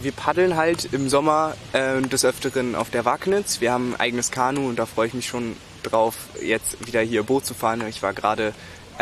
Wir 0.00 0.12
paddeln 0.12 0.56
halt 0.56 0.88
im 0.92 1.08
Sommer 1.08 1.54
äh, 1.72 2.00
des 2.02 2.24
Öfteren 2.24 2.74
auf 2.74 2.90
der 2.90 3.04
Wagnitz. 3.04 3.60
Wir 3.60 3.72
haben 3.72 3.94
ein 3.94 4.00
eigenes 4.00 4.30
Kanu 4.30 4.68
und 4.68 4.78
da 4.78 4.86
freue 4.86 5.08
ich 5.08 5.14
mich 5.14 5.26
schon 5.26 5.56
drauf, 5.82 6.14
jetzt 6.40 6.86
wieder 6.86 7.00
hier 7.00 7.24
Boot 7.24 7.44
zu 7.44 7.54
fahren. 7.54 7.82
Ich 7.88 8.02
war 8.02 8.12
gerade 8.12 8.52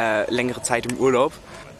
äh, 0.01 0.31
längere 0.33 0.63
Zeit 0.63 0.91
im 0.91 0.97
Urlaub. 0.99 1.33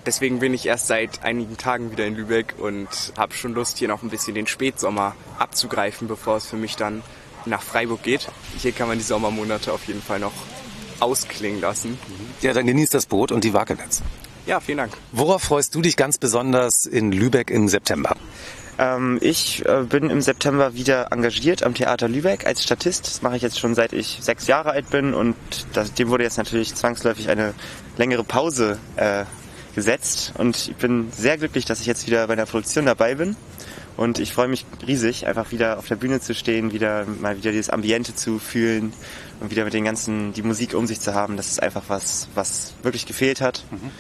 Deswegen 0.07 0.39
bin 0.39 0.55
ich 0.55 0.67
erst 0.67 0.87
seit 0.87 1.23
einigen 1.23 1.57
Tagen 1.57 1.91
wieder 1.91 2.07
in 2.07 2.15
Lübeck 2.15 2.55
und 2.59 2.89
habe 3.17 3.35
schon 3.35 3.53
Lust, 3.53 3.79
hier 3.79 3.89
noch 3.89 4.03
ein 4.03 4.09
bisschen 4.11 4.35
den 4.35 4.47
Spätsommer 4.47 5.15
abzugreifen, 5.39 6.09
bevor 6.09 6.37
es 6.37 6.47
für 6.47 6.57
mich 6.57 6.77
dann 6.77 7.03
nach 7.45 7.63
Freiburg 7.63 8.03
geht. 8.03 8.29
Hier 8.59 8.73
kann 8.73 8.89
man 8.89 8.99
die 8.99 9.05
Sommermonate 9.05 9.73
auf 9.73 9.87
jeden 9.87 10.03
Fall 10.03 10.19
noch 10.19 10.33
ausklingen 11.01 11.61
lassen. 11.61 11.99
Ja, 12.41 12.53
dann 12.53 12.67
genießt 12.67 12.95
das 12.95 13.07
Boot 13.07 13.33
und 13.33 13.45
die 13.45 13.55
Wagenetz. 13.55 14.03
Ja, 14.47 14.61
vielen 14.61 14.79
Dank. 14.79 14.93
Worauf 15.13 15.43
freust 15.43 15.75
du 15.75 15.83
dich 15.83 15.97
ganz 15.97 16.19
besonders 16.19 16.87
in 16.87 17.13
Lübeck 17.13 17.51
im 17.51 17.69
September? 17.69 18.17
Ähm, 18.81 19.19
ich 19.21 19.63
äh, 19.67 19.83
bin 19.83 20.09
im 20.09 20.23
September 20.23 20.75
wieder 20.75 21.13
engagiert 21.13 21.63
am 21.63 21.75
Theater 21.75 22.09
Lübeck 22.09 22.47
als 22.47 22.63
Statist. 22.63 23.07
Das 23.07 23.21
mache 23.21 23.37
ich 23.37 23.43
jetzt 23.43 23.59
schon 23.59 23.75
seit 23.75 23.93
ich 23.93 24.19
sechs 24.23 24.47
Jahre 24.47 24.71
alt 24.71 24.89
bin 24.89 25.13
und 25.13 25.37
das, 25.75 25.93
dem 25.93 26.09
wurde 26.09 26.25
jetzt 26.25 26.39
natürlich 26.39 26.75
zwangsläufig 26.75 27.29
eine 27.29 27.53
längere 27.99 28.25
Pause 28.25 28.79
äh, 28.97 29.25
gesetzt 29.75 30.33
und 30.39 30.57
ich 30.71 30.77
bin 30.77 31.13
sehr 31.13 31.37
glücklich, 31.37 31.67
dass 31.67 31.81
ich 31.81 31.87
jetzt 31.87 32.07
wieder 32.07 32.27
bei 32.27 32.37
der 32.37 32.47
Produktion 32.47 32.87
dabei 32.87 33.15
bin. 33.17 33.37
Und 33.99 34.19
ich 34.19 34.33
freue 34.33 34.49
mich 34.49 34.65
riesig, 34.87 35.27
einfach 35.27 35.53
wieder 35.53 35.79
auf 35.79 35.87
der 35.87 35.97
Bühne 35.97 36.21
zu 36.21 36.35
stehen, 36.35 36.73
wieder 36.73 37.05
mal 37.21 37.37
wieder 37.37 37.51
dieses 37.51 37.69
Ambiente 37.69 38.15
zu 38.15 38.39
fühlen 38.39 38.95
und 39.41 39.51
wieder 39.51 39.65
mit 39.65 39.75
den 39.75 39.85
ganzen, 39.85 40.33
die 40.33 40.43
Musik 40.43 40.73
um 40.73 40.87
sich 40.87 41.01
zu 41.01 41.15
haben. 41.15 41.37
Das 41.37 41.49
ist 41.49 41.63
einfach 41.63 41.83
was, 41.89 42.29
was 42.35 42.73
wirklich 42.83 43.05
gefehlt 43.05 43.43
hat. 43.43 43.63
Mhm. 43.71 43.91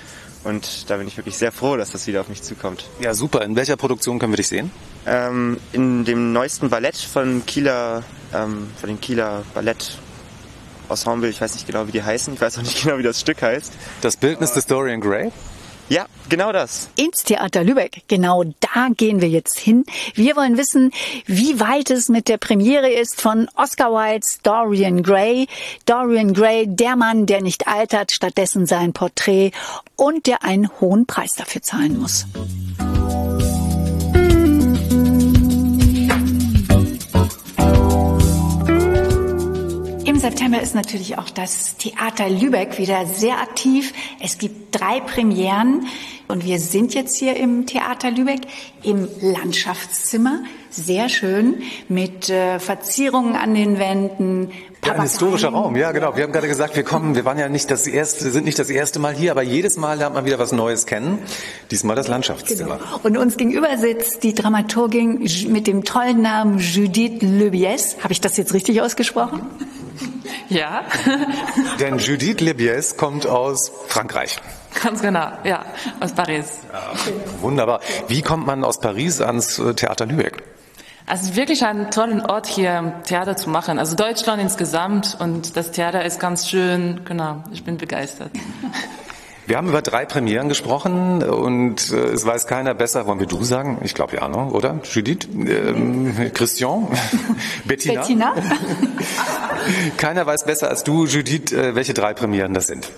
Und 0.42 0.88
da 0.88 0.96
bin 0.96 1.06
ich 1.06 1.16
wirklich 1.16 1.36
sehr 1.36 1.52
froh, 1.52 1.76
dass 1.76 1.90
das 1.90 2.06
wieder 2.06 2.22
auf 2.22 2.28
mich 2.28 2.42
zukommt. 2.42 2.86
Ja, 3.00 3.12
super. 3.14 3.42
In 3.42 3.56
welcher 3.56 3.76
Produktion 3.76 4.18
können 4.18 4.32
wir 4.32 4.38
dich 4.38 4.48
sehen? 4.48 4.70
Ähm, 5.06 5.58
in 5.72 6.04
dem 6.04 6.32
neuesten 6.32 6.70
Ballett 6.70 6.96
von 6.96 7.44
Kieler, 7.46 8.02
ähm, 8.32 8.68
von 8.78 8.88
den 8.88 9.00
Kieler 9.00 9.42
Ballett 9.54 9.98
Ensemble. 10.88 11.28
Ich 11.28 11.40
weiß 11.40 11.54
nicht 11.54 11.66
genau, 11.66 11.86
wie 11.86 11.92
die 11.92 12.02
heißen. 12.02 12.34
Ich 12.34 12.40
weiß 12.40 12.58
auch 12.58 12.62
nicht 12.62 12.82
genau, 12.82 12.98
wie 12.98 13.02
das 13.02 13.20
Stück 13.20 13.42
heißt. 13.42 13.72
Das 14.00 14.16
Bildnis 14.16 14.52
des 14.52 14.66
Dorian 14.66 15.00
Gray? 15.00 15.30
Ja, 15.90 16.06
genau 16.28 16.52
das. 16.52 16.88
Ins 16.94 17.24
Theater 17.24 17.64
Lübeck. 17.64 18.04
Genau 18.06 18.44
da 18.60 18.90
gehen 18.96 19.20
wir 19.20 19.28
jetzt 19.28 19.58
hin. 19.58 19.84
Wir 20.14 20.36
wollen 20.36 20.56
wissen, 20.56 20.92
wie 21.26 21.58
weit 21.58 21.90
es 21.90 22.08
mit 22.08 22.28
der 22.28 22.36
Premiere 22.36 22.88
ist 22.88 23.20
von 23.20 23.48
Oscar 23.56 23.90
Wildes 23.90 24.38
Dorian 24.44 25.02
Gray. 25.02 25.48
Dorian 25.86 26.32
Gray, 26.32 26.68
der 26.68 26.94
Mann, 26.94 27.26
der 27.26 27.42
nicht 27.42 27.66
altert, 27.66 28.12
stattdessen 28.12 28.66
sein 28.66 28.92
Porträt 28.92 29.50
und 29.96 30.28
der 30.28 30.44
einen 30.44 30.70
hohen 30.80 31.06
Preis 31.06 31.32
dafür 31.34 31.62
zahlen 31.62 31.98
muss. 31.98 32.24
September 40.20 40.60
ist 40.60 40.74
natürlich 40.74 41.16
auch 41.16 41.30
das 41.30 41.78
Theater 41.78 42.28
Lübeck 42.28 42.76
wieder 42.76 43.06
sehr 43.06 43.40
aktiv. 43.40 43.94
Es 44.22 44.36
gibt 44.36 44.78
drei 44.78 45.00
Premieren 45.00 45.86
und 46.28 46.44
wir 46.44 46.58
sind 46.58 46.92
jetzt 46.92 47.16
hier 47.16 47.36
im 47.36 47.64
Theater 47.64 48.10
Lübeck 48.10 48.40
im 48.82 49.08
Landschaftszimmer. 49.22 50.40
Sehr 50.68 51.08
schön 51.08 51.62
mit 51.88 52.28
äh, 52.28 52.58
Verzierungen 52.58 53.34
an 53.34 53.54
den 53.54 53.78
Wänden. 53.78 54.50
Ja, 54.84 54.92
ein 54.92 55.02
historischer 55.02 55.48
Raum, 55.48 55.74
ja 55.74 55.90
genau. 55.92 56.14
Wir 56.14 56.24
haben 56.24 56.32
gerade 56.32 56.48
gesagt, 56.48 56.76
wir 56.76 56.84
kommen, 56.84 57.14
wir 57.14 57.24
waren 57.24 57.38
ja 57.38 57.48
nicht 57.48 57.70
das 57.70 57.86
erste, 57.86 58.30
sind 58.30 58.44
nicht 58.44 58.58
das 58.58 58.68
erste 58.68 58.98
Mal 58.98 59.14
hier, 59.14 59.30
aber 59.30 59.42
jedes 59.42 59.78
Mal 59.78 59.96
lernt 59.96 60.14
man 60.14 60.26
wieder 60.26 60.38
was 60.38 60.52
Neues 60.52 60.84
kennen. 60.84 61.18
Diesmal 61.70 61.96
das 61.96 62.08
Landschaftszimmer. 62.08 62.76
Genau. 62.76 63.00
Und 63.04 63.16
uns 63.16 63.38
gegenüber 63.38 63.74
sitzt 63.78 64.22
die 64.22 64.34
Dramaturgin 64.34 65.26
mit 65.48 65.66
dem 65.66 65.84
tollen 65.84 66.20
Namen 66.20 66.58
Judith 66.58 67.22
Lebies. 67.22 67.96
Habe 68.02 68.12
ich 68.12 68.20
das 68.20 68.36
jetzt 68.36 68.52
richtig 68.52 68.82
ausgesprochen? 68.82 69.46
Ja. 70.50 70.84
Denn 71.80 71.98
Judith 71.98 72.40
Lebies 72.40 72.96
kommt 72.96 73.26
aus 73.26 73.70
Frankreich. 73.86 74.38
Ganz 74.82 75.00
genau, 75.00 75.30
ja, 75.44 75.64
aus 76.00 76.12
Paris. 76.12 76.58
Ja, 76.72 76.92
wunderbar. 77.40 77.80
Wie 78.08 78.20
kommt 78.20 78.46
man 78.46 78.64
aus 78.64 78.80
Paris 78.80 79.20
ans 79.20 79.58
äh, 79.58 79.74
Theater 79.74 80.06
Lübeck? 80.06 80.42
Also 81.06 81.34
wirklich 81.34 81.64
einen 81.64 81.90
tollen 81.90 82.20
Ort 82.20 82.46
hier 82.46 82.94
Theater 83.04 83.36
zu 83.36 83.50
machen. 83.50 83.78
Also 83.78 83.96
Deutschland 83.96 84.40
insgesamt 84.40 85.16
und 85.18 85.56
das 85.56 85.72
Theater 85.72 86.04
ist 86.04 86.20
ganz 86.20 86.48
schön. 86.48 87.00
Genau, 87.04 87.42
ich 87.52 87.64
bin 87.64 87.78
begeistert. 87.78 88.30
Wir 89.50 89.56
haben 89.56 89.68
über 89.68 89.82
drei 89.82 90.04
Premieren 90.04 90.48
gesprochen 90.48 91.24
und 91.24 91.90
äh, 91.90 91.96
es 91.96 92.24
weiß 92.24 92.46
keiner 92.46 92.72
besser. 92.72 93.08
Wollen 93.08 93.18
wir 93.18 93.26
du 93.26 93.42
sagen? 93.42 93.78
Ich 93.82 93.94
glaube 93.94 94.14
ja, 94.14 94.28
ne? 94.28 94.44
oder? 94.52 94.78
Judith? 94.84 95.26
Ähm, 95.34 96.14
Christian? 96.32 96.86
Bettina? 97.64 98.00
Bettina? 98.02 98.34
keiner 99.96 100.24
weiß 100.24 100.44
besser 100.44 100.68
als 100.68 100.84
du, 100.84 101.04
Judith, 101.04 101.52
äh, 101.52 101.74
welche 101.74 101.94
drei 101.94 102.14
Premieren 102.14 102.54
das 102.54 102.68
sind. 102.68 102.92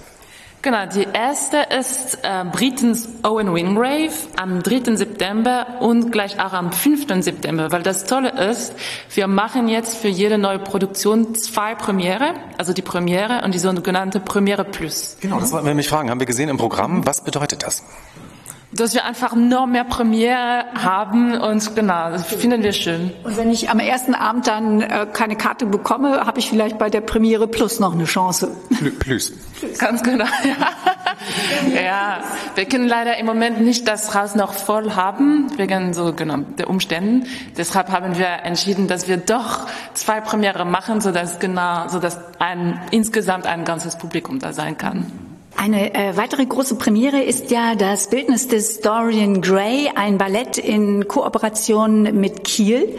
Genau, 0.62 0.86
die 0.86 1.08
erste 1.12 1.66
ist 1.76 2.20
äh, 2.22 2.44
Britens 2.44 3.08
Owen 3.24 3.52
Wingrave 3.52 4.12
am 4.36 4.62
3. 4.62 4.94
September 4.94 5.66
und 5.80 6.12
gleich 6.12 6.38
auch 6.38 6.52
am 6.52 6.70
5. 6.70 7.24
September, 7.24 7.72
weil 7.72 7.82
das 7.82 8.04
Tolle 8.04 8.30
ist, 8.48 8.72
wir 9.12 9.26
machen 9.26 9.66
jetzt 9.66 9.96
für 9.96 10.06
jede 10.06 10.38
neue 10.38 10.60
Produktion 10.60 11.34
zwei 11.34 11.74
Premiere, 11.74 12.34
also 12.58 12.72
die 12.72 12.82
Premiere 12.82 13.42
und 13.44 13.54
die 13.54 13.58
sogenannte 13.58 14.20
Premiere 14.20 14.64
Plus. 14.64 15.16
Genau, 15.20 15.40
das 15.40 15.50
wollten 15.50 15.66
wir 15.66 15.74
mich 15.74 15.88
fragen. 15.88 16.10
Haben 16.10 16.20
wir 16.20 16.28
gesehen 16.28 16.48
im 16.48 16.58
Programm, 16.58 17.04
was 17.04 17.24
bedeutet 17.24 17.64
das? 17.64 17.82
Dass 18.72 18.94
wir 18.94 19.04
einfach 19.04 19.34
noch 19.34 19.66
mehr 19.66 19.84
Premiere 19.84 20.64
haben 20.74 21.38
und 21.38 21.76
genau, 21.76 22.10
das 22.10 22.26
finden 22.26 22.62
wir 22.62 22.72
schön. 22.72 23.12
Und 23.22 23.36
wenn 23.36 23.50
ich 23.50 23.68
am 23.68 23.78
ersten 23.78 24.14
Abend 24.14 24.46
dann 24.46 24.80
äh, 24.80 25.06
keine 25.12 25.36
Karte 25.36 25.66
bekomme, 25.66 26.24
habe 26.26 26.38
ich 26.38 26.48
vielleicht 26.48 26.78
bei 26.78 26.88
der 26.88 27.02
Premiere 27.02 27.46
Plus 27.46 27.80
noch 27.80 27.92
eine 27.92 28.04
Chance. 28.04 28.56
Plus. 28.98 29.32
Ganz 29.78 30.02
genau, 30.02 30.24
ja. 31.74 31.82
ja. 31.82 32.20
Wir 32.54 32.64
können 32.64 32.88
leider 32.88 33.18
im 33.18 33.26
Moment 33.26 33.60
nicht 33.60 33.86
das 33.86 34.14
Haus 34.14 34.34
noch 34.34 34.54
voll 34.54 34.94
haben, 34.94 35.50
wegen 35.58 35.92
so 35.92 36.12
genau 36.14 36.38
der 36.38 36.70
Umständen. 36.70 37.26
Deshalb 37.56 37.90
haben 37.90 38.16
wir 38.16 38.26
entschieden, 38.44 38.88
dass 38.88 39.06
wir 39.06 39.18
doch 39.18 39.66
zwei 39.92 40.20
Premiere 40.20 40.64
machen, 40.64 41.00
sodass 41.00 41.38
genau, 41.38 41.88
sodass 41.88 42.18
ein, 42.38 42.80
insgesamt 42.90 43.46
ein 43.46 43.64
ganzes 43.64 43.96
Publikum 43.98 44.38
da 44.38 44.52
sein 44.52 44.78
kann. 44.78 45.31
Eine 45.56 45.94
äh, 45.94 46.16
weitere 46.16 46.44
große 46.44 46.74
Premiere 46.76 47.22
ist 47.22 47.50
ja 47.50 47.74
das 47.74 48.10
Bildnis 48.10 48.48
des 48.48 48.80
Dorian 48.80 49.40
Gray, 49.40 49.90
ein 49.94 50.18
Ballett 50.18 50.58
in 50.58 51.06
Kooperation 51.06 52.02
mit 52.18 52.44
Kiel. 52.44 52.98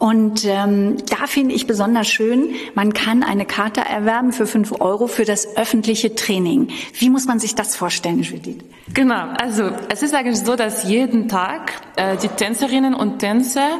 Und 0.00 0.46
ähm, 0.46 0.96
da 1.10 1.26
finde 1.26 1.54
ich 1.54 1.66
besonders 1.66 2.08
schön, 2.08 2.54
man 2.74 2.94
kann 2.94 3.22
eine 3.22 3.44
Karte 3.44 3.82
erwerben 3.82 4.32
für 4.32 4.46
fünf 4.46 4.80
Euro 4.80 5.08
für 5.08 5.26
das 5.26 5.58
öffentliche 5.58 6.14
Training. 6.14 6.68
Wie 6.94 7.10
muss 7.10 7.26
man 7.26 7.38
sich 7.38 7.54
das 7.54 7.76
vorstellen, 7.76 8.22
Judith? 8.22 8.56
Genau, 8.94 9.26
also 9.38 9.70
es 9.90 10.02
ist 10.02 10.14
eigentlich 10.14 10.38
so, 10.38 10.56
dass 10.56 10.84
jeden 10.84 11.28
Tag 11.28 11.72
äh, 11.96 12.16
die 12.16 12.28
Tänzerinnen 12.28 12.94
und 12.94 13.18
Tänzer, 13.18 13.78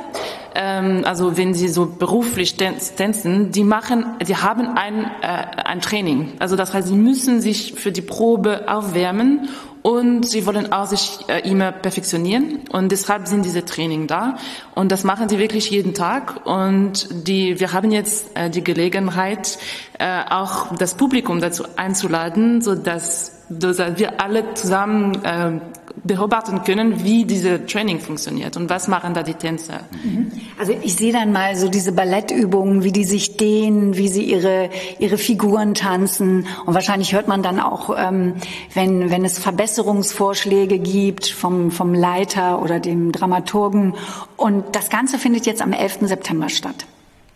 ähm, 0.54 1.02
also 1.04 1.36
wenn 1.36 1.54
sie 1.54 1.68
so 1.68 1.86
beruflich 1.86 2.56
tänzen, 2.56 3.52
die 3.52 3.64
machen, 3.64 4.06
die 4.26 4.36
haben 4.36 4.76
ein, 4.76 5.04
äh, 5.22 5.62
ein 5.64 5.80
Training. 5.80 6.32
Also 6.38 6.56
das 6.56 6.74
heißt, 6.74 6.88
sie 6.88 6.96
müssen 6.96 7.40
sich 7.40 7.74
für 7.74 7.92
die 7.92 8.02
Probe 8.02 8.64
aufwärmen 8.68 9.48
und 9.82 10.28
sie 10.28 10.44
wollen 10.46 10.72
auch 10.72 10.86
sich 10.86 11.20
äh, 11.28 11.48
immer 11.48 11.72
perfektionieren. 11.72 12.60
Und 12.70 12.92
deshalb 12.92 13.26
sind 13.26 13.44
diese 13.44 13.64
Training 13.64 14.06
da. 14.06 14.36
Und 14.74 14.92
das 14.92 15.04
machen 15.04 15.28
sie 15.28 15.38
wirklich 15.38 15.70
jeden 15.70 15.94
Tag. 15.94 16.46
Und 16.46 17.08
die 17.26 17.60
wir 17.60 17.72
haben 17.72 17.90
jetzt 17.90 18.36
äh, 18.36 18.50
die 18.50 18.62
Gelegenheit 18.62 19.58
äh, 19.98 20.22
auch 20.28 20.76
das 20.76 20.94
Publikum 20.94 21.40
dazu 21.40 21.64
einzuladen, 21.76 22.60
so 22.60 22.74
dass 22.74 23.36
wir 23.48 24.20
alle 24.20 24.54
zusammen 24.54 25.24
äh, 25.24 25.60
beobachten 26.04 26.62
können, 26.64 27.04
wie 27.04 27.24
diese 27.24 27.66
Training 27.66 28.00
funktioniert 28.00 28.56
und 28.56 28.70
was 28.70 28.88
machen 28.88 29.14
da 29.14 29.22
die 29.22 29.34
Tänzer. 29.34 29.80
Mhm. 30.02 30.32
Also 30.58 30.74
ich 30.82 30.96
sehe 30.96 31.12
dann 31.12 31.32
mal 31.32 31.56
so 31.56 31.68
diese 31.68 31.92
Ballettübungen, 31.92 32.84
wie 32.84 32.92
die 32.92 33.04
sich 33.04 33.36
dehnen, 33.36 33.96
wie 33.96 34.08
sie 34.08 34.24
ihre 34.24 34.70
ihre 34.98 35.18
Figuren 35.18 35.74
tanzen 35.74 36.46
und 36.66 36.74
wahrscheinlich 36.74 37.12
hört 37.12 37.28
man 37.28 37.42
dann 37.42 37.60
auch, 37.60 37.94
ähm, 37.96 38.34
wenn 38.74 39.10
wenn 39.10 39.24
es 39.24 39.38
Verbesserungsvorschläge 39.38 40.78
gibt 40.78 41.26
vom 41.26 41.70
vom 41.70 41.94
Leiter 41.94 42.62
oder 42.62 42.80
dem 42.80 43.12
Dramaturgen 43.12 43.94
und 44.36 44.64
das 44.72 44.90
Ganze 44.90 45.18
findet 45.18 45.46
jetzt 45.46 45.62
am 45.62 45.72
11. 45.72 46.08
September 46.08 46.48
statt. 46.48 46.86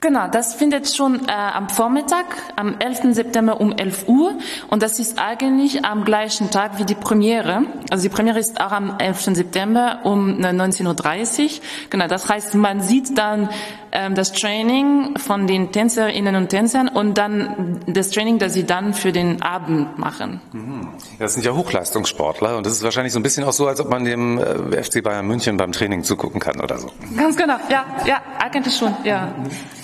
Genau, 0.00 0.28
das 0.28 0.54
findet 0.54 0.94
schon 0.94 1.26
äh, 1.28 1.32
am 1.32 1.70
Vormittag, 1.70 2.26
am 2.56 2.78
11. 2.78 3.14
September 3.14 3.58
um 3.60 3.72
11 3.72 4.06
Uhr 4.06 4.34
und 4.68 4.82
das 4.82 4.98
ist 4.98 5.18
eigentlich 5.18 5.84
am 5.84 6.04
gleichen 6.04 6.50
Tag 6.50 6.78
wie 6.78 6.84
die 6.84 6.94
Premiere. 6.94 7.62
Also 7.90 8.02
die 8.02 8.14
Premiere 8.14 8.38
ist 8.38 8.60
auch 8.60 8.72
am 8.72 8.98
11. 8.98 9.34
September 9.34 10.00
um 10.04 10.38
19.30 10.40 11.42
Uhr. 11.42 11.50
Genau, 11.88 12.06
das 12.06 12.28
heißt, 12.28 12.54
man 12.54 12.82
sieht 12.82 13.16
dann 13.16 13.48
das 14.14 14.32
Training 14.32 15.16
von 15.18 15.46
den 15.46 15.70
Tänzerinnen 15.70 16.34
und 16.34 16.48
Tänzern 16.48 16.88
und 16.88 17.16
dann 17.16 17.80
das 17.86 18.10
Training, 18.10 18.38
das 18.38 18.52
sie 18.52 18.64
dann 18.64 18.92
für 18.92 19.12
den 19.12 19.40
Abend 19.40 19.98
machen. 19.98 20.40
Mhm. 20.52 20.88
Das 21.20 21.34
sind 21.34 21.44
ja 21.44 21.52
Hochleistungssportler 21.52 22.56
und 22.56 22.66
das 22.66 22.72
ist 22.72 22.82
wahrscheinlich 22.82 23.12
so 23.12 23.20
ein 23.20 23.22
bisschen 23.22 23.44
auch 23.44 23.52
so, 23.52 23.68
als 23.68 23.80
ob 23.80 23.90
man 23.90 24.04
dem 24.04 24.38
äh, 24.38 24.82
FC 24.82 25.02
Bayern 25.02 25.26
München 25.26 25.56
beim 25.56 25.70
Training 25.70 26.02
zugucken 26.02 26.40
kann 26.40 26.60
oder 26.60 26.78
so. 26.78 26.90
Ganz 27.16 27.36
genau, 27.36 27.56
ja, 27.70 27.84
ja, 28.04 28.20
eigentlich 28.40 28.76
schon, 28.76 28.94
ja. 29.04 29.32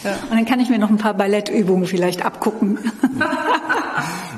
ja. 0.03 0.13
Und 0.29 0.37
dann 0.37 0.45
kann 0.45 0.59
ich 0.59 0.69
mir 0.69 0.79
noch 0.79 0.91
ein 0.91 0.99
paar 0.99 1.15
Ballettübungen 1.15 1.87
vielleicht 1.87 2.25
abgucken. 2.25 2.79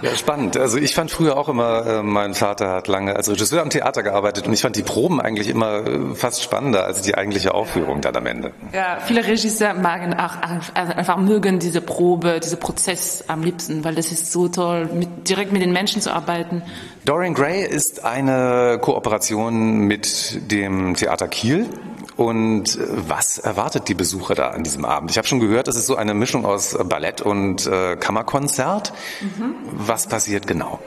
Ja, 0.03 0.17
spannend. 0.17 0.57
Also 0.57 0.79
ich 0.79 0.95
fand 0.95 1.13
früher 1.13 1.37
auch 1.37 1.49
immer, 1.49 1.87
äh, 1.87 2.03
mein 2.03 2.35
Vater 2.35 2.71
hat 2.71 2.89
lange 2.89 3.15
als 3.15 3.31
Regisseur 3.31 3.63
am 3.63 3.71
Theater 3.71 4.03
gearbeitet 4.03 4.49
und 4.49 4.53
ich 4.53 4.61
fand 4.61 4.75
die 4.75 4.83
Proben 4.83 5.21
eigentlich 5.21 5.49
immer 5.49 5.87
äh, 5.87 6.15
fast 6.17 6.43
spannender 6.43 6.85
als 6.85 7.03
die 7.03 7.15
eigentliche 7.15 7.55
Aufführung 7.55 8.01
dann 8.01 8.17
am 8.17 8.27
Ende. 8.27 8.53
Ja, 8.73 8.99
viele 9.07 9.25
Regisseure 9.25 9.75
magen 9.75 10.15
auch 10.15 10.43
also 10.75 10.93
einfach 10.93 11.19
mögen 11.19 11.61
diese 11.61 11.81
Probe, 11.81 12.41
diese 12.43 12.57
Prozess 12.57 13.25
am 13.29 13.45
liebsten, 13.45 13.85
weil 13.85 13.95
das 13.95 14.11
ist 14.11 14.33
so 14.33 14.49
toll, 14.49 14.89
mit, 14.93 15.29
direkt 15.29 15.53
mit 15.53 15.63
den 15.63 15.73
Menschen 15.73 16.03
zu 16.03 16.13
arbeiten. 16.13 16.63
Dorian 17.05 17.35
Gray 17.35 17.65
ist 17.65 18.05
eine 18.05 18.79
Kooperation 18.81 19.87
mit 19.87 20.51
dem 20.51 20.95
Theater 20.95 21.29
Kiel. 21.29 21.69
Und 22.17 22.77
äh, 22.77 22.87
was 23.09 23.39
erwartet 23.39 23.89
die 23.89 23.95
Besucher 23.95 24.35
da 24.35 24.49
an 24.49 24.65
diesem 24.65 24.85
Abend? 24.85 25.11
Ich 25.11 25.19
habe 25.19 25.27
schon 25.27 25.41
gehört, 25.41 25.69
es 25.69 25.77
ist 25.77 25.87
so 25.87 25.97
eine 25.97 26.15
Mischung 26.15 26.45
aus 26.45 26.77
Ballett 26.85 27.21
und 27.21 27.67
äh, 27.67 27.97
Kammerkonzert. 27.97 28.93
Mhm. 29.21 29.55
Was 29.73 30.07
passiert 30.07 30.47
genau? 30.47 30.81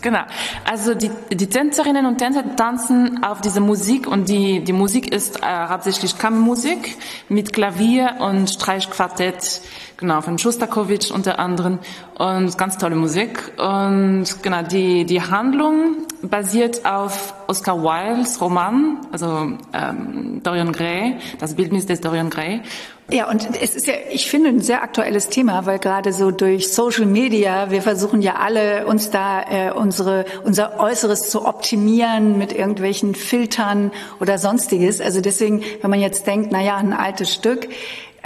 Genau. 0.00 0.20
Also 0.64 0.94
die, 0.94 1.10
die 1.32 1.48
Tänzerinnen 1.48 2.06
und 2.06 2.18
Tänzer 2.18 2.56
tanzen 2.56 3.24
auf 3.24 3.40
diese 3.40 3.60
Musik 3.60 4.06
und 4.06 4.28
die, 4.28 4.62
die 4.62 4.72
Musik 4.72 5.12
ist 5.12 5.42
äh, 5.42 5.46
hauptsächlich 5.46 6.18
Kammermusik 6.18 6.96
mit 7.28 7.52
Klavier 7.52 8.16
und 8.20 8.48
Streichquartett, 8.48 9.60
genau, 9.96 10.20
von 10.20 10.38
Schostakowitsch 10.38 11.10
unter 11.10 11.40
anderem 11.40 11.80
und 12.16 12.56
ganz 12.56 12.78
tolle 12.78 12.94
Musik. 12.94 13.52
Und 13.58 14.26
genau, 14.42 14.62
die, 14.62 15.04
die 15.04 15.20
Handlung 15.20 16.06
basiert 16.22 16.84
auf 16.86 17.34
Oscar 17.48 17.82
Wildes 17.82 18.40
Roman, 18.40 18.98
also 19.10 19.52
ähm, 19.72 20.40
Dorian 20.44 20.72
Gray, 20.72 21.16
das 21.40 21.54
Bildnis 21.54 21.86
des 21.86 22.00
Dorian 22.00 22.30
Gray. 22.30 22.62
Ja, 23.10 23.30
und 23.30 23.48
es 23.62 23.74
ist 23.74 23.86
ja, 23.86 23.94
ich 24.10 24.30
finde, 24.30 24.50
ein 24.50 24.60
sehr 24.60 24.82
aktuelles 24.82 25.30
Thema, 25.30 25.64
weil 25.64 25.78
gerade 25.78 26.12
so 26.12 26.30
durch 26.30 26.70
Social 26.70 27.06
Media, 27.06 27.70
wir 27.70 27.80
versuchen 27.80 28.20
ja 28.20 28.34
alle, 28.34 28.86
uns 28.86 29.08
da 29.08 29.40
äh, 29.48 29.72
unsere, 29.72 30.26
unser 30.44 30.78
Äußeres 30.78 31.30
zu 31.30 31.46
optimieren 31.46 32.36
mit 32.36 32.52
irgendwelchen 32.52 33.14
Filtern 33.14 33.92
oder 34.20 34.36
sonstiges. 34.36 35.00
Also 35.00 35.22
deswegen, 35.22 35.64
wenn 35.80 35.88
man 35.88 36.00
jetzt 36.00 36.26
denkt, 36.26 36.50
na 36.52 36.62
ja, 36.62 36.76
ein 36.76 36.92
altes 36.92 37.32
Stück, 37.32 37.68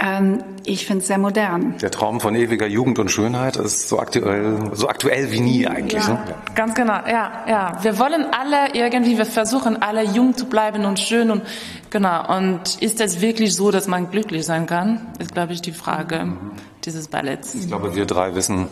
ähm, 0.03 0.43
ich 0.65 0.85
finde 0.85 1.01
es 1.01 1.07
sehr 1.07 1.17
modern. 1.17 1.77
Der 1.81 1.89
Traum 1.89 2.19
von 2.19 2.35
ewiger 2.35 2.67
Jugend 2.67 2.99
und 2.99 3.09
Schönheit 3.09 3.55
ist 3.55 3.87
so 3.87 3.99
aktuell, 3.99 4.71
so 4.73 4.89
aktuell 4.89 5.31
wie 5.31 5.39
nie 5.39 5.65
eigentlich. 5.65 6.03
Ja, 6.03 6.13
ne? 6.13 6.35
Ganz 6.55 6.75
genau, 6.75 6.99
ja, 7.07 7.31
ja. 7.47 7.77
Wir 7.81 7.97
wollen 7.99 8.25
alle 8.31 8.73
irgendwie, 8.73 9.17
wir 9.17 9.25
versuchen 9.25 9.81
alle 9.81 10.03
jung 10.03 10.35
zu 10.35 10.45
bleiben 10.45 10.85
und 10.85 10.99
schön 10.99 11.31
und 11.31 11.43
genau. 11.89 12.35
Und 12.35 12.81
ist 12.81 12.99
es 12.99 13.21
wirklich 13.21 13.55
so, 13.55 13.71
dass 13.71 13.87
man 13.87 14.11
glücklich 14.11 14.45
sein 14.45 14.65
kann? 14.65 15.13
Ist, 15.19 15.33
glaube 15.33 15.53
ich, 15.53 15.61
die 15.61 15.71
Frage 15.71 16.33
dieses 16.83 17.07
Balletts. 17.07 17.55
Ich 17.55 17.67
glaube, 17.67 17.95
wir 17.95 18.05
drei 18.05 18.35
wissen, 18.35 18.67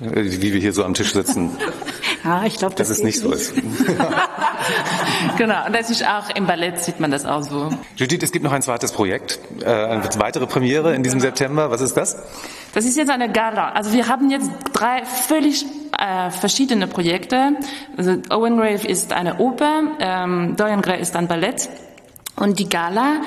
wie 0.00 0.52
wir 0.52 0.60
hier 0.60 0.72
so 0.72 0.84
am 0.84 0.94
Tisch 0.94 1.12
sitzen. 1.12 1.50
ja, 2.24 2.44
ich 2.44 2.56
glaube, 2.56 2.74
das 2.74 2.88
dass 2.88 2.98
es 2.98 3.04
nicht 3.04 3.18
so 3.18 3.32
ist. 3.32 3.54
genau, 5.38 5.66
und 5.66 5.74
das 5.74 5.90
ist 5.90 6.06
auch 6.06 6.30
im 6.34 6.46
Ballett 6.46 6.78
sieht 6.78 7.00
man 7.00 7.10
das 7.10 7.26
auch 7.26 7.42
so. 7.42 7.70
Judith, 7.96 8.20
es 8.22 8.32
gibt 8.32 8.44
noch 8.44 8.52
ein 8.52 8.62
zweites 8.62 8.92
Projekt, 8.92 9.38
äh, 9.60 9.66
eine 9.66 10.02
weitere 10.18 10.46
Premiere 10.46 10.94
in 10.94 11.02
diesem 11.02 11.20
September. 11.20 11.70
Was 11.70 11.80
ist 11.80 11.96
das? 11.96 12.16
Das 12.74 12.84
ist 12.84 12.96
jetzt 12.96 13.10
eine 13.10 13.30
Gala. 13.30 13.72
Also 13.72 13.92
wir 13.92 14.08
haben 14.08 14.30
jetzt 14.30 14.50
drei 14.72 15.04
völlig 15.04 15.66
äh, 15.98 16.30
verschiedene 16.30 16.86
Projekte. 16.86 17.56
Also 17.96 18.16
Owen 18.30 18.56
Grave 18.56 18.86
ist 18.86 19.12
eine 19.12 19.38
Oper, 19.38 19.82
ähm, 19.98 20.54
Dorian 20.56 20.82
Gray 20.82 21.00
ist 21.00 21.16
ein 21.16 21.28
Ballett 21.28 21.68
und 22.36 22.58
die 22.58 22.68
Gala 22.68 23.22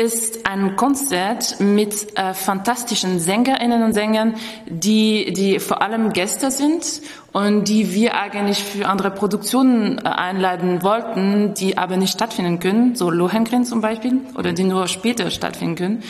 ist 0.00 0.46
ein 0.46 0.76
Konzert 0.76 1.60
mit 1.60 2.18
äh, 2.18 2.32
fantastischen 2.32 3.20
Sängerinnen 3.20 3.82
und 3.82 3.92
Sängern, 3.92 4.34
die, 4.66 5.32
die 5.34 5.58
vor 5.58 5.82
allem 5.82 6.14
Gäste 6.14 6.50
sind 6.50 7.02
und 7.32 7.68
die 7.68 7.92
wir 7.92 8.18
eigentlich 8.18 8.64
für 8.64 8.88
andere 8.88 9.10
Produktionen 9.10 9.98
äh, 9.98 10.08
einladen 10.08 10.82
wollten, 10.82 11.52
die 11.52 11.76
aber 11.76 11.98
nicht 11.98 12.14
stattfinden 12.14 12.60
können, 12.60 12.94
so 12.94 13.10
Lohengrin 13.10 13.66
zum 13.66 13.82
Beispiel, 13.82 14.20
oder 14.38 14.54
die 14.54 14.64
nur 14.64 14.88
später 14.88 15.30
stattfinden 15.30 15.76
können. 15.76 16.02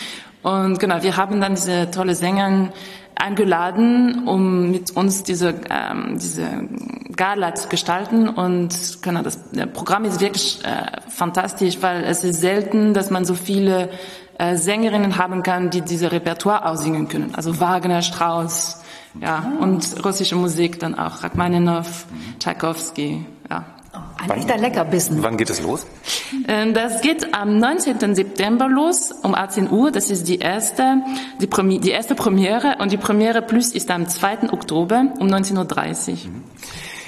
Und 0.42 0.78
genau, 0.78 1.02
wir 1.02 1.16
haben 1.16 1.40
dann 1.40 1.56
diese 1.56 1.90
tolle 1.90 2.14
Sänger 2.14 2.72
eingeladen, 3.20 4.26
um 4.26 4.70
mit 4.70 4.96
uns 4.96 5.22
diese, 5.22 5.54
ähm, 5.70 6.18
diese 6.18 6.68
Gala 7.16 7.54
zu 7.54 7.68
gestalten. 7.68 8.28
Und 8.28 9.02
genau, 9.02 9.22
das 9.22 9.38
Programm 9.72 10.04
ist 10.04 10.20
wirklich 10.20 10.60
äh, 10.64 11.00
fantastisch, 11.08 11.78
weil 11.80 12.04
es 12.04 12.24
ist 12.24 12.40
selten, 12.40 12.94
dass 12.94 13.10
man 13.10 13.24
so 13.24 13.34
viele 13.34 13.90
äh, 14.38 14.56
Sängerinnen 14.56 15.18
haben 15.18 15.42
kann, 15.42 15.70
die 15.70 15.82
diese 15.82 16.10
Repertoire 16.12 16.66
aussingen 16.66 17.08
können. 17.08 17.34
Also 17.34 17.60
Wagner, 17.60 18.02
Strauss, 18.02 18.82
ja, 19.20 19.52
und 19.60 20.04
russische 20.04 20.36
Musik 20.36 20.78
dann 20.78 20.94
auch, 20.94 21.22
Rachmaninoff, 21.22 22.06
Tchaikovsky, 22.38 23.26
ja. 23.26 23.39
Ein 24.22 24.30
echter 24.30 24.58
Leckerbissen. 24.58 25.22
Wann 25.22 25.36
geht 25.36 25.50
es 25.50 25.62
los? 25.62 25.86
Ähm, 26.46 26.74
das 26.74 27.00
geht 27.00 27.34
am 27.34 27.58
19. 27.58 28.14
September 28.14 28.68
los, 28.68 29.12
um 29.22 29.34
18 29.34 29.70
Uhr. 29.70 29.90
Das 29.90 30.10
ist 30.10 30.28
die 30.28 30.38
erste, 30.38 31.02
die, 31.40 31.46
Premi 31.46 31.78
die 31.80 31.90
erste 31.90 32.14
Premiere. 32.14 32.76
Und 32.80 32.92
die 32.92 32.96
Premiere 32.96 33.42
Plus 33.42 33.72
ist 33.72 33.90
am 33.90 34.08
2. 34.08 34.52
Oktober 34.52 35.06
um 35.18 35.28
19.30 35.28 35.56
Uhr. 35.56 36.30
Mhm. 36.30 36.44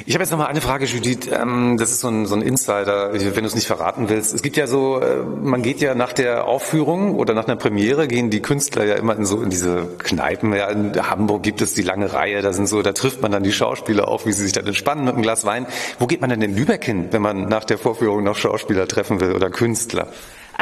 Ich 0.05 0.15
habe 0.15 0.25
jetzt 0.25 0.31
noch 0.31 0.39
mal 0.39 0.47
eine 0.47 0.61
Frage, 0.61 0.85
Judith. 0.85 1.31
Ähm, 1.31 1.77
das 1.79 1.91
ist 1.91 2.01
so 2.01 2.09
ein, 2.09 2.27
so 2.27 2.35
ein 2.35 2.43
Insider, 2.43 3.13
wenn 3.13 3.35
du 3.35 3.47
es 3.47 3.55
nicht 3.55 3.67
verraten 3.67 4.09
willst. 4.09 4.35
Es 4.35 4.43
gibt 4.43 4.57
ja 4.57 4.67
so, 4.67 5.01
äh, 5.01 5.23
man 5.23 5.63
geht 5.63 5.81
ja 5.81 5.95
nach 5.95 6.13
der 6.13 6.47
Aufführung 6.47 7.15
oder 7.15 7.35
nach 7.35 7.47
einer 7.47 7.57
Premiere 7.57 8.09
gehen 8.09 8.31
die 8.31 8.43
Künstler 8.43 8.85
ja 8.85 8.97
immer 8.97 9.17
in 9.17 9.25
so 9.25 9.43
in 9.43 9.51
diese 9.51 9.89
Kneipen. 9.99 10.53
Ja, 10.55 10.69
in 10.69 10.95
Hamburg 11.09 11.43
gibt 11.43 11.61
es 11.61 11.75
die 11.75 11.83
lange 11.83 12.13
Reihe. 12.13 12.43
Da 12.43 12.53
sind 12.53 12.69
so, 12.69 12.83
da 12.83 12.93
trifft 12.93 13.23
man 13.23 13.31
dann 13.31 13.45
die 13.45 13.53
Schauspieler 13.53 14.09
auch, 14.09 14.27
wie 14.27 14.33
sie 14.33 14.43
sich 14.43 14.53
dann 14.53 14.67
entspannen 14.67 15.05
mit 15.05 15.15
einem 15.15 15.23
Glas 15.23 15.45
Wein. 15.45 15.67
Wo 15.99 16.07
geht 16.07 16.21
man 16.21 16.31
denn 16.31 16.43
in 16.43 16.57
Lübeck 16.57 16.85
hin, 16.85 17.09
wenn 17.13 17.23
man 17.23 17.49
nach 17.49 17.65
der 17.65 17.79
Vorführung 17.79 18.25
noch 18.25 18.37
Schauspieler 18.37 18.89
treffen 18.89 19.21
will 19.21 19.33
oder 19.33 19.51
Künstler? 19.51 20.09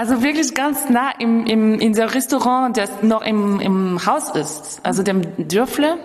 Also 0.01 0.22
wirklich 0.22 0.55
ganz 0.55 0.88
nah 0.88 1.11
im, 1.18 1.44
im, 1.44 1.78
in 1.78 1.92
der 1.92 2.14
Restaurant, 2.14 2.74
das 2.74 3.03
noch 3.03 3.20
im, 3.20 3.61
im 3.61 4.07
Haus 4.07 4.30
ist, 4.34 4.80
also 4.82 5.03
dem 5.03 5.20
Dürfle. 5.36 5.98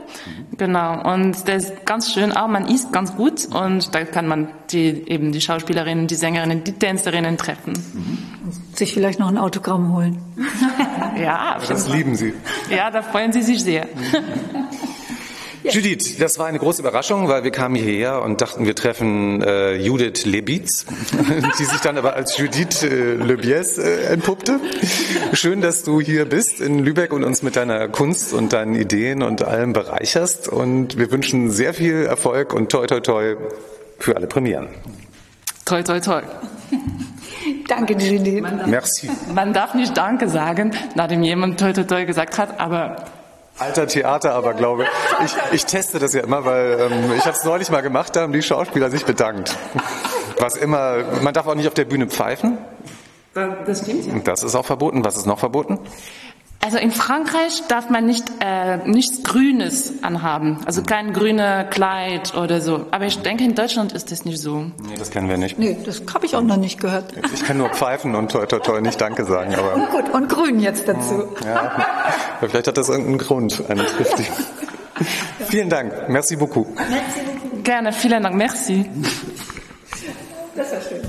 Genau. 0.57 1.13
Und 1.13 1.47
der 1.47 1.55
ist 1.55 1.85
ganz 1.85 2.11
schön 2.11 2.33
auch, 2.33 2.49
man 2.49 2.67
isst 2.67 2.91
ganz 2.91 3.15
gut 3.15 3.45
und 3.45 3.95
da 3.95 4.03
kann 4.03 4.27
man 4.27 4.49
die, 4.71 5.07
eben 5.07 5.31
die 5.31 5.39
Schauspielerinnen, 5.39 6.07
die 6.07 6.15
Sängerinnen, 6.15 6.65
die 6.65 6.73
Tänzerinnen 6.73 7.37
treffen. 7.37 7.71
Sich 8.73 8.93
vielleicht 8.93 9.17
noch 9.17 9.29
ein 9.29 9.37
Autogramm 9.37 9.93
holen. 9.93 10.21
ja. 11.17 11.57
Das 11.65 11.87
lieben 11.87 12.17
Sie. 12.17 12.33
Ja, 12.69 12.91
da 12.91 13.01
freuen 13.01 13.31
Sie 13.31 13.43
sich 13.43 13.63
sehr. 13.63 13.87
Judith, 15.71 16.17
das 16.19 16.37
war 16.37 16.47
eine 16.47 16.59
große 16.59 16.81
Überraschung, 16.81 17.27
weil 17.27 17.43
wir 17.43 17.51
kamen 17.51 17.75
hierher 17.75 18.21
und 18.21 18.41
dachten, 18.41 18.65
wir 18.65 18.75
treffen 18.75 19.41
äh, 19.41 19.75
Judith 19.75 20.25
Lebitz, 20.25 20.85
die 21.59 21.63
sich 21.63 21.79
dann 21.79 21.97
aber 21.97 22.15
als 22.15 22.37
Judith 22.37 22.83
äh, 22.83 23.15
Lebies 23.15 23.77
äh, 23.77 24.13
entpuppte. 24.13 24.59
Schön, 25.33 25.61
dass 25.61 25.83
du 25.83 25.99
hier 26.01 26.25
bist 26.25 26.61
in 26.61 26.79
Lübeck 26.79 27.13
und 27.13 27.23
uns 27.23 27.41
mit 27.41 27.55
deiner 27.55 27.87
Kunst 27.87 28.33
und 28.33 28.53
deinen 28.53 28.75
Ideen 28.75 29.23
und 29.23 29.43
allem 29.43 29.73
bereicherst. 29.73 30.47
Und 30.47 30.97
wir 30.97 31.11
wünschen 31.11 31.49
sehr 31.49 31.73
viel 31.73 32.05
Erfolg 32.05 32.53
und 32.53 32.71
toi 32.71 32.85
toi 32.85 32.99
toi 32.99 33.35
für 33.99 34.15
alle 34.15 34.27
Premieren. 34.27 34.67
Toi 35.65 35.81
toi 35.83 35.99
toi. 35.99 36.21
Danke, 37.67 37.93
Judith. 37.93 38.43
Merci. 38.67 39.09
Man 39.33 39.53
darf 39.53 39.73
nicht 39.73 39.97
Danke 39.97 40.29
sagen, 40.29 40.71
nachdem 40.95 41.23
jemand 41.23 41.59
toi 41.59 41.73
toi 41.73 41.83
toi 41.83 42.05
gesagt 42.05 42.37
hat, 42.37 42.59
aber 42.59 43.05
Alter 43.57 43.87
Theater, 43.87 44.33
aber 44.33 44.53
glaube 44.53 44.85
ich, 45.23 45.31
ich 45.53 45.65
teste 45.65 45.97
das 45.97 46.13
ja 46.13 46.21
immer, 46.21 46.43
weil 46.43 46.89
ähm, 46.91 47.13
ich 47.15 47.25
habe 47.25 47.37
es 47.37 47.45
neulich 47.45 47.69
mal 47.69 47.81
gemacht, 47.81 48.15
da 48.15 48.21
haben 48.21 48.33
die 48.33 48.41
Schauspieler 48.41 48.89
sich 48.91 49.05
bedankt. 49.05 49.57
Was 50.39 50.57
immer, 50.57 51.21
man 51.21 51.33
darf 51.33 51.47
auch 51.47 51.55
nicht 51.55 51.67
auf 51.67 51.73
der 51.73 51.85
Bühne 51.85 52.07
pfeifen. 52.07 52.57
Das 53.33 53.81
stimmt 53.81 54.05
ja. 54.05 54.13
Das 54.19 54.43
ist 54.43 54.55
auch 54.55 54.65
verboten. 54.65 55.03
Was 55.03 55.17
ist 55.17 55.25
noch 55.25 55.39
verboten? 55.39 55.79
Also 56.65 56.79
in 56.79 56.89
Frankreich 56.91 57.61
darf 57.67 57.91
man 57.91 58.07
nicht 58.07 58.25
äh, 58.39 58.77
nichts 58.87 59.21
Grünes 59.21 59.93
anhaben, 60.01 60.59
also 60.65 60.81
kein 60.81 61.13
grünes 61.13 61.69
Kleid 61.69 62.33
oder 62.33 62.59
so. 62.59 62.87
Aber 62.89 63.05
ich 63.05 63.19
denke, 63.19 63.43
in 63.43 63.53
Deutschland 63.53 63.91
ist 63.93 64.11
das 64.11 64.25
nicht 64.25 64.41
so. 64.41 64.61
Nee, 64.61 64.95
das 64.97 65.11
kennen 65.11 65.29
wir 65.29 65.37
nicht. 65.37 65.59
Nee, 65.59 65.77
das 65.85 66.01
habe 66.11 66.25
ich 66.25 66.35
auch 66.35 66.41
noch 66.41 66.57
nicht 66.57 66.79
gehört. 66.81 67.13
Ich 67.35 67.43
kann 67.45 67.59
nur 67.59 67.69
pfeifen 67.69 68.15
und 68.15 68.31
toi 68.31 68.47
toi 68.47 68.57
toi 68.59 68.81
nicht 68.81 68.99
Danke 68.99 69.25
sagen. 69.25 69.53
Aber 69.53 69.75
Und 69.75 69.91
gut, 69.91 70.09
und 70.11 70.27
grün 70.27 70.59
jetzt 70.59 70.87
dazu. 70.87 71.27
ja, 71.45 71.85
vielleicht 72.39 72.67
hat 72.67 72.77
das 72.77 72.89
irgendeinen 72.89 73.19
Grund, 73.19 73.61
einen 73.69 73.85
triftigen. 73.85 74.33
Vielen 75.47 75.69
Dank. 75.69 76.09
Merci 76.09 76.35
beaucoup. 76.35 76.67
Gerne, 77.63 77.91
vielen 77.93 78.23
Dank, 78.23 78.35
merci. 78.35 78.89
Das 80.55 80.71
war 80.71 80.81
schön. 80.81 81.01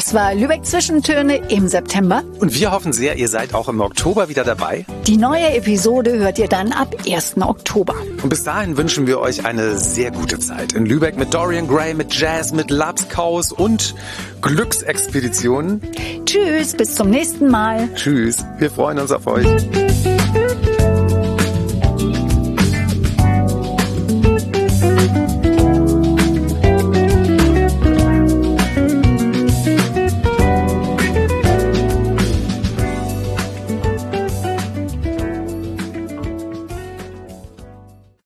Das 0.00 0.14
war 0.14 0.34
Lübeck 0.34 0.64
Zwischentöne 0.64 1.50
im 1.50 1.68
September. 1.68 2.22
Und 2.38 2.54
wir 2.54 2.72
hoffen 2.72 2.90
sehr, 2.90 3.16
ihr 3.16 3.28
seid 3.28 3.52
auch 3.52 3.68
im 3.68 3.82
Oktober 3.82 4.30
wieder 4.30 4.44
dabei. 4.44 4.86
Die 5.06 5.18
neue 5.18 5.52
Episode 5.52 6.12
hört 6.18 6.38
ihr 6.38 6.48
dann 6.48 6.72
ab 6.72 6.96
1. 7.06 7.36
Oktober. 7.42 7.92
Und 8.22 8.30
bis 8.30 8.42
dahin 8.42 8.78
wünschen 8.78 9.06
wir 9.06 9.20
euch 9.20 9.44
eine 9.44 9.76
sehr 9.76 10.10
gute 10.10 10.38
Zeit 10.38 10.72
in 10.72 10.86
Lübeck 10.86 11.18
mit 11.18 11.34
Dorian 11.34 11.68
Gray, 11.68 11.92
mit 11.92 12.14
Jazz, 12.14 12.54
mit 12.54 12.70
Lapskaus 12.70 13.52
und 13.52 13.94
Glücksexpeditionen. 14.40 15.82
Tschüss, 16.24 16.74
bis 16.74 16.94
zum 16.94 17.10
nächsten 17.10 17.48
Mal. 17.48 17.90
Tschüss, 17.94 18.42
wir 18.56 18.70
freuen 18.70 19.00
uns 19.00 19.12
auf 19.12 19.26
euch. 19.26 19.46